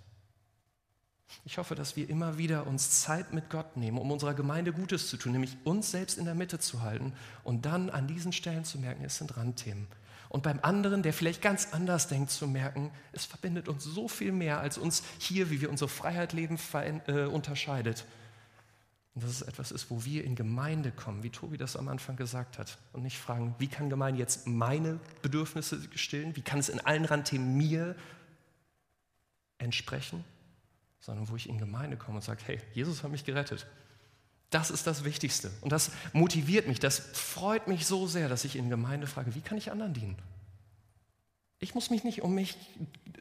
Ich 1.45 1.59
hoffe, 1.59 1.75
dass 1.75 1.97
wir 1.97 2.09
immer 2.09 2.39
wieder 2.39 2.67
uns 2.67 3.03
Zeit 3.03 3.33
mit 3.33 3.51
Gott 3.51 3.77
nehmen, 3.77 3.99
um 3.99 4.11
unserer 4.11 4.35
Gemeinde 4.35 4.73
Gutes 4.73 5.09
zu 5.09 5.17
tun, 5.17 5.33
nämlich 5.33 5.57
uns 5.65 5.91
selbst 5.91 6.19
in 6.19 6.25
der 6.25 6.35
Mitte 6.35 6.59
zu 6.59 6.83
halten 6.83 7.13
und 7.45 7.67
dann 7.67 7.91
an 7.91 8.07
diesen 8.07 8.33
Stellen 8.33 8.65
zu 8.65 8.79
merken, 8.79 9.05
es 9.05 9.19
sind 9.19 9.37
Randthemen. 9.37 9.87
Und 10.29 10.43
beim 10.43 10.59
anderen, 10.61 11.03
der 11.03 11.15
vielleicht 11.15 11.41
ganz 11.41 11.69
anders 11.73 12.09
denkt, 12.09 12.31
zu 12.31 12.47
merken, 12.47 12.91
es 13.13 13.25
verbindet 13.25 13.69
uns 13.69 13.85
so 13.85 14.09
viel 14.09 14.33
mehr, 14.33 14.61
als 14.61 14.77
uns 14.77 15.03
hier, 15.19 15.51
wie 15.51 15.61
wir 15.61 15.71
unsere 15.71 15.89
Freiheit 15.89 16.35
leben, 16.35 16.59
äh, 17.07 17.25
unterscheidet. 17.25 18.05
Und 19.15 19.25
dass 19.25 19.31
es 19.31 19.43
etwas 19.43 19.73
ist, 19.73 19.91
wo 19.91 20.05
wir 20.05 20.25
in 20.25 20.37
Gemeinde 20.37 20.93
kommen, 20.93 21.23
wie 21.23 21.31
Tobi 21.31 21.57
das 21.57 21.77
am 21.77 21.89
Anfang 21.89 22.17
gesagt 22.17 22.59
hat, 22.59 22.79
und 22.93 23.03
nicht 23.03 23.19
fragen, 23.19 23.55
wie 23.59 23.69
kann 23.69 23.89
Gemeinde 23.89 24.21
jetzt 24.21 24.47
meine 24.47 25.01
Bedürfnisse 25.23 25.81
stillen, 25.95 26.37
wie 26.37 26.43
kann 26.43 26.59
es 26.59 26.69
in 26.69 26.81
allen 26.81 27.07
Randthemen 27.07 27.57
mir 27.57 27.97
entsprechen, 29.57 30.25
sondern 31.01 31.29
wo 31.29 31.37
ich 31.37 31.49
in 31.49 31.59
Gemeinde 31.59 31.97
komme 31.97 32.17
und 32.17 32.23
sage, 32.23 32.43
hey, 32.47 32.61
Jesus 32.73 33.03
hat 33.03 33.11
mich 33.11 33.25
gerettet. 33.25 33.67
Das 34.51 34.71
ist 34.71 34.87
das 34.87 35.05
Wichtigste. 35.05 35.51
Und 35.61 35.73
das 35.73 35.91
motiviert 36.13 36.67
mich, 36.67 36.81
das 36.81 36.99
freut 36.99 37.69
mich 37.69 37.87
so 37.87 38.07
sehr, 38.07 38.29
dass 38.29 38.45
ich 38.45 38.57
in 38.57 38.71
Gemeinde 38.71 39.07
frage, 39.07 39.35
wie 39.35 39.41
kann 39.41 39.59
ich 39.59 39.71
anderen 39.71 39.95
dienen? 39.95 40.17
Ich 41.61 41.75
muss 41.75 41.91
mich 41.91 42.05
nicht 42.05 42.23
um 42.23 42.35
mich 42.35 42.57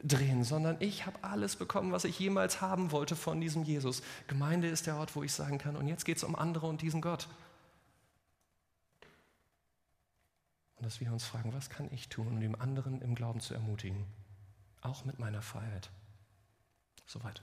drehen, 0.02 0.44
sondern 0.44 0.76
ich 0.80 1.06
habe 1.06 1.18
alles 1.22 1.56
bekommen, 1.56 1.90
was 1.90 2.04
ich 2.04 2.18
jemals 2.18 2.60
haben 2.60 2.92
wollte 2.92 3.16
von 3.16 3.40
diesem 3.40 3.64
Jesus. 3.64 4.02
Gemeinde 4.28 4.68
ist 4.68 4.86
der 4.86 4.96
Ort, 4.96 5.16
wo 5.16 5.24
ich 5.24 5.32
sagen 5.32 5.58
kann, 5.58 5.76
und 5.76 5.88
jetzt 5.88 6.04
geht 6.04 6.18
es 6.18 6.24
um 6.24 6.36
andere 6.36 6.66
und 6.66 6.80
diesen 6.80 7.00
Gott. 7.00 7.28
Und 10.76 10.86
dass 10.86 11.00
wir 11.00 11.12
uns 11.12 11.24
fragen, 11.24 11.52
was 11.52 11.68
kann 11.68 11.92
ich 11.92 12.08
tun, 12.08 12.28
um 12.28 12.40
dem 12.40 12.54
anderen 12.54 13.02
im 13.02 13.16
Glauben 13.16 13.40
zu 13.40 13.54
ermutigen? 13.54 14.06
Auch 14.80 15.04
mit 15.04 15.18
meiner 15.18 15.42
Freiheit. 15.42 15.90
Soweit. 17.06 17.42